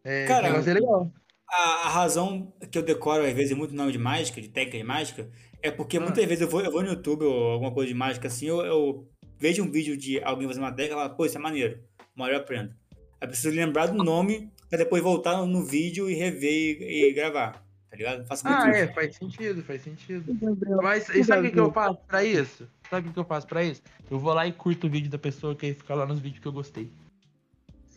É, 0.02 0.26
Cara, 0.26 0.48
é 0.48 0.72
legal. 0.74 1.12
A, 1.48 1.86
a 1.86 1.88
razão 1.90 2.52
que 2.70 2.78
eu 2.78 2.82
decoro, 2.82 3.24
às 3.24 3.32
vezes, 3.32 3.56
muito 3.56 3.74
nome 3.74 3.92
de 3.92 3.98
mágica, 3.98 4.40
de 4.40 4.48
técnica 4.48 4.78
de 4.78 4.84
mágica, 4.84 5.30
é 5.62 5.70
porque 5.70 5.96
Ah. 5.98 6.00
muitas 6.00 6.24
vezes 6.24 6.40
eu 6.42 6.48
vou, 6.48 6.60
eu 6.60 6.70
vou 6.70 6.82
no 6.82 6.88
YouTube 6.90 7.24
ou 7.24 7.52
alguma 7.52 7.72
coisa 7.72 7.88
de 7.88 7.94
mágica 7.94 8.28
assim, 8.28 8.46
eu, 8.46 8.60
eu 8.64 9.08
vejo 9.38 9.62
um 9.62 9.70
vídeo 9.70 9.96
de 9.96 10.22
alguém 10.22 10.46
fazendo 10.46 10.62
uma 10.64 10.72
técnica 10.72 10.94
e 11.00 11.04
falo, 11.04 11.14
pô, 11.16 11.26
isso 11.26 11.36
é 11.36 11.40
maneiro. 11.40 11.78
Uma 12.14 12.26
hora 12.26 12.34
eu 12.34 12.40
aprendo. 12.40 12.70
Aí 12.92 13.22
eu 13.22 13.28
preciso 13.28 13.54
lembrar 13.54 13.86
do 13.86 14.02
nome 14.02 14.50
pra 14.68 14.78
depois 14.78 15.02
voltar 15.02 15.44
no, 15.46 15.64
vídeo 15.64 16.08
e 16.10 16.14
rever 16.14 16.80
e, 16.80 17.08
e 17.08 17.12
gravar. 17.12 17.64
Tá 17.90 17.96
ligado? 17.96 18.26
Faço 18.26 18.44
muito 18.46 18.58
Ah, 18.62 18.70
isso. 18.70 18.78
é, 18.78 18.86
faz 18.92 19.16
sentido, 19.16 19.62
faz 19.62 19.82
sentido. 19.82 20.36
Mas 20.82 21.08
o 21.08 21.12
e 21.16 21.24
sabe 21.24 21.48
o 21.48 21.52
que, 21.52 21.58
eu 21.60 21.72
faço 21.72 21.98
pra 22.06 22.24
isso? 22.24 22.68
Sabe 22.90 23.08
o 23.08 23.12
que 23.12 23.18
eu 23.18 23.24
faço 23.24 23.46
pra 23.46 23.64
isso? 23.64 23.82
Eu 24.10 24.18
vou 24.18 24.32
lá 24.34 24.46
e 24.46 24.52
curto 24.52 24.86
o 24.86 24.90
vídeo 24.90 25.10
da 25.10 25.18
pessoa 25.18 25.54
que 25.54 25.66
aí 25.66 25.74
fica 25.74 25.94
lá 25.94 26.04
nos 26.06 26.18
vídeos 26.18 26.40
que 26.40 26.46
eu 26.48 26.52
gostei. 26.52 26.90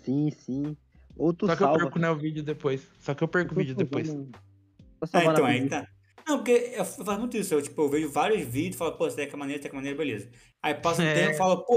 Sim, 0.04 0.30
sim. 0.32 0.78
Ou 1.18 1.34
tu 1.34 1.48
Só 1.48 1.56
que 1.56 1.64
eu 1.64 1.68
salva. 1.68 1.84
perco, 1.84 2.00
né, 2.00 2.10
o 2.10 2.16
vídeo 2.16 2.42
depois. 2.44 2.88
Só 3.00 3.14
que 3.14 3.24
eu 3.24 3.28
perco 3.28 3.54
o 3.54 3.58
vídeo 3.58 3.76
depois. 3.76 4.10
Ah, 4.10 5.24
então, 5.26 5.46
aí 5.46 5.62
pesquisa. 5.62 5.82
tá. 5.82 5.88
Não, 6.30 6.38
porque 6.38 6.74
eu 6.76 6.86
faço 6.86 7.20
muito 7.20 7.36
isso. 7.38 7.54
Eu, 7.56 7.62
tipo, 7.62 7.82
eu 7.82 7.90
vejo 7.90 8.10
vários 8.10 8.48
vídeos 8.48 8.76
e 8.76 8.78
falo, 8.78 8.92
pô, 8.94 9.08
essa 9.08 9.16
técnica 9.16 9.36
é 9.36 9.40
maneira, 9.40 9.60
essa 9.60 9.70
técnica 9.70 9.76
é 9.90 9.96
maneira, 9.96 9.98
beleza. 9.98 10.30
Aí 10.62 10.74
passa 10.76 11.02
um 11.02 11.06
É. 11.06 11.14
tempo 11.16 11.32
e 11.32 11.38
falo, 11.38 11.66
pô, 11.66 11.76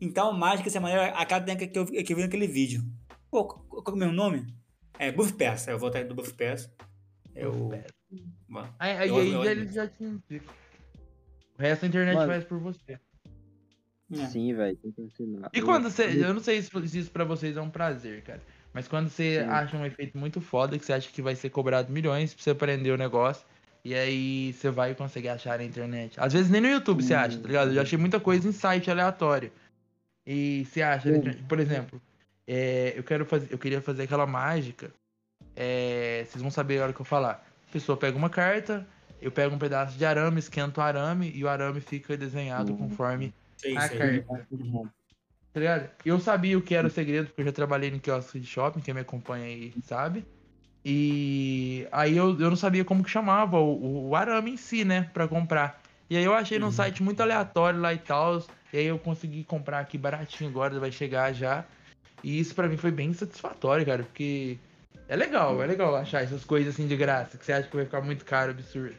então 0.00 0.32
mágica, 0.32 0.68
essa 0.68 0.78
é 0.78 0.80
maneira, 0.80 1.06
a 1.08 1.26
cada 1.26 1.44
técnica 1.44 1.72
que 1.72 1.78
eu, 1.78 1.84
vi- 1.84 2.02
que 2.04 2.12
eu 2.12 2.16
vi 2.16 2.22
naquele 2.22 2.46
vídeo. 2.46 2.82
Pô, 3.30 3.44
qual 3.44 3.82
que 3.82 3.90
é 3.90 3.94
o 3.94 3.96
meu 3.96 4.12
nome? 4.12 4.46
É 5.00 5.10
Buff 5.10 5.32
Pass. 5.32 5.66
Aí 5.68 5.74
eu 5.74 5.78
vou 5.78 5.88
atrás 5.88 6.06
do 6.06 6.14
Buff 6.14 6.32
Pass. 6.34 6.70
Eu. 7.34 7.70
Bom, 8.48 8.64
Aí, 8.78 8.96
aí, 8.96 9.08
Eu- 9.08 9.16
aí 9.16 9.32
eu- 9.32 9.44
já- 9.44 9.50
eles 9.50 9.74
já 9.74 9.86
te 9.88 10.04
indicam. 10.04 10.54
O 11.58 11.60
resto 11.62 11.84
a 11.84 11.88
internet 11.88 12.14
Mano. 12.14 12.28
faz 12.32 12.44
por 12.44 12.58
você. 12.60 12.92
é. 14.12 14.26
Sim, 14.28 14.54
velho, 14.54 14.76
tem 14.76 14.90
que 14.92 15.02
ensinar. 15.02 15.50
E 15.52 15.60
quando 15.60 15.90
você. 15.90 16.04
eu- 16.04 16.32
não 16.32 16.40
sei 16.40 16.62
se 16.62 16.70
se 16.88 16.98
isso 17.00 17.10
pra 17.10 17.24
vocês 17.24 17.56
é 17.56 17.60
um 17.60 17.68
prazer, 17.68 18.22
cara. 18.22 18.40
Mas 18.72 18.86
quando 18.88 19.08
você 19.10 19.42
Sim. 19.42 19.48
acha 19.50 19.76
um 19.76 19.84
efeito 19.84 20.16
muito 20.16 20.40
foda, 20.40 20.78
que 20.78 20.84
você 20.84 20.92
acha 20.94 21.10
que 21.10 21.20
vai 21.20 21.34
ser 21.34 21.50
cobrado 21.50 21.92
milhões 21.92 22.32
pra 22.32 22.42
você 22.42 22.50
aprender 22.50 22.90
o 22.92 22.96
negócio. 22.96 23.44
E 23.84 23.94
aí 23.94 24.52
você 24.52 24.70
vai 24.70 24.94
consegue 24.94 25.28
achar 25.28 25.58
na 25.58 25.64
internet. 25.64 26.18
Às 26.20 26.32
vezes 26.32 26.50
nem 26.50 26.60
no 26.60 26.68
YouTube 26.68 27.02
você 27.02 27.14
acha, 27.14 27.38
tá 27.38 27.46
ligado? 27.46 27.68
Eu 27.68 27.74
já 27.74 27.82
achei 27.82 27.98
muita 27.98 28.20
coisa 28.20 28.48
em 28.48 28.52
site 28.52 28.90
aleatório. 28.90 29.50
E 30.26 30.66
você 30.66 30.82
acha, 30.82 31.08
Sim. 31.10 31.18
internet. 31.18 31.42
por 31.44 31.58
exemplo, 31.58 32.02
é, 32.46 32.92
eu 32.96 33.02
quero 33.04 33.24
fazer. 33.24 33.52
Eu 33.52 33.58
queria 33.58 33.80
fazer 33.80 34.02
aquela 34.02 34.26
mágica. 34.26 34.90
é, 35.56 36.24
vocês 36.26 36.42
vão 36.42 36.50
saber 36.50 36.80
a 36.80 36.84
hora 36.84 36.92
que 36.92 37.00
eu 37.00 37.04
falar. 37.04 37.44
A 37.68 37.72
pessoa 37.72 37.96
pega 37.96 38.16
uma 38.16 38.30
carta, 38.30 38.86
Eu 39.20 39.32
pego 39.32 39.54
um 39.54 39.58
pedaço 39.58 39.98
de 39.98 40.04
arame, 40.04 40.38
esquento 40.38 40.78
o 40.78 40.80
arame 40.80 41.32
e 41.34 41.42
o 41.42 41.48
arame 41.48 41.80
fica 41.80 42.16
desenhado 42.16 42.72
conforme 42.74 43.34
Sei, 43.56 43.76
a 43.76 43.88
sei. 43.88 43.98
carta. 43.98 44.46
Tá 45.52 45.60
ligado? 45.60 45.90
Eu 46.04 46.20
sabia 46.20 46.56
o 46.56 46.62
que 46.62 46.74
era 46.74 46.86
o 46.86 46.90
segredo, 46.90 47.26
porque 47.26 47.40
eu 47.40 47.46
já 47.46 47.52
trabalhei 47.52 47.90
no 47.90 47.98
quiosque 47.98 48.38
de 48.38 48.46
shopping, 48.46 48.80
quem 48.80 48.94
me 48.94 49.00
acompanha 49.00 49.46
aí 49.46 49.74
sabe. 49.82 50.24
E 50.90 51.86
aí 51.92 52.16
eu, 52.16 52.28
eu 52.40 52.48
não 52.48 52.56
sabia 52.56 52.82
como 52.82 53.04
que 53.04 53.10
chamava 53.10 53.58
o, 53.58 54.08
o 54.08 54.16
arame 54.16 54.52
em 54.52 54.56
si, 54.56 54.86
né, 54.86 55.10
pra 55.12 55.28
comprar. 55.28 55.82
E 56.08 56.16
aí 56.16 56.24
eu 56.24 56.32
achei 56.32 56.58
num 56.58 56.68
Uhum. 56.68 56.72
site 56.72 57.02
muito 57.02 57.20
aleatório 57.20 57.78
lá 57.78 57.92
e 57.92 57.98
tal, 57.98 58.42
e 58.72 58.78
aí 58.78 58.86
eu 58.86 58.98
consegui 58.98 59.44
comprar 59.44 59.80
aqui 59.80 59.98
baratinho 59.98 60.48
agora, 60.48 60.80
vai 60.80 60.90
chegar 60.90 61.30
já. 61.34 61.62
E 62.24 62.40
isso 62.40 62.54
pra 62.54 62.66
mim 62.66 62.78
foi 62.78 62.90
bem 62.90 63.12
satisfatório, 63.12 63.84
cara, 63.84 64.02
porque 64.02 64.56
é 65.06 65.14
legal, 65.14 65.62
é 65.62 65.66
legal 65.66 65.94
achar 65.94 66.22
essas 66.22 66.42
coisas 66.42 66.72
assim 66.72 66.86
de 66.88 66.96
graça, 66.96 67.36
que 67.36 67.44
você 67.44 67.52
acha 67.52 67.68
que 67.68 67.76
vai 67.76 67.84
ficar 67.84 68.00
muito 68.00 68.24
caro, 68.24 68.52
absurdo. 68.52 68.96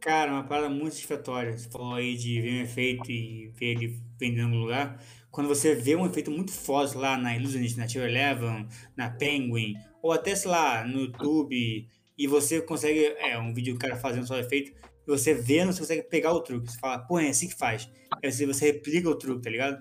Cara, 0.00 0.32
uma 0.32 0.42
parada 0.42 0.68
muito 0.68 0.90
satisfatória. 0.94 1.56
Você 1.56 1.70
falou 1.70 1.94
aí 1.94 2.16
de 2.16 2.40
ver 2.40 2.60
um 2.60 2.62
efeito 2.64 3.10
e 3.12 3.52
ver 3.54 3.76
ele 3.76 4.00
vendendo 4.18 4.48
no 4.48 4.56
lugar. 4.62 4.98
Quando 5.38 5.46
você 5.46 5.72
vê 5.72 5.94
um 5.94 6.04
efeito 6.04 6.32
muito 6.32 6.50
forte 6.50 6.96
lá 6.96 7.16
na 7.16 7.36
Illusionist, 7.36 7.78
na 7.78 7.86
Tier 7.86 8.08
Eleven, 8.08 8.66
na 8.96 9.08
Penguin, 9.08 9.76
ou 10.02 10.10
até, 10.10 10.34
sei 10.34 10.50
lá, 10.50 10.84
no 10.84 11.02
YouTube, 11.02 11.88
e 12.18 12.26
você 12.26 12.60
consegue, 12.60 13.04
é, 13.20 13.38
um 13.38 13.54
vídeo 13.54 13.74
do 13.74 13.78
cara 13.78 13.94
fazendo 13.94 14.26
só 14.26 14.36
efeito, 14.36 14.72
e 14.72 15.06
você 15.06 15.34
vendo, 15.34 15.72
você 15.72 15.78
consegue 15.78 16.02
pegar 16.02 16.32
o 16.32 16.40
truque. 16.40 16.72
Você 16.72 16.78
fala, 16.80 16.98
pô, 16.98 17.20
é 17.20 17.28
assim 17.28 17.46
que 17.46 17.54
faz. 17.54 17.88
Aí 18.20 18.32
você, 18.32 18.46
você 18.46 18.72
replica 18.72 19.08
o 19.08 19.14
truque, 19.14 19.42
tá 19.42 19.48
ligado? 19.48 19.80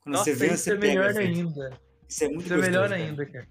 Quando 0.00 0.14
Nossa, 0.14 0.24
você 0.24 0.34
vê, 0.34 0.56
você 0.56 0.72
é 0.72 0.76
pega 0.78 1.02
melhor 1.02 1.16
ainda. 1.18 1.80
Isso 2.08 2.24
é 2.24 2.28
muito 2.28 2.44
Isso 2.46 2.54
é 2.54 2.56
gostoso, 2.56 2.60
melhor 2.70 2.88
cara. 2.88 3.02
ainda, 3.02 3.26
cara. 3.26 3.48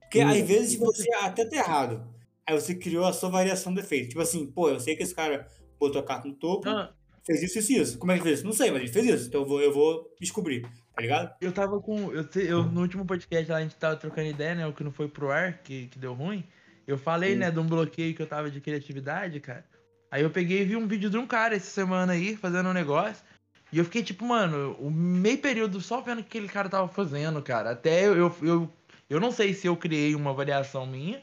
Porque 0.00 0.20
às 0.20 0.40
vezes 0.40 0.78
você 0.78 1.12
até 1.16 1.44
tá 1.44 1.54
errado. 1.54 2.08
Aí 2.48 2.58
você 2.58 2.74
criou 2.74 3.04
a 3.04 3.12
sua 3.12 3.28
variação 3.28 3.74
do 3.74 3.80
efeito. 3.80 4.08
Tipo 4.08 4.22
assim, 4.22 4.46
pô, 4.46 4.70
eu 4.70 4.80
sei 4.80 4.96
que 4.96 5.02
esse 5.02 5.14
cara 5.14 5.46
botou 5.78 6.00
a 6.00 6.04
carta 6.04 6.26
no 6.26 6.34
topo, 6.34 6.66
Ah, 6.66 6.94
fez 7.28 7.42
isso, 7.44 7.58
isso 7.58 7.72
e 7.72 7.78
isso. 7.78 7.98
Como 7.98 8.10
é 8.10 8.16
que 8.16 8.22
fez 8.24 8.38
isso? 8.38 8.46
Não 8.46 8.52
sei, 8.52 8.70
mas 8.70 8.82
ele 8.82 8.92
fez 8.92 9.06
isso. 9.06 9.28
Então 9.28 9.42
eu 9.42 9.46
vou, 9.46 9.60
eu 9.60 9.72
vou 9.72 10.14
descobrir, 10.20 10.62
tá 10.94 11.00
ligado? 11.02 11.34
Eu 11.40 11.52
tava 11.52 11.80
com. 11.80 12.12
Eu, 12.12 12.26
eu- 12.42 12.64
no 12.64 12.80
último 12.80 13.04
podcast 13.06 13.50
lá 13.50 13.58
a 13.58 13.62
gente 13.62 13.76
tava 13.76 13.94
trocando 13.96 14.28
ideia, 14.28 14.54
né? 14.54 14.66
O 14.66 14.72
que 14.72 14.82
não 14.82 14.90
foi 14.90 15.06
pro 15.08 15.30
ar, 15.30 15.58
que, 15.62 15.86
que 15.88 15.98
deu 15.98 16.14
ruim. 16.14 16.42
Eu 16.86 16.96
falei, 16.98 17.36
né, 17.36 17.50
de 17.50 17.58
um 17.60 17.66
bloqueio 17.66 18.14
que 18.14 18.22
eu 18.22 18.26
tava 18.26 18.50
de 18.50 18.60
criatividade, 18.62 19.38
cara. 19.40 19.64
Aí 20.10 20.22
eu 20.22 20.30
peguei 20.30 20.62
e 20.62 20.64
vi 20.64 20.74
um 20.74 20.88
vídeo 20.88 21.10
de 21.10 21.18
um 21.18 21.26
cara 21.26 21.54
essa 21.54 21.70
semana 21.70 22.14
aí, 22.14 22.34
fazendo 22.34 22.70
um 22.70 22.72
negócio. 22.72 23.22
E 23.70 23.78
eu 23.78 23.84
fiquei, 23.84 24.02
tipo, 24.02 24.24
mano, 24.24 24.74
o 24.80 24.90
meio 24.90 25.36
período 25.36 25.78
só 25.82 26.00
vendo 26.00 26.20
o 26.20 26.22
que 26.22 26.38
aquele 26.38 26.48
cara 26.48 26.68
tava 26.70 26.88
fazendo, 26.88 27.42
cara. 27.42 27.72
Até 27.72 28.06
eu, 28.06 28.16
eu, 28.16 28.34
eu, 28.40 28.72
eu 29.10 29.20
não 29.20 29.30
sei 29.30 29.52
se 29.52 29.66
eu 29.66 29.76
criei 29.76 30.14
uma 30.14 30.32
variação 30.32 30.86
minha 30.86 31.20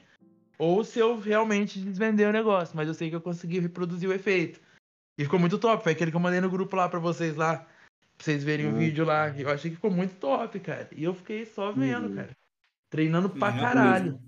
ou 0.60 0.84
se 0.84 1.00
eu 1.00 1.20
realmente 1.20 1.80
desvendei 1.80 2.28
o 2.28 2.32
negócio, 2.32 2.78
mas 2.78 2.88
eu 2.88 2.94
sei 2.94 3.10
que 3.10 3.16
eu 3.16 3.22
consegui 3.22 3.60
reproduzir 3.60 4.08
o 4.08 4.14
efeito. 4.14 4.60
E 5.18 5.24
ficou 5.24 5.40
muito 5.40 5.58
top. 5.58 5.84
Foi 5.84 5.94
aquele 5.94 6.12
que 6.12 6.18
eu 6.18 6.22
mandei 6.22 6.42
no 6.42 6.50
grupo 6.50 6.76
lá 6.76 6.90
pra 6.90 7.00
vocês 7.00 7.36
lá. 7.36 7.60
Pra 7.60 8.24
vocês 8.24 8.44
verem 8.44 8.68
o 8.68 8.72
Hum. 8.72 8.78
vídeo 8.78 9.06
lá. 9.06 9.30
Eu 9.30 9.50
achei 9.50 9.70
que 9.72 9.76
ficou 9.76 9.92
muito 9.92 10.16
top, 10.16 10.60
cara. 10.60 10.90
E 10.92 11.04
eu 11.04 11.14
fiquei 11.14 11.46
só 11.46 11.72
vendo, 11.72 12.08
Uhum. 12.08 12.16
cara. 12.16 12.38
Treinando 12.90 13.30
pra 13.30 13.52
Não, 13.52 13.60
caralho. 13.60 14.20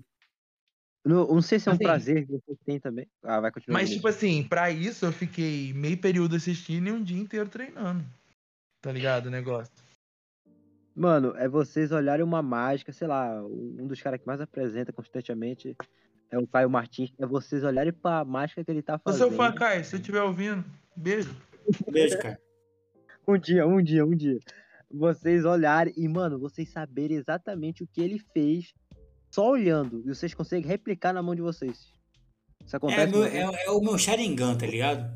Não, 1.04 1.26
não 1.26 1.42
sei 1.42 1.58
se 1.58 1.68
é 1.68 1.72
um 1.72 1.74
Assim, 1.74 1.84
prazer 1.84 2.26
que 2.26 2.32
você 2.32 2.56
tem 2.64 2.80
também. 2.80 3.06
Ah, 3.22 3.40
vai 3.40 3.50
continuar. 3.50 3.78
Mas, 3.78 3.90
tipo 3.90 4.06
assim, 4.08 4.42
pra 4.46 4.70
isso 4.70 5.06
eu 5.06 5.12
fiquei 5.12 5.72
meio 5.72 5.96
período 5.98 6.36
assistindo 6.36 6.88
e 6.88 6.92
um 6.92 7.02
dia 7.02 7.18
inteiro 7.18 7.48
treinando. 7.48 8.04
Tá 8.82 8.92
ligado 8.92 9.26
o 9.26 9.30
negócio? 9.30 9.72
Mano, 10.94 11.34
é 11.36 11.48
vocês 11.48 11.92
olharem 11.92 12.24
uma 12.24 12.42
mágica, 12.42 12.92
sei 12.92 13.06
lá, 13.06 13.42
um 13.42 13.86
dos 13.86 14.02
caras 14.02 14.20
que 14.20 14.26
mais 14.26 14.40
apresenta 14.40 14.92
constantemente 14.92 15.76
é 16.30 16.38
o 16.38 16.46
Caio 16.46 16.68
Martins. 16.70 17.12
É 17.18 17.26
vocês 17.26 17.62
olharem 17.64 17.92
pra 17.92 18.24
mágica 18.24 18.64
que 18.64 18.70
ele 18.70 18.82
tá 18.82 18.98
fazendo. 18.98 19.28
seu 19.28 19.32
fã, 19.32 19.52
Caio. 19.52 19.84
Se 19.84 19.90
você 19.90 19.96
estiver 19.96 20.22
ouvindo, 20.22 20.64
beijo. 20.96 21.34
Beijo, 21.90 22.18
cara. 22.18 22.38
Um 23.30 23.36
dia, 23.38 23.66
um 23.66 23.82
dia, 23.82 24.06
um 24.06 24.16
dia. 24.16 24.38
Vocês 24.90 25.44
olharem 25.44 25.92
e, 25.98 26.08
mano, 26.08 26.38
vocês 26.38 26.70
saberem 26.70 27.18
exatamente 27.18 27.82
o 27.82 27.86
que 27.86 28.00
ele 28.00 28.18
fez 28.32 28.72
só 29.30 29.50
olhando. 29.50 30.00
E 30.00 30.08
vocês 30.14 30.32
conseguem 30.32 30.66
replicar 30.66 31.12
na 31.12 31.22
mão 31.22 31.34
de 31.34 31.42
vocês. 31.42 31.92
Isso 32.64 32.74
É, 32.74 32.78
acontece. 32.78 33.12
meu- 33.12 33.24
com 33.24 33.28
vocês? 33.28 33.34
é, 33.34 33.64
é 33.66 33.70
o 33.70 33.82
meu 33.82 33.98
Sharingan, 33.98 34.56
tá 34.56 34.64
ligado? 34.66 35.14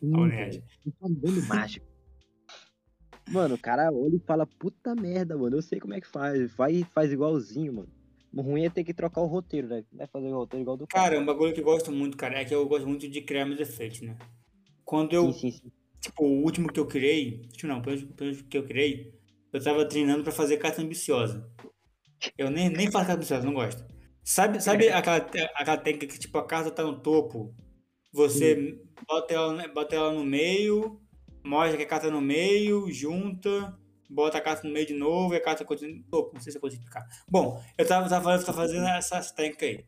Nerd. 0.00 0.62
Tá 1.00 1.08
dando 1.10 1.42
mágico. 1.48 1.84
Mano, 3.28 3.56
o 3.56 3.58
cara 3.58 3.90
olha 3.92 4.14
e 4.14 4.20
fala, 4.20 4.46
puta 4.46 4.94
merda, 4.94 5.36
mano, 5.36 5.56
eu 5.56 5.62
sei 5.62 5.80
como 5.80 5.94
é 5.94 6.00
que 6.00 6.06
faz. 6.06 6.54
Vai 6.54 6.72
e 6.72 6.84
faz 6.84 7.10
igualzinho, 7.10 7.72
mano. 7.72 7.88
O 8.36 8.42
ruim 8.42 8.64
é 8.64 8.70
ter 8.70 8.84
que 8.84 8.92
trocar 8.94 9.20
o 9.20 9.26
roteiro, 9.26 9.68
né? 9.68 9.84
Não 9.92 10.04
é 10.04 10.06
fazer 10.06 10.28
o 10.28 10.34
roteiro 10.36 10.62
igual 10.62 10.76
do 10.76 10.86
cara. 10.86 11.04
Cara, 11.04 11.20
um 11.20 11.24
bagulho 11.26 11.54
que 11.54 11.60
eu 11.60 11.64
gosto 11.64 11.92
muito, 11.92 12.16
cara, 12.16 12.40
é 12.40 12.44
que 12.44 12.54
eu 12.54 12.66
gosto 12.66 12.86
muito 12.86 13.08
de 13.08 13.20
criar 13.22 13.44
meus 13.46 13.60
efeitos, 13.60 14.00
né? 14.00 14.16
Quando 14.84 15.12
eu, 15.14 15.32
Sim, 15.32 15.38
sim, 15.38 15.50
sim. 15.52 15.72
tipo, 16.00 16.24
o 16.24 16.42
último 16.42 16.72
que 16.72 16.80
eu 16.80 16.86
criei, 16.86 17.42
último 17.46 17.72
não, 17.72 17.80
o 17.82 17.90
último 17.90 18.44
que 18.48 18.58
eu 18.58 18.64
criei, 18.64 19.14
eu 19.52 19.62
tava 19.62 19.88
treinando 19.88 20.22
pra 20.24 20.32
fazer 20.32 20.56
carta 20.58 20.82
ambiciosa. 20.82 21.48
Eu 22.38 22.50
nem, 22.50 22.68
nem 22.68 22.86
faço 22.90 23.06
carta 23.06 23.14
ambiciosa, 23.14 23.46
não 23.46 23.54
gosto. 23.54 23.84
Sabe, 24.22 24.60
sabe 24.60 24.88
aquela, 24.88 25.20
te- 25.20 25.50
aquela 25.54 25.76
técnica 25.76 26.06
que, 26.06 26.18
tipo, 26.18 26.36
a 26.38 26.46
carta 26.46 26.70
tá 26.70 26.82
no 26.82 27.00
topo, 27.00 27.54
você 28.12 28.78
bota 29.06 29.34
ela, 29.34 29.68
bota 29.68 29.94
ela 29.96 30.12
no 30.12 30.24
meio, 30.24 31.00
mostra 31.44 31.76
que 31.76 31.82
a 31.82 31.86
carta 31.86 32.06
tá 32.08 32.12
no 32.12 32.20
meio, 32.22 32.90
junta, 32.90 33.78
bota 34.08 34.38
a 34.38 34.40
carta 34.40 34.66
no 34.66 34.72
meio 34.72 34.86
de 34.86 34.94
novo 34.94 35.34
e 35.34 35.36
a 35.36 35.40
carta 35.40 35.64
continua 35.64 36.02
topo. 36.10 36.34
Não 36.34 36.40
sei 36.40 36.52
se 36.52 36.58
eu 36.58 36.60
consigo 36.60 36.82
explicar. 36.82 37.06
Bom, 37.28 37.62
eu 37.76 37.86
tava, 37.86 38.08
tava, 38.08 38.38
tava 38.38 38.52
fazendo 38.52 38.86
essa, 38.86 39.20
técnica 39.34 39.66
aí. 39.66 39.84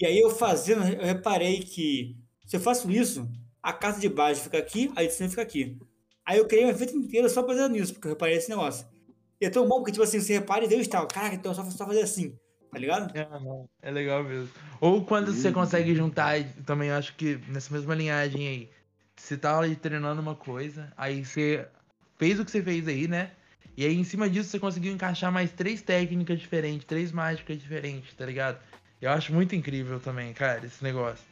E 0.00 0.06
aí 0.06 0.18
eu 0.18 0.30
fazendo, 0.30 0.84
eu 0.86 1.04
reparei 1.04 1.60
que 1.60 2.16
se 2.46 2.56
eu 2.56 2.60
faço 2.60 2.90
isso, 2.90 3.28
a 3.62 3.72
carta 3.72 4.00
de 4.00 4.08
baixo 4.08 4.42
fica 4.42 4.58
aqui, 4.58 4.92
a 4.96 5.02
de 5.02 5.12
cima 5.12 5.28
fica 5.28 5.42
aqui. 5.42 5.78
Aí 6.24 6.38
eu 6.38 6.46
criei 6.46 6.64
um 6.66 6.70
efeito 6.70 6.96
inteiro 6.96 7.28
só 7.28 7.42
baseado 7.42 7.72
nisso, 7.72 7.94
porque 7.94 8.06
eu 8.06 8.12
reparei 8.12 8.36
esse 8.36 8.48
negócio. 8.48 8.86
E 9.40 9.46
é 9.46 9.50
tão 9.50 9.68
bom 9.68 9.76
porque, 9.76 9.92
tipo 9.92 10.02
assim, 10.02 10.20
você 10.20 10.34
repara 10.34 10.64
e 10.64 10.76
o 10.76 10.80
estalo. 10.80 11.08
Caraca, 11.08 11.34
então 11.34 11.52
é 11.52 11.54
só, 11.54 11.64
só 11.70 11.86
fazer 11.86 12.02
assim, 12.02 12.36
tá 12.70 12.78
ligado? 12.78 13.16
É, 13.16 13.28
é 13.82 13.90
legal 13.90 14.24
mesmo. 14.24 14.48
Ou 14.80 15.04
quando 15.04 15.32
você 15.32 15.52
consegue 15.52 15.94
juntar, 15.94 16.42
também 16.66 16.90
acho 16.90 17.14
que 17.16 17.40
nessa 17.48 17.72
mesma 17.72 17.94
linhagem 17.94 18.48
aí, 18.48 18.70
você 19.16 19.36
tá 19.36 19.58
ali 19.58 19.76
treinando 19.76 20.20
uma 20.20 20.34
coisa, 20.34 20.92
aí 20.96 21.24
você 21.24 21.68
fez 22.18 22.38
o 22.40 22.44
que 22.44 22.50
você 22.50 22.62
fez 22.62 22.86
aí, 22.88 23.08
né? 23.08 23.30
E 23.76 23.84
aí 23.86 23.94
em 23.96 24.04
cima 24.04 24.28
disso 24.28 24.50
você 24.50 24.58
conseguiu 24.58 24.92
encaixar 24.92 25.30
mais 25.32 25.52
três 25.52 25.80
técnicas 25.82 26.38
diferentes, 26.40 26.84
três 26.86 27.12
mágicas 27.12 27.58
diferentes, 27.58 28.12
tá 28.14 28.26
ligado? 28.26 28.58
Eu 29.00 29.10
acho 29.10 29.32
muito 29.32 29.54
incrível 29.54 30.00
também, 30.00 30.32
cara, 30.32 30.66
esse 30.66 30.82
negócio. 30.82 31.24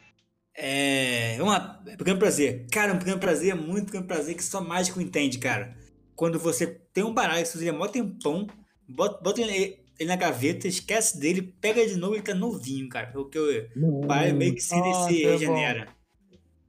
É. 0.55 1.37
Vamos 1.39 1.53
lá, 1.53 1.83
pequeno 1.99 2.19
prazer. 2.19 2.67
Cara, 2.71 2.95
um 2.95 2.99
pequeno 2.99 3.19
prazer, 3.19 3.55
muito 3.55 3.87
pequeno 3.87 4.07
prazer 4.07 4.35
que 4.37 4.43
só 4.45 4.61
mágico 4.61 5.01
entende, 5.01 5.39
cara. 5.39 5.77
Quando 6.15 6.39
você 6.39 6.67
tem 6.67 7.05
um 7.05 7.13
baralho 7.13 7.43
que 7.43 7.49
você 7.49 7.59
usa 7.59 7.73
mó 7.73 7.87
tempão, 7.89 8.47
bota, 8.89 9.23
bota 9.23 9.41
ele, 9.43 9.79
ele 9.99 10.09
na 10.09 10.17
gaveta, 10.17 10.67
esquece 10.67 11.19
dele, 11.21 11.43
pega 11.43 11.87
de 11.87 11.97
novo 11.97 12.15
e 12.15 12.19
ele 12.19 12.25
tá 12.25 12.35
novinho, 12.35 12.89
cara. 12.89 13.09
Porque 13.09 13.39
o 13.77 14.07
baralho 14.07 14.37
meio 14.37 14.55
que 14.55 14.61
se, 14.61 14.75
Nossa, 14.77 15.09
se 15.09 15.25
é 15.25 15.25
bom. 15.25 15.31
regenera. 15.33 15.89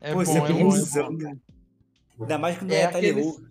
É 0.01 0.13
Pô, 0.13 0.23
bom, 0.23 0.31
é 0.35 0.37
é 0.37 0.41
bom, 0.53 0.75
é 0.75 1.03
bom. 1.03 1.17
cara. 1.17 1.37
Ainda 2.19 2.37
mais 2.37 2.57
quando 2.57 2.71
É 2.71 2.81
é, 2.81 2.87
tá 2.87 2.97
lerou. 2.99 3.46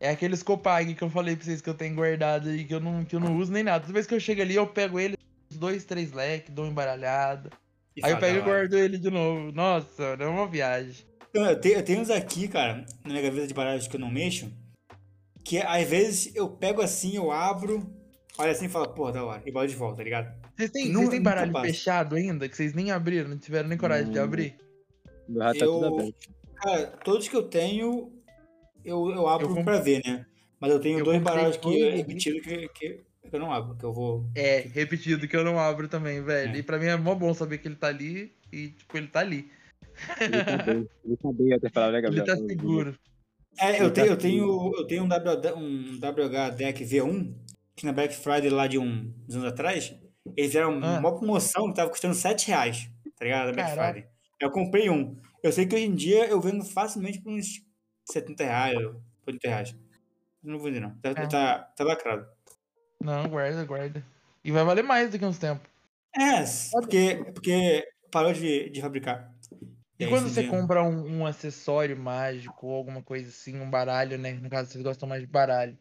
É 0.00 0.10
aqueles 0.10 0.42
Copag 0.42 0.94
que 0.94 1.02
eu 1.02 1.10
falei 1.10 1.34
pra 1.34 1.44
vocês 1.44 1.60
que 1.60 1.68
eu 1.68 1.74
tenho 1.74 1.94
guardado 1.94 2.48
aí, 2.48 2.64
que 2.64 2.74
eu 2.74 2.80
não, 2.80 3.04
que 3.04 3.16
eu 3.16 3.20
não 3.20 3.36
uso 3.36 3.52
nem 3.52 3.64
nada. 3.64 3.80
Toda 3.80 3.92
vez 3.92 4.06
que 4.06 4.14
eu 4.14 4.20
chego 4.20 4.40
ali, 4.42 4.54
eu 4.54 4.66
pego 4.66 4.98
ele, 5.00 5.16
uns 5.50 5.58
dois, 5.58 5.84
três 5.84 6.12
leques, 6.12 6.54
dou 6.54 6.64
uma 6.64 6.70
embaralhada. 6.70 7.50
E 7.96 8.04
Aí 8.04 8.12
eu 8.12 8.18
pego 8.18 8.38
e 8.38 8.42
guardo 8.42 8.74
ele 8.74 8.96
de 8.96 9.10
novo. 9.10 9.50
Nossa, 9.50 10.16
é 10.18 10.26
uma 10.26 10.46
viagem. 10.46 11.04
Eu, 11.34 11.60
tenho, 11.60 11.76
eu 11.78 11.82
tenho 11.84 12.00
uns 12.00 12.10
aqui, 12.10 12.46
cara, 12.46 12.86
na 13.04 13.10
minha 13.10 13.22
gaveta 13.22 13.46
de 13.46 13.54
baralhos 13.54 13.88
que 13.88 13.96
eu 13.96 14.00
não 14.00 14.10
mexo, 14.10 14.50
que 15.44 15.58
às 15.58 15.88
vezes 15.88 16.34
eu 16.36 16.48
pego 16.48 16.80
assim, 16.80 17.16
eu 17.16 17.30
abro, 17.32 17.84
olha 18.38 18.52
assim 18.52 18.66
e 18.66 18.68
falo, 18.68 18.88
porra, 18.94 19.12
da 19.12 19.24
hora, 19.24 19.42
e 19.44 19.50
boto 19.50 19.66
de 19.66 19.74
volta, 19.74 19.96
tá 19.98 20.04
ligado? 20.04 20.32
Vocês 20.56 20.70
têm, 20.70 20.88
Nu- 20.88 21.00
vocês 21.00 21.10
têm 21.10 21.18
nunca 21.18 21.30
baralho 21.30 21.60
fechado 21.60 22.14
ainda? 22.16 22.48
Que 22.48 22.56
vocês 22.56 22.72
nem 22.72 22.90
abriram, 22.92 23.28
não 23.30 23.36
tiveram 23.38 23.68
nem 23.68 23.76
coragem 23.76 24.10
de 24.12 24.18
Hum. 24.18 24.22
abrir? 24.22 24.54
Meu 25.28 25.42
rato 25.42 25.58
tá 25.58 25.66
tudo 25.66 25.84
Eu, 25.84 25.92
aberto. 25.94 26.14
cara, 26.56 26.86
todos 27.04 27.28
que 27.28 27.36
eu 27.36 27.42
tenho, 27.42 28.12
eu, 28.88 29.10
eu 29.10 29.28
abro 29.28 29.48
Eu 29.48 29.54
comp- 29.54 29.64
pra 29.64 29.80
ver, 29.80 30.02
né? 30.04 30.26
Mas 30.60 30.72
eu 30.72 30.80
tenho 30.80 30.98
eu 31.00 31.04
dois 31.04 31.20
baralhos 31.22 31.56
que 31.56 31.62
dois 31.62 31.82
é 31.82 31.90
repetido 31.96 32.40
que, 32.40 32.68
que, 32.68 33.00
eu 33.32 33.38
não 33.40 33.52
abro, 33.52 33.76
que 33.76 33.84
eu 33.84 33.92
vou. 33.92 34.28
É, 34.34 34.60
repetido 34.72 35.28
que 35.28 35.36
eu 35.36 35.44
não 35.44 35.58
abro 35.58 35.86
também, 35.88 36.22
velho. 36.22 36.54
É. 36.54 36.58
E 36.58 36.62
pra 36.62 36.78
mim 36.78 36.86
é 36.86 36.96
mó 36.96 37.14
bom 37.14 37.32
saber 37.34 37.58
que 37.58 37.68
ele 37.68 37.76
tá 37.76 37.88
ali 37.88 38.32
e, 38.52 38.68
tipo, 38.70 38.96
ele 38.96 39.06
tá 39.08 39.20
ali. 39.20 39.50
Ele 40.20 40.44
tá 40.44 40.56
bem. 40.64 40.88
Ele 41.04 41.16
tá 41.16 41.32
bem 41.32 41.52
até 41.54 41.68
falar, 41.70 41.92
né, 41.92 41.98
Ele 41.98 42.02
Gabriel? 42.16 42.26
tá 42.26 42.36
seguro. 42.36 42.98
É, 43.60 43.82
eu 43.82 43.88
tá 43.92 44.02
tenho, 44.02 44.06
eu 44.12 44.16
tenho, 44.16 44.72
eu 44.76 44.86
tenho 44.86 45.02
um, 45.04 45.08
WH, 45.08 45.56
um 45.56 45.98
WH 45.98 46.50
Deck 46.56 46.84
V1, 46.84 47.34
que 47.76 47.84
na 47.86 47.92
Black 47.92 48.14
Friday 48.14 48.50
lá 48.50 48.66
de 48.66 48.78
um- 48.78 49.12
uns 49.28 49.34
anos 49.34 49.48
atrás, 49.48 49.94
eles 50.36 50.50
fizeram 50.50 50.78
Ah. 50.82 50.98
uma 50.98 51.16
promoção 51.16 51.68
que 51.68 51.74
tava 51.76 51.90
custando 51.90 52.14
7 52.14 52.46
reais, 52.48 52.88
tá 53.18 53.24
ligado? 53.24 53.46
Da 53.46 53.52
Black 53.52 53.68
Caraca. 53.70 53.92
Friday. 53.94 54.10
Eu 54.40 54.50
comprei 54.50 54.88
um. 54.90 55.16
Eu 55.42 55.50
sei 55.52 55.66
que 55.66 55.74
hoje 55.74 55.84
em 55.86 55.94
dia 55.94 56.26
eu 56.26 56.40
vendo 56.40 56.64
facilmente 56.64 57.20
por 57.20 57.32
uns 57.32 57.60
70 58.10 58.44
reais, 58.44 58.78
80 59.26 59.48
reais. 59.48 59.76
Não 60.42 60.58
vou 60.58 60.66
vender, 60.66 60.80
não. 60.80 60.94
Tá, 60.98 61.10
É. 61.10 61.26
tá, 61.26 61.58
tá 61.76 61.84
lacrado. 61.84 62.26
Não, 63.02 63.28
guarda, 63.28 63.64
guarda. 63.64 64.04
E 64.44 64.50
vai 64.50 64.64
valer 64.64 64.82
mais 64.82 65.10
daqui 65.10 65.24
a 65.24 65.28
uns 65.28 65.38
tempos. 65.38 65.68
É, 66.16 66.42
porque, 66.72 67.24
porque 67.34 67.86
parou 68.10 68.32
de, 68.32 68.70
de 68.70 68.80
fabricar. 68.80 69.32
E 69.98 70.06
quando 70.06 70.28
você 70.28 70.46
compra 70.46 70.82
um, 70.82 71.18
um 71.18 71.26
acessório 71.26 71.96
mágico 71.96 72.66
ou 72.66 72.74
alguma 72.76 73.02
coisa 73.02 73.28
assim, 73.28 73.60
um 73.60 73.68
baralho, 73.68 74.16
né? 74.16 74.32
No 74.34 74.48
caso, 74.48 74.70
vocês 74.70 74.82
gostam 74.82 75.08
mais 75.08 75.20
de 75.22 75.26
baralho. 75.26 75.76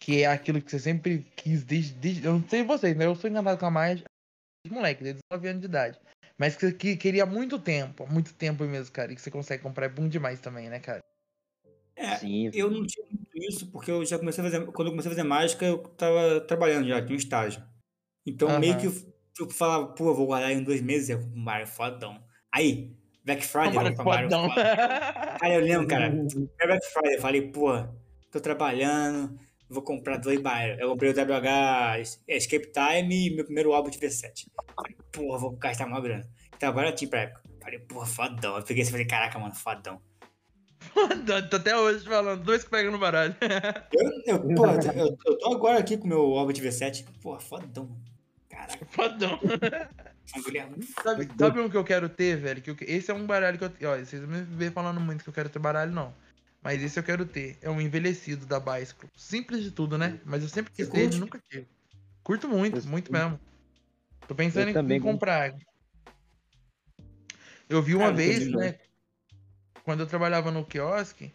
Que 0.00 0.22
é 0.22 0.26
aquilo 0.26 0.62
que 0.62 0.70
você 0.70 0.78
sempre 0.78 1.26
quis 1.36 1.64
desde. 1.64 1.92
desde 1.94 2.24
eu 2.24 2.32
não 2.32 2.48
sei 2.48 2.62
vocês, 2.62 2.96
né? 2.96 3.04
Eu 3.04 3.14
sou 3.14 3.28
enganado 3.28 3.58
com 3.58 3.66
a 3.66 3.94
de 3.94 4.04
moleque, 4.70 5.02
desde 5.02 5.20
19 5.30 5.48
anos 5.48 5.60
de 5.60 5.66
idade. 5.66 6.00
Mas 6.38 6.56
que 6.56 6.72
que- 6.72 6.96
queria 6.96 7.26
muito 7.26 7.58
tempo, 7.58 8.06
muito 8.10 8.32
tempo 8.34 8.64
mesmo, 8.64 8.92
cara. 8.92 9.12
E 9.12 9.16
que 9.16 9.20
você 9.20 9.30
consegue 9.30 9.62
comprar 9.62 9.86
é 9.86 9.88
bom 9.88 10.08
demais 10.08 10.40
também, 10.40 10.68
né, 10.68 10.78
cara? 10.78 11.00
É, 11.98 12.16
Sim. 12.16 12.48
eu 12.54 12.70
não 12.70 12.86
tinha 12.86 13.04
muito 13.10 13.36
isso, 13.36 13.66
porque 13.72 13.90
eu 13.90 14.04
já 14.04 14.16
comecei 14.18 14.40
a 14.42 14.48
fazer. 14.48 14.66
Quando 14.66 14.86
eu 14.86 14.92
comecei 14.92 15.10
a 15.10 15.14
fazer 15.14 15.26
mágica, 15.26 15.66
eu 15.66 15.78
tava 15.78 16.40
trabalhando 16.42 16.86
já, 16.86 17.02
tinha 17.02 17.14
um 17.14 17.18
estágio. 17.18 17.60
Então 18.24 18.60
meio 18.60 18.78
que 18.78 18.86
eu, 18.86 18.92
eu 19.40 19.50
falava, 19.50 19.88
pô, 19.88 20.10
eu 20.10 20.14
vou 20.14 20.26
guardar 20.26 20.52
em 20.52 20.62
dois 20.62 20.80
meses, 20.80 21.08
eu 21.08 21.18
com 21.18 21.26
um 21.26 21.44
baralho 21.44 21.66
fodão. 21.66 22.22
Aí, 22.52 22.96
Black 23.24 23.44
Friday, 23.44 23.76
eu 23.76 23.96
comprar 23.96 24.02
um 24.02 24.04
baralho 24.04 24.30
Fodão. 24.30 24.54
Cara, 24.54 25.54
eu 25.54 25.60
lembro, 25.60 25.88
cara, 25.88 26.08
primeiro 26.08 26.50
Black 26.56 26.86
Friday, 26.86 27.14
eu 27.16 27.20
falei, 27.20 27.42
pô, 27.50 27.84
tô 28.30 28.40
trabalhando, 28.40 29.36
vou 29.68 29.82
comprar 29.82 30.18
dois 30.18 30.40
baralhos. 30.40 30.78
Eu 30.78 30.90
comprei 30.90 31.10
o 31.10 31.14
WH 31.14 32.00
Escape 32.28 32.70
Time 32.72 33.26
e 33.26 33.34
meu 33.34 33.44
primeiro 33.44 33.72
álbum 33.72 33.90
de 33.90 33.98
V7. 33.98 34.46
Falei, 34.74 34.96
porra, 35.10 35.38
vou 35.38 35.50
gastar 35.56 35.86
uma 35.86 36.00
grana. 36.00 36.28
Então 36.56 36.68
agora 36.68 36.90
eu 36.90 36.94
tinha 36.94 37.10
pra 37.10 37.22
época. 37.22 37.42
Falei, 37.60 37.80
porra, 37.80 38.06
fodão. 38.06 38.56
Eu 38.56 38.62
peguei 38.62 38.84
e 38.84 38.86
falei, 38.86 39.04
caraca, 39.04 39.36
mano, 39.38 39.54
fodão. 39.54 40.00
Tô 41.50 41.56
até 41.56 41.76
hoje 41.76 42.04
falando, 42.04 42.42
dois 42.42 42.64
que 42.64 42.70
pegam 42.70 42.92
no 42.92 42.98
baralho. 42.98 43.34
Eu, 43.92 44.10
eu, 44.26 44.54
pô, 44.54 44.66
eu, 44.94 45.16
eu- 45.24 45.38
tô 45.38 45.52
agora 45.54 45.78
aqui 45.78 45.96
com 45.96 46.04
o 46.04 46.08
meu 46.08 46.30
Orbit 46.30 46.60
V7. 46.60 47.04
Porra, 47.22 47.40
fodão. 47.40 47.88
Caraca, 48.48 48.84
Fodão. 48.86 49.38
é 49.42 49.88
Sabe, 51.02 51.28
sabe 51.38 51.60
um 51.60 51.70
que 51.70 51.76
eu 51.76 51.84
quero 51.84 52.08
ter, 52.08 52.36
velho? 52.36 52.60
Que 52.60 52.70
eu- 52.70 52.76
esse 52.80 53.10
é 53.10 53.14
um 53.14 53.26
baralho 53.26 53.58
que 53.58 53.64
eu. 53.84 53.90
Ó, 53.90 53.96
vocês 53.98 54.20
não 54.22 54.28
me 54.28 54.42
vê 54.42 54.70
falando 54.70 55.00
muito 55.00 55.22
que 55.22 55.30
eu 55.30 55.34
quero 55.34 55.48
ter 55.48 55.58
baralho, 55.58 55.92
não. 55.92 56.14
Mas 56.62 56.82
esse 56.82 56.98
eu 56.98 57.02
quero 57.02 57.24
ter. 57.24 57.56
É 57.62 57.70
um 57.70 57.80
envelhecido 57.80 58.44
da 58.44 58.58
Bicycle. 58.58 59.08
Simples 59.16 59.62
de 59.62 59.70
tudo, 59.70 59.96
né? 59.96 60.18
Mas 60.24 60.42
eu 60.42 60.48
sempre 60.48 60.72
quis 60.72 60.88
ter, 60.88 61.12
e 61.12 61.18
nunca 61.18 61.40
tive. 61.48 61.66
Curto 62.22 62.48
muito, 62.48 62.78
Eu 62.78 62.84
muito 62.84 63.12
mesmo. 63.12 63.40
Tô 64.26 64.34
pensando 64.34 64.64
Eu 64.64 64.70
em, 64.70 64.74
também 64.74 64.98
em 64.98 65.00
comprar. 65.00 65.54
Eu 67.68 67.82
vi 67.82 67.94
uma 67.94 68.06
Cara, 68.06 68.16
vez, 68.16 68.48
né? 68.50 68.78
Quando 69.88 70.00
eu 70.00 70.06
trabalhava 70.06 70.50
no 70.50 70.66
quiosque, 70.66 71.32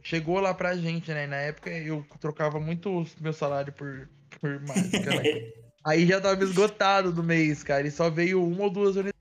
chegou 0.00 0.38
lá 0.38 0.54
pra 0.54 0.76
gente, 0.76 1.10
né? 1.10 1.24
E 1.24 1.26
na 1.26 1.38
época 1.38 1.70
eu 1.70 2.06
trocava 2.20 2.60
muito 2.60 3.00
o 3.00 3.06
meu 3.20 3.32
salário 3.32 3.72
por, 3.72 4.08
por 4.40 4.60
né? 4.60 4.74
Aí 5.84 6.06
já 6.06 6.20
tava 6.20 6.40
esgotado 6.44 7.10
do 7.10 7.20
mês, 7.24 7.64
cara. 7.64 7.84
E 7.84 7.90
só 7.90 8.08
veio 8.08 8.40
uma 8.46 8.62
ou 8.62 8.70
duas 8.70 8.94
unidades 8.94 9.18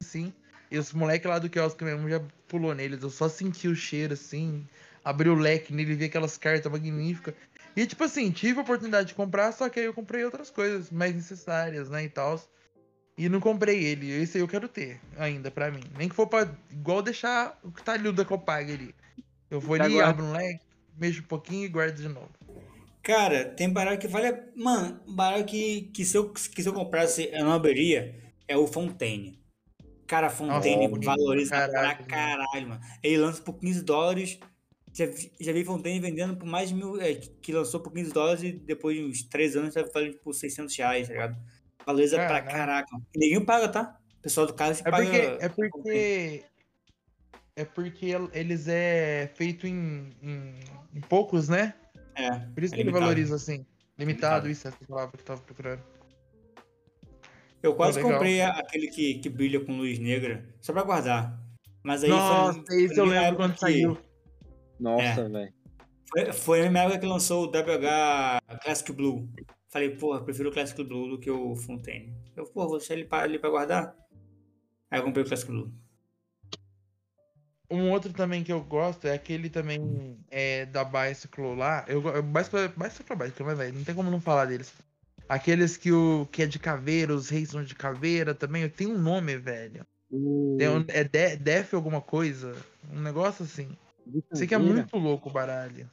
assim. 0.00 0.32
E 0.70 0.78
os 0.78 0.92
moleques 0.92 1.28
lá 1.28 1.40
do 1.40 1.50
quiosque 1.50 1.82
mesmo 1.82 2.08
já 2.08 2.22
pulou 2.46 2.72
neles. 2.76 3.02
Eu 3.02 3.10
só 3.10 3.28
senti 3.28 3.66
o 3.66 3.74
cheiro 3.74 4.12
assim. 4.12 4.64
Abri 5.04 5.28
o 5.28 5.34
leque 5.34 5.74
nele, 5.74 5.96
vi 5.96 6.04
aquelas 6.04 6.38
cartas 6.38 6.70
magníficas. 6.70 7.34
E 7.74 7.84
tipo 7.88 8.04
assim, 8.04 8.30
tive 8.30 8.60
a 8.60 8.62
oportunidade 8.62 9.08
de 9.08 9.14
comprar, 9.14 9.50
só 9.50 9.68
que 9.68 9.80
aí 9.80 9.86
eu 9.86 9.92
comprei 9.92 10.24
outras 10.24 10.48
coisas 10.48 10.92
mais 10.92 11.12
necessárias, 11.12 11.90
né? 11.90 12.04
E 12.04 12.08
tal. 12.08 12.40
E 13.18 13.28
não 13.28 13.40
comprei 13.40 13.84
ele. 13.84 14.08
Esse 14.10 14.38
aí 14.38 14.42
eu 14.42 14.48
quero 14.48 14.68
ter 14.68 15.00
ainda 15.16 15.50
pra 15.50 15.70
mim. 15.70 15.82
Nem 15.98 16.08
que 16.08 16.14
for 16.14 16.26
pra. 16.28 16.48
Igual 16.70 17.02
deixar 17.02 17.58
o 17.64 17.70
que 17.72 17.82
tá 17.82 17.92
ali 17.94 18.10
da 18.12 18.24
Copag 18.24 18.72
ali. 18.72 18.94
Eu 19.50 19.60
vou 19.60 19.74
ali, 19.74 19.94
Agora- 19.94 20.08
abro 20.08 20.24
um 20.24 20.32
leque, 20.32 20.60
mexo 20.96 21.20
um 21.20 21.24
pouquinho 21.24 21.64
e 21.64 21.68
guardo 21.68 21.96
de 21.96 22.08
novo. 22.08 22.30
Cara, 23.02 23.44
tem 23.46 23.68
baralho 23.68 23.98
que 23.98 24.06
vale. 24.06 24.28
a- 24.28 24.44
Mano, 24.54 25.00
um 25.06 25.14
baralho 25.14 25.44
que, 25.44 25.90
que, 25.92 26.04
se 26.04 26.16
eu, 26.16 26.30
que 26.30 26.62
se 26.62 26.68
eu 26.68 26.72
comprasse 26.72 27.28
eu 27.32 27.44
não 27.44 27.52
abriria 27.52 28.14
é 28.46 28.56
o 28.56 28.66
Fontaine. 28.66 29.38
Cara, 30.06 30.30
Fontaine 30.30 30.88
valoriza 31.04 31.50
caralho, 31.50 31.96
pra 31.98 32.06
caralho, 32.06 32.68
mano. 32.68 32.80
Ele 33.02 33.18
lança 33.18 33.42
por 33.42 33.54
15 33.54 33.82
dólares. 33.82 34.38
Já, 34.92 35.06
vi- 35.06 35.32
já 35.40 35.52
vi 35.52 35.64
Fontaine 35.64 36.00
vendendo 36.00 36.36
por 36.36 36.46
mais 36.46 36.68
de 36.70 36.74
mil. 36.74 37.00
é, 37.00 37.14
que 37.14 37.52
lançou 37.52 37.80
por 37.80 37.92
15 37.92 38.12
dólares 38.12 38.42
e 38.42 38.52
depois 38.52 38.96
de 38.96 39.04
uns 39.04 39.22
3 39.22 39.56
anos 39.56 39.74
tá 39.74 39.82
valendo 39.92 40.18
por 40.18 40.34
600 40.34 40.74
reais, 40.76 41.08
tá 41.08 41.12
ligado? 41.14 41.36
Valoriza 41.88 42.16
pra 42.16 42.26
Caralho. 42.42 42.46
caraca. 42.50 42.96
Ninguém 43.16 43.42
paga, 43.44 43.68
tá? 43.68 43.98
O 44.18 44.20
pessoal 44.22 44.46
do 44.46 44.52
se 44.74 44.82
É 44.86 44.90
paga. 44.90 45.04
porque, 45.06 45.16
é 45.44 45.48
porque. 45.48 46.44
É 47.56 47.64
porque 47.64 48.06
el- 48.06 48.30
eles 48.34 48.68
é 48.68 49.30
feito 49.34 49.66
em, 49.66 50.10
em, 50.22 50.54
em 50.94 51.00
poucos, 51.00 51.48
né? 51.48 51.74
É, 52.14 52.30
Por 52.54 52.62
isso 52.62 52.74
é 52.74 52.76
que 52.76 52.82
ele 52.82 52.92
valoriza 52.92 53.34
assim. 53.36 53.64
Limitado, 53.98 54.46
Limitado. 54.46 54.50
isso, 54.50 54.68
essa 54.68 54.76
palavra 54.86 55.16
que 55.16 55.22
eu 55.22 55.26
tava 55.26 55.40
procurando. 55.40 55.82
Eu 57.62 57.74
quase 57.74 58.00
comprei 58.00 58.40
a- 58.42 58.50
aquele 58.50 58.88
que, 58.88 59.14
que 59.14 59.28
brilha 59.28 59.58
com 59.64 59.76
luz 59.76 59.98
negra, 59.98 60.44
só 60.60 60.72
pra 60.72 60.82
guardar. 60.84 61.36
Mas 61.82 62.04
aí 62.04 62.10
Nossa, 62.10 62.62
foi, 62.66 62.82
esse 62.84 62.98
eu 63.00 63.06
foi 63.06 63.14
na 63.14 63.20
lembro 63.22 63.36
quando 63.36 63.54
que- 63.54 63.60
saiu. 63.60 63.98
Nossa, 64.78 65.28
velho. 65.28 65.52
Foi, 66.10 66.32
foi 66.32 66.60
a 66.60 66.62
mesma 66.70 66.80
época 66.80 66.98
que 67.00 67.06
lançou 67.06 67.44
o 67.44 67.50
WH 67.50 68.40
Classic 68.62 68.92
Blue. 68.92 69.28
Falei, 69.68 69.94
porra, 69.96 70.24
prefiro 70.24 70.48
o 70.48 70.52
Classic 70.52 70.82
Blue 70.82 71.08
do 71.10 71.18
que 71.18 71.30
o 71.30 71.54
Fontaine. 71.54 72.14
Eu, 72.34 72.44
porra, 72.46 72.68
vou 72.68 72.78
deixar 72.78 72.94
ele 72.94 73.04
pra, 73.04 73.22
ali 73.22 73.38
pra 73.38 73.50
guardar. 73.50 73.94
Aí 74.90 74.98
eu 74.98 75.04
comprei 75.04 75.22
o 75.24 75.26
Classic 75.28 75.50
Blue. 75.50 75.70
Um 77.70 77.90
outro 77.90 78.12
também 78.14 78.42
que 78.42 78.50
eu 78.50 78.62
gosto 78.64 79.06
é 79.06 79.12
aquele 79.12 79.50
também 79.50 80.18
é, 80.30 80.64
da 80.64 80.82
Bicycle 80.84 81.54
lá. 81.54 81.84
Eu, 81.86 82.02
eu- 82.02 82.22
Bicycle, 82.22 82.68
Bicycle, 82.68 83.16
Bicycle, 83.16 83.44
mas 83.44 83.58
velho, 83.58 83.74
não 83.76 83.84
tem 83.84 83.94
como 83.94 84.10
não 84.10 84.20
falar 84.20 84.46
deles. 84.46 84.72
Aqueles 85.28 85.76
que, 85.76 85.92
o, 85.92 86.26
que 86.32 86.42
é 86.42 86.46
de 86.46 86.58
caveira, 86.58 87.14
os 87.14 87.28
reis 87.28 87.50
são 87.50 87.62
de 87.62 87.74
caveira 87.74 88.34
também. 88.34 88.66
Tem 88.70 88.86
um 88.86 88.96
nome, 88.96 89.36
velho. 89.36 89.86
Tem 90.56 90.68
um- 90.70 90.84
é 90.88 91.04
de, 91.04 91.36
Def 91.36 91.74
alguma 91.74 92.00
coisa? 92.00 92.56
Um 92.90 93.00
negócio 93.02 93.44
assim. 93.44 93.68
Sei 94.32 94.46
que 94.46 94.54
é 94.54 94.58
muito 94.58 94.96
louco 94.96 95.28
o 95.28 95.32
baralho. 95.32 95.90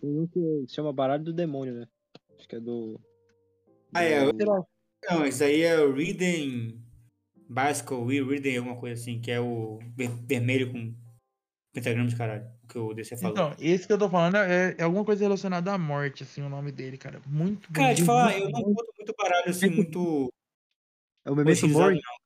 Tem 0.00 0.10
um 0.18 0.26
que 0.26 0.64
se 0.68 0.74
chama 0.74 0.92
Baralho 0.92 1.24
do 1.24 1.32
Demônio, 1.32 1.74
né? 1.74 1.88
Acho 2.38 2.48
que 2.48 2.56
é 2.56 2.60
do. 2.60 3.00
Ah, 3.94 4.02
é. 4.02 4.30
do-. 4.32 4.66
Não, 5.10 5.26
isso 5.26 5.42
aí 5.44 5.62
é 5.62 5.80
o 5.80 5.92
Reading 5.92 6.82
Bicycle, 7.48 7.98
We 7.98 8.20
Reading, 8.20 8.58
alguma 8.58 8.76
coisa 8.76 9.00
assim, 9.00 9.20
que 9.20 9.30
é 9.30 9.40
o 9.40 9.78
ver- 9.96 10.10
vermelho 10.26 10.70
com 10.72 10.94
pentagrama 11.72 12.08
de 12.08 12.16
caralho, 12.16 12.46
que 12.68 12.78
o 12.78 12.92
DC 12.92 13.16
falou. 13.16 13.32
Então, 13.32 13.56
esse 13.60 13.86
que 13.86 13.92
eu 13.92 13.98
tô 13.98 14.08
falando 14.10 14.36
é, 14.36 14.74
é 14.78 14.82
alguma 14.82 15.04
coisa 15.04 15.22
relacionada 15.24 15.72
à 15.72 15.78
morte, 15.78 16.22
assim, 16.24 16.42
o 16.42 16.48
nome 16.48 16.72
dele, 16.72 16.98
cara. 16.98 17.20
Muito 17.26 17.72
Cara, 17.72 17.94
te 17.94 18.04
falar, 18.04 18.36
eu 18.38 18.50
não 18.50 18.62
curto 18.62 18.92
muito 18.98 19.14
baralho 19.16 19.48
assim, 19.50 19.70
muito 19.70 20.28
É 21.24 21.30
o 21.30 21.36
Memento 21.36 21.68
Mori? 21.68 21.94
não, 21.94 22.02
cara. 22.02 22.18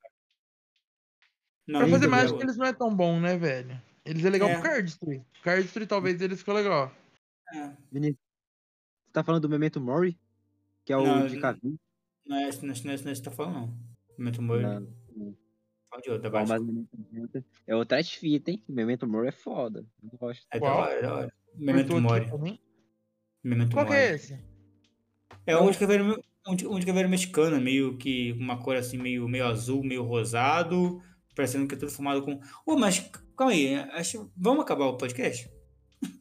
Não, 1.66 1.80
Pra 1.80 1.88
fazer 1.88 2.06
vi 2.06 2.10
mágica 2.10 2.42
eles 2.42 2.56
não 2.56 2.66
é 2.66 2.72
tão 2.72 2.94
bom, 2.94 3.20
né, 3.20 3.36
velho? 3.36 3.80
Eles 4.04 4.24
é 4.24 4.30
legal 4.30 4.48
É. 4.48 4.54
pro 4.54 4.62
Cardistry. 4.62 5.22
Cardistry 5.42 5.86
talvez 5.86 6.20
eles 6.20 6.38
ficam 6.40 6.54
legal. 6.54 6.92
É, 7.52 7.76
Vinícius, 7.90 8.18
Você 9.06 9.12
tá 9.12 9.22
falando 9.24 9.42
do 9.42 9.48
Memento 9.48 9.80
Mori? 9.80 10.18
Que 10.84 10.92
é 10.92 10.96
o 10.96 11.04
Não, 11.06 11.26
de 11.26 11.38
Cavi? 11.38 11.76
não 12.26 12.36
é 12.36 12.48
esse 12.48 12.62
não 12.62 12.70
é 12.70 12.72
esse- 12.72 12.84
não 12.84 12.92
é 12.92 12.94
esse 12.94 13.04
que 13.04 13.14
você 13.14 13.22
tá 13.22 13.30
falando, 13.30 13.54
não. 13.54 13.78
Memento 14.18 14.42
Mori, 14.42 14.62
Não, 14.62 14.80
não. 15.16 15.36
fala 15.90 16.02
de 16.02 16.10
outro, 16.10 16.30
da 16.30 16.44
mas 16.44 16.50
é 17.66 17.74
outra 17.76 18.02
fita, 18.04 18.50
hein? 18.50 18.62
Memento 18.68 19.06
Mori 19.06 19.28
é 19.28 19.32
foda. 19.32 19.84
Eu 20.02 20.18
gosto. 20.18 20.46
É 20.50 20.58
da 20.60 20.74
hora, 20.74 20.92
é 20.94 21.02
da 21.02 21.14
hora. 21.14 21.34
Memento 21.54 22.00
Mori. 22.00 22.26
Memento 23.44 23.72
Qual 23.74 23.84
que 23.86 23.92
Mori. 23.92 24.02
é 24.04 24.14
esse? 24.14 24.38
É 25.46 25.56
um 25.56 25.70
de 25.70 25.78
caveira, 25.78 26.04
um 26.46 26.54
de, 26.54 26.66
um 26.66 26.78
de 26.78 26.86
caveira 26.86 27.08
mexicana, 27.08 27.60
meio 27.60 27.96
que 27.98 28.32
uma 28.32 28.58
cor 28.62 28.76
assim, 28.76 28.96
meio, 28.98 29.28
meio 29.28 29.46
azul, 29.46 29.82
meio 29.82 30.04
rosado, 30.04 31.00
parecendo 31.34 31.66
que 31.66 31.74
é 31.74 31.78
tudo 31.78 31.90
formado 31.90 32.22
com. 32.22 32.40
Ô, 32.64 32.76
mas 32.78 33.00
calma 33.36 33.52
aí, 33.52 33.74
acho... 33.74 34.30
vamos 34.36 34.62
acabar 34.62 34.86
o 34.86 34.96
podcast? 34.96 35.50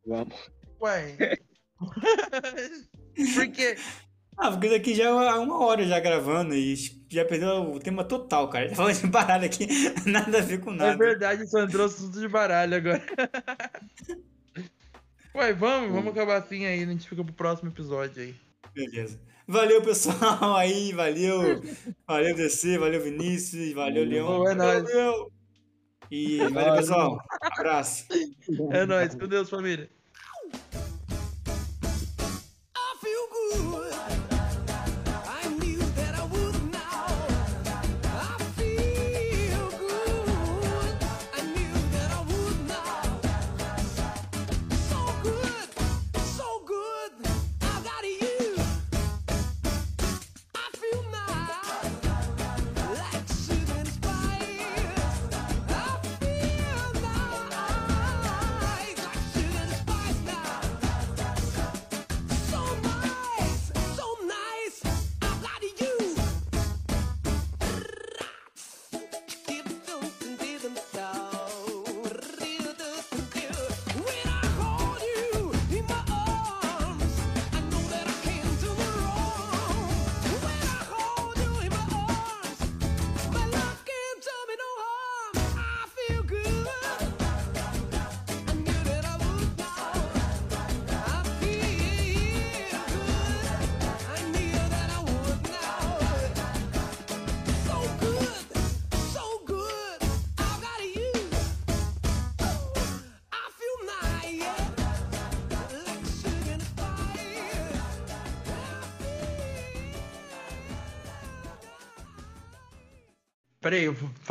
Vamos. 0.06 0.52
Ué. 0.82 1.38
Por 3.36 3.48
quê? 3.52 3.76
Ah, 4.38 4.50
porque 4.52 4.70
daqui 4.70 4.96
já 4.96 5.04
é 5.06 5.12
uma 5.36 5.60
hora 5.64 5.86
já 5.86 6.00
gravando 6.00 6.56
e 6.56 6.76
já 7.10 7.24
perdeu 7.26 7.72
o 7.74 7.80
tema 7.80 8.04
total, 8.04 8.50
cara. 8.50 8.70
Tá 8.70 8.76
falando 8.76 9.00
de 9.00 9.08
baralho 9.08 9.46
aqui, 9.46 9.68
nada 10.10 10.40
a 10.40 10.42
ver 10.42 10.60
com 10.62 10.72
É 10.72 10.76
nada. 10.76 10.98
verdade, 10.98 11.48
só 11.48 11.60
entrou 11.60 11.86
assunto 11.86 12.20
de 12.20 12.28
baralho 12.28 12.76
agora. 12.76 13.04
Ué, 15.36 15.54
vamos, 15.54 15.92
vamos 15.92 16.12
acabar 16.12 16.38
assim 16.38 16.66
aí, 16.66 16.84
a 16.84 16.86
gente 16.86 17.08
fica 17.08 17.24
pro 17.24 17.34
próximo 17.34 17.70
episódio 17.70 18.24
aí. 18.24 18.36
Beleza. 18.74 19.20
Valeu, 19.48 19.82
pessoal 19.82 20.56
aí, 20.56 20.94
valeu. 20.94 21.62
Valeu, 22.08 22.36
DC, 22.36 22.78
valeu, 22.78 23.02
Vinícius, 23.02 23.74
valeu, 23.74 24.06
Leão. 24.06 24.48
É 24.50 24.56
nóis. 24.56 24.84
Valeu. 24.84 25.32
E 26.10 26.38
valeu, 26.50 26.76
pessoal. 26.76 27.18
Abraço. 27.42 28.06
É 28.72 28.86
nóis, 28.86 29.14
com 29.14 29.28
Deus, 29.28 29.50
família. 29.50 29.90
I 30.54 30.91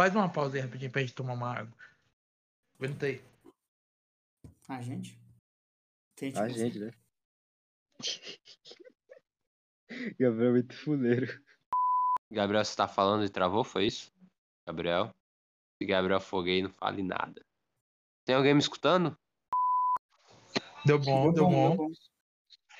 faz 0.00 0.16
uma 0.16 0.32
pausa 0.32 0.56
aí 0.56 0.62
rapidinho 0.62 0.90
pra 0.90 1.02
gente 1.02 1.12
tomar 1.12 1.34
uma 1.34 1.58
água. 1.58 1.76
Aguenta 2.78 3.04
aí. 3.04 3.22
A 4.66 4.80
gente? 4.80 5.20
Tem 6.16 6.32
A 6.38 6.48
gente, 6.48 6.78
né? 6.78 6.90
Gabriel 10.18 10.48
é 10.48 10.52
muito 10.52 10.74
fuleiro. 10.74 11.44
Gabriel, 12.30 12.64
você 12.64 12.74
tá 12.74 12.88
falando 12.88 13.26
e 13.26 13.28
travou, 13.28 13.62
foi 13.62 13.88
isso? 13.88 14.10
Gabriel? 14.66 15.14
Se 15.76 15.86
Gabriel 15.86 16.20
foguei, 16.20 16.62
não 16.62 16.70
fale 16.70 17.02
nada. 17.02 17.44
Tem 18.24 18.34
alguém 18.34 18.54
me 18.54 18.60
escutando? 18.60 19.14
Deu 20.86 20.98
bom, 20.98 21.30
deu 21.30 21.46
bom. 21.46 21.92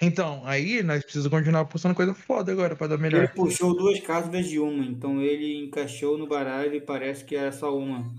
Então, 0.03 0.47
aí 0.47 0.83
nós 0.83 1.03
precisamos 1.03 1.31
continuar 1.37 1.67
postando 1.67 1.95
coisa 1.95 2.15
foda 2.15 2.51
agora 2.53 2.75
pra 2.75 2.87
dar 2.87 2.95
Ele 2.95 3.03
melhor. 3.03 3.35
puxou 3.35 3.77
duas 3.77 4.01
cartas 4.01 4.29
em 4.29 4.33
vez 4.33 4.49
de 4.49 4.59
uma, 4.59 4.85
então 4.85 5.21
ele 5.21 5.65
encaixou 5.65 6.17
no 6.17 6.27
baralho 6.27 6.75
e 6.75 6.81
parece 6.81 7.25
que 7.25 7.37
era 7.37 7.53
só 7.53 7.77
uma. 7.77 8.11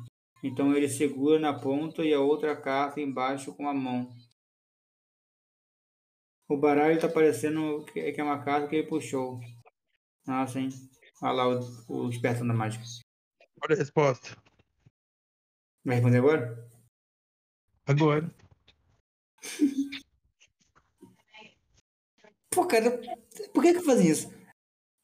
Então 0.43 0.75
ele 0.75 0.88
segura 0.89 1.39
na 1.39 1.53
ponta 1.59 2.03
e 2.03 2.13
a 2.13 2.19
outra 2.19 2.55
carta 2.55 3.01
embaixo 3.01 3.53
com 3.55 3.67
a 3.67 3.73
mão. 3.73 4.09
O 6.47 6.57
baralho 6.57 6.99
tá 6.99 7.09
parecendo 7.09 7.84
que 7.86 8.11
que 8.11 8.21
é 8.21 8.23
uma 8.23 8.43
carta 8.43 8.67
que 8.67 8.75
ele 8.75 8.88
puxou. 8.88 9.39
Ah, 10.27 10.45
sim. 10.45 10.69
Olha 11.23 11.34
lá 11.34 11.47
o, 11.47 12.05
o 12.05 12.09
espertão 12.09 12.45
da 12.47 12.53
mágica. 12.53 12.84
Olha 13.63 13.75
a 13.75 13.77
resposta. 13.77 14.38
Vai 15.84 15.95
responder 15.95 16.17
agora? 16.19 16.69
Agora. 17.86 18.29
Pô, 22.54 22.66
cara, 22.66 22.91
por 23.54 23.64
que 23.64 23.74
que 23.74 23.82
fazem 23.82 24.10
isso? 24.10 24.32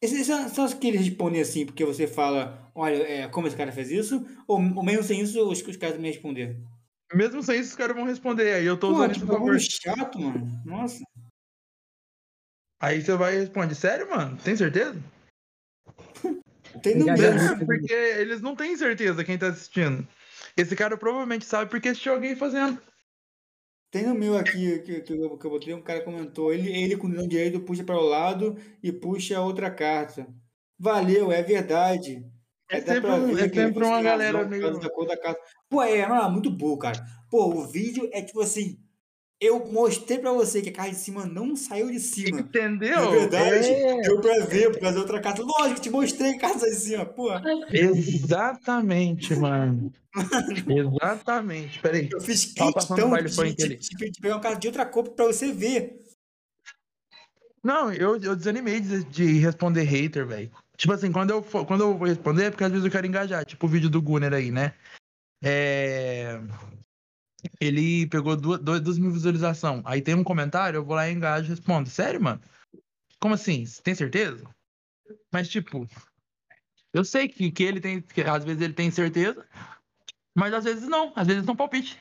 Esses 0.01 0.27
são, 0.27 0.49
são 0.49 0.65
os 0.65 0.73
que 0.73 0.87
eles 0.87 1.01
respondem 1.01 1.41
assim, 1.41 1.65
porque 1.65 1.83
você 1.83 2.05
fala, 2.05 2.71
olha, 2.75 2.97
é, 2.97 3.27
como 3.29 3.47
esse 3.47 3.55
cara 3.55 3.71
fez 3.71 3.89
isso? 3.89 4.25
Ou, 4.47 4.57
ou 4.57 4.83
mesmo 4.83 5.01
sem 5.01 5.21
isso, 5.21 5.41
os, 5.49 5.61
os 5.61 5.77
caras 5.77 5.95
também 5.95 6.11
responder? 6.11 6.57
Mesmo 7.13 7.41
sem 7.41 7.59
isso, 7.59 7.71
os 7.71 7.75
caras 7.75 7.95
vão 7.95 8.05
responder. 8.05 8.53
Aí 8.53 8.65
eu 8.65 8.77
tô 8.77 8.89
Pô, 8.89 8.95
usando 8.95 9.11
que 9.11 9.17
isso 9.17 9.25
a 9.25 9.33
favor. 9.33 9.59
chato, 9.59 10.19
mano. 10.19 10.61
Nossa. 10.65 11.03
Aí 12.79 13.01
você 13.01 13.15
vai 13.15 13.35
e 13.35 13.39
responde, 13.39 13.73
sério, 13.73 14.09
mano? 14.09 14.37
Tem 14.37 14.55
certeza? 14.55 15.01
Tem 16.83 16.95
no 16.95 17.05
mesmo. 17.05 17.53
É, 17.53 17.65
porque 17.65 17.93
eles 17.93 18.41
não 18.41 18.55
têm 18.55 18.75
certeza 18.77 19.23
quem 19.23 19.37
tá 19.37 19.47
assistindo. 19.47 20.07
Esse 20.55 20.75
cara 20.75 20.97
provavelmente 20.97 21.45
sabe 21.45 21.71
porque 21.71 21.89
assistiu 21.89 22.13
alguém 22.13 22.35
fazendo. 22.35 22.79
Tem 23.91 24.05
no 24.05 24.13
meu 24.13 24.37
aqui 24.37 24.79
que, 24.79 25.01
que, 25.01 25.13
eu, 25.13 25.37
que 25.37 25.45
eu 25.45 25.49
botei, 25.51 25.73
um 25.73 25.81
cara 25.81 26.03
comentou. 26.03 26.53
Ele, 26.53 26.69
ele 26.69 26.97
com 26.97 27.07
o 27.07 27.11
dedo 27.11 27.27
direito 27.27 27.61
puxa 27.61 27.83
para 27.83 27.97
o 27.97 28.03
lado 28.03 28.55
e 28.83 28.91
puxa 28.91 29.37
a 29.37 29.41
outra 29.41 29.71
carta. 29.71 30.27
Valeu, 30.79 31.31
é 31.31 31.41
verdade. 31.41 32.21
É 32.69 32.81
dá 32.81 32.93
sempre 32.95 33.09
um- 33.11 33.37
é 33.37 33.49
sempre 33.63 33.83
uma 33.85 34.01
galera 34.01 34.37
meio- 34.49 34.79
da 34.79 34.89
cor 34.89 35.07
da 35.07 35.17
carta. 35.17 35.41
Pô, 35.69 35.81
é, 35.81 36.05
mano, 36.07 36.31
muito 36.31 36.51
burro, 36.51 36.77
cara. 36.77 37.01
Pô, 37.31 37.45
o 37.55 37.65
vídeo 37.67 38.09
é 38.11 38.21
tipo 38.21 38.41
assim. 38.41 38.77
Eu 39.39 39.67
mostrei 39.71 40.17
pra 40.17 40.31
você 40.31 40.63
que 40.63 40.69
a 40.69 40.73
carta 40.73 40.91
de 40.91 40.97
cima 40.97 41.23
não 41.25 41.55
saiu 41.55 41.91
de 41.91 41.99
cima. 41.99 42.39
Entendeu? 42.39 42.97
É 43.13 43.19
verdade, 43.19 43.67
É, 43.67 44.01
deu 44.01 44.19
pra 44.19 44.45
ver 44.45 44.71
por 44.71 44.79
causa 44.79 44.95
da 44.95 45.01
outra 45.01 45.21
carta. 45.21 45.43
Lógico, 45.43 45.79
te 45.79 45.89
mostrei 45.91 46.31
a 46.33 46.39
carta 46.39 46.65
de 46.65 46.75
cima, 46.75 47.05
pô. 47.05 47.29
exatamente, 47.71 49.35
mano. 49.35 49.93
Exatamente. 50.67 51.79
Peraí. 51.79 52.09
Eu 52.11 52.19
fiz 52.19 52.45
questão 52.45 53.11
de, 53.15 53.53
de, 53.55 53.77
de- 53.77 54.11
de 54.11 54.19
pegar 54.21 54.35
uma 54.35 54.41
carta 54.41 54.59
de 54.59 54.67
outra 54.67 54.85
cor 54.85 55.03
pra 55.09 55.25
você 55.25 55.51
ver. 55.51 55.99
Não, 57.63 57.91
eu, 57.93 58.17
eu 58.21 58.35
desanimei 58.35 58.79
de, 58.79 59.03
de 59.03 59.33
responder 59.39 59.83
hater, 59.83 60.25
velho. 60.25 60.51
Tipo 60.77 60.93
assim, 60.93 61.11
quando 61.11 61.29
eu, 61.31 61.43
for- 61.43 61.65
quando 61.65 61.81
eu 61.81 61.97
vou 61.97 62.07
responder, 62.07 62.45
é 62.45 62.49
porque 62.49 62.63
às 62.63 62.71
vezes 62.71 62.85
eu 62.85 62.91
quero 62.91 63.05
engajar. 63.05 63.45
Tipo 63.45 63.65
o 63.67 63.69
vídeo 63.69 63.89
do 63.89 64.01
Gunner 64.01 64.33
aí, 64.33 64.49
né? 64.51 64.73
É... 65.43 66.39
Ele 67.59 68.07
pegou 68.07 68.35
duas, 68.35 68.97
mil 68.97 69.11
visualizações. 69.11 69.81
Aí 69.85 70.01
tem 70.01 70.15
um 70.15 70.23
comentário, 70.23 70.77
eu 70.77 70.85
vou 70.85 70.95
lá 70.95 71.07
e 71.07 71.13
engajo 71.13 71.47
e 71.47 71.49
respondo. 71.49 71.89
Sério, 71.89 72.21
mano? 72.21 72.41
Como 73.19 73.33
assim? 73.33 73.65
Você 73.65 73.81
tem 73.81 73.95
certeza? 73.95 74.43
Mas, 75.31 75.47
tipo, 75.47 75.87
eu 76.93 77.03
sei 77.03 77.27
que, 77.27 77.51
que 77.51 77.63
ele 77.63 77.79
tem. 77.79 78.01
Que 78.01 78.21
às 78.21 78.43
vezes 78.43 78.61
ele 78.61 78.73
tem 78.73 78.89
certeza, 78.89 79.45
mas 80.35 80.53
às 80.53 80.63
vezes 80.63 80.87
não. 80.87 81.13
Às 81.15 81.27
vezes 81.27 81.45
não 81.45 81.55
palpite. 81.55 81.99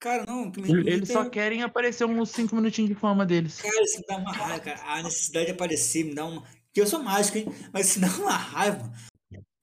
Cara, 0.00 0.24
não, 0.26 0.50
que 0.50 0.62
me 0.62 0.70
Eles 0.70 0.86
irrita 0.86 1.12
só 1.12 1.28
querem 1.28 1.62
aparecer 1.62 2.06
uns 2.06 2.30
cinco 2.30 2.56
minutinhos 2.56 2.88
de 2.88 2.94
fama 2.94 3.26
deles. 3.26 3.60
Cara, 3.60 3.82
isso 3.82 3.98
me 3.98 4.06
dá 4.06 4.16
uma 4.16 4.32
raiva, 4.32 4.60
cara. 4.60 4.80
A 4.84 5.02
necessidade 5.02 5.46
de 5.46 5.52
aparecer 5.52 6.04
me 6.04 6.14
dá 6.14 6.24
uma. 6.24 6.42
Que 6.72 6.80
eu 6.80 6.86
sou 6.86 7.02
mágico, 7.02 7.36
hein? 7.38 7.46
Mas 7.72 7.88
isso 7.88 8.00
me 8.00 8.06
dá 8.06 8.16
uma 8.16 8.36
raiva. 8.36 8.92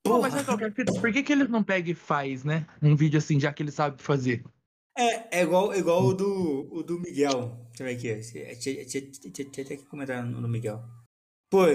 Pô, 0.08 0.22
mas 0.22 0.36
é? 0.36 0.44
Por 1.00 1.12
que, 1.12 1.24
que 1.24 1.34
eles 1.34 1.50
não 1.50 1.64
pegam 1.64 1.92
e 1.92 1.96
faz, 1.96 2.44
né? 2.44 2.66
Um 2.82 2.96
vídeo 2.96 3.18
assim, 3.18 3.40
já 3.40 3.52
que 3.54 3.64
eles 3.64 3.74
sabem 3.74 3.98
fazer? 4.00 4.44
É, 4.98 5.40
é 5.40 5.44
igual, 5.44 5.76
igual 5.76 6.04
o 6.06 6.14
do, 6.14 6.68
o 6.72 6.84
do 6.84 7.00
Miguel. 7.00 7.56
Deixa 7.76 7.84
eu 7.84 7.86
ver 7.86 8.18
aqui. 8.18 8.56
Tinha, 8.58 8.86
tinha, 8.86 9.48
até 9.48 9.78
que 9.78 9.86
comentar 9.86 10.26
no, 10.26 10.48
Miguel. 10.48 10.84
Pô, 11.50 11.66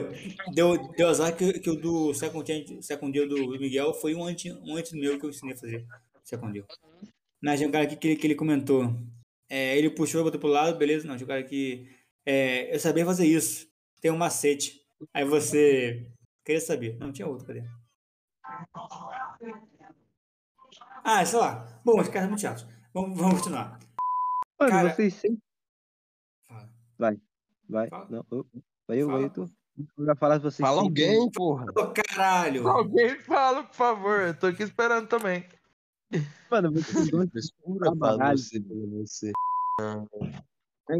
deu, 0.52 0.76
deu 0.92 1.08
azar 1.08 1.34
que, 1.36 1.60
que 1.60 1.70
o 1.70 1.76
do 1.76 2.12
Second, 2.12 2.82
Second 2.82 3.12
Deal 3.12 3.28
do 3.28 3.58
Miguel 3.58 3.94
foi 3.94 4.14
um 4.14 4.24
antes, 4.24 4.52
um 4.62 4.76
antes 4.76 4.92
meu 4.92 5.18
que 5.18 5.24
eu 5.24 5.30
ensinei 5.30 5.54
a 5.54 5.56
fazer. 5.56 5.86
Second 6.24 6.52
Deal. 6.52 6.66
Mas 7.40 7.58
tinha 7.58 7.68
um 7.68 7.72
cara 7.72 7.84
aqui 7.84 7.96
que, 7.96 8.08
ele- 8.08 8.16
que 8.16 8.26
ele 8.26 8.34
comentou. 8.34 8.92
É, 9.48 9.76
ele 9.78 9.90
puxou, 9.90 10.22
botou 10.24 10.40
pro 10.40 10.48
lado, 10.48 10.76
beleza? 10.78 11.06
Não, 11.06 11.16
tinha 11.16 11.24
um 11.24 11.28
cara 11.28 11.42
que. 11.42 11.88
É, 12.26 12.74
eu 12.74 12.80
sabia 12.80 13.04
fazer 13.04 13.26
isso. 13.26 13.66
Tem 14.00 14.10
um 14.10 14.16
macete. 14.16 14.80
Aí 15.14 15.24
você. 15.24 16.06
Queria 16.44 16.60
saber. 16.60 16.96
Não, 16.98 17.12
tinha 17.12 17.26
outro, 17.28 17.46
cadê? 17.46 17.62
Ah, 21.04 21.24
sei 21.24 21.38
lá. 21.38 21.66
Bom, 21.84 22.00
os 22.00 22.08
caras 22.08 22.22
são 22.22 22.28
muito 22.30 22.40
chatos. 22.40 22.66
Vamos, 22.94 23.18
vamos 23.18 23.38
continuar. 23.38 23.78
Mano, 24.58 24.70
Cara- 24.70 24.94
vocês 24.94 25.14
sempre. 25.14 25.42
Fala. 26.46 26.68
Vai. 27.68 27.88
Fala. 27.88 28.06
Não, 28.10 28.26
eu, 28.30 28.46
vai 28.86 29.02
eu, 29.02 29.08
vai 29.08 29.24
eu. 29.24 29.50
Ia 30.06 30.14
falar 30.14 30.38
vocês 30.38 30.58
Fala 30.58 30.82
sempre- 30.82 31.04
alguém, 31.04 31.30
porra. 31.30 31.66
Ô, 31.76 31.92
caralho! 31.92 32.68
Alguém 32.68 33.18
fala, 33.20 33.64
por 33.64 33.74
favor. 33.74 34.20
Eu 34.20 34.38
tô 34.38 34.46
aqui 34.46 34.62
esperando 34.62 35.08
também. 35.08 35.48
Mano, 36.50 36.70
vocês 36.72 37.10
dois. 37.10 37.30
Frescura 37.30 37.90
você, 38.90 39.32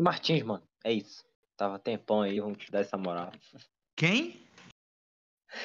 Martins, 0.00 0.42
mano. 0.42 0.62
É 0.84 0.92
isso. 0.92 1.22
Tava 1.56 1.78
tempão 1.78 2.22
aí, 2.22 2.40
vamos 2.40 2.58
te 2.58 2.72
dar 2.72 2.80
essa 2.80 2.96
moral. 2.96 3.30
Quem? 3.94 4.41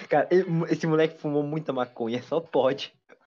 Cara, 0.09 0.27
esse 0.69 0.87
moleque 0.87 1.19
fumou 1.19 1.43
muita 1.43 1.71
maconha, 1.71 2.21
só 2.23 2.39
pode. 2.39 2.93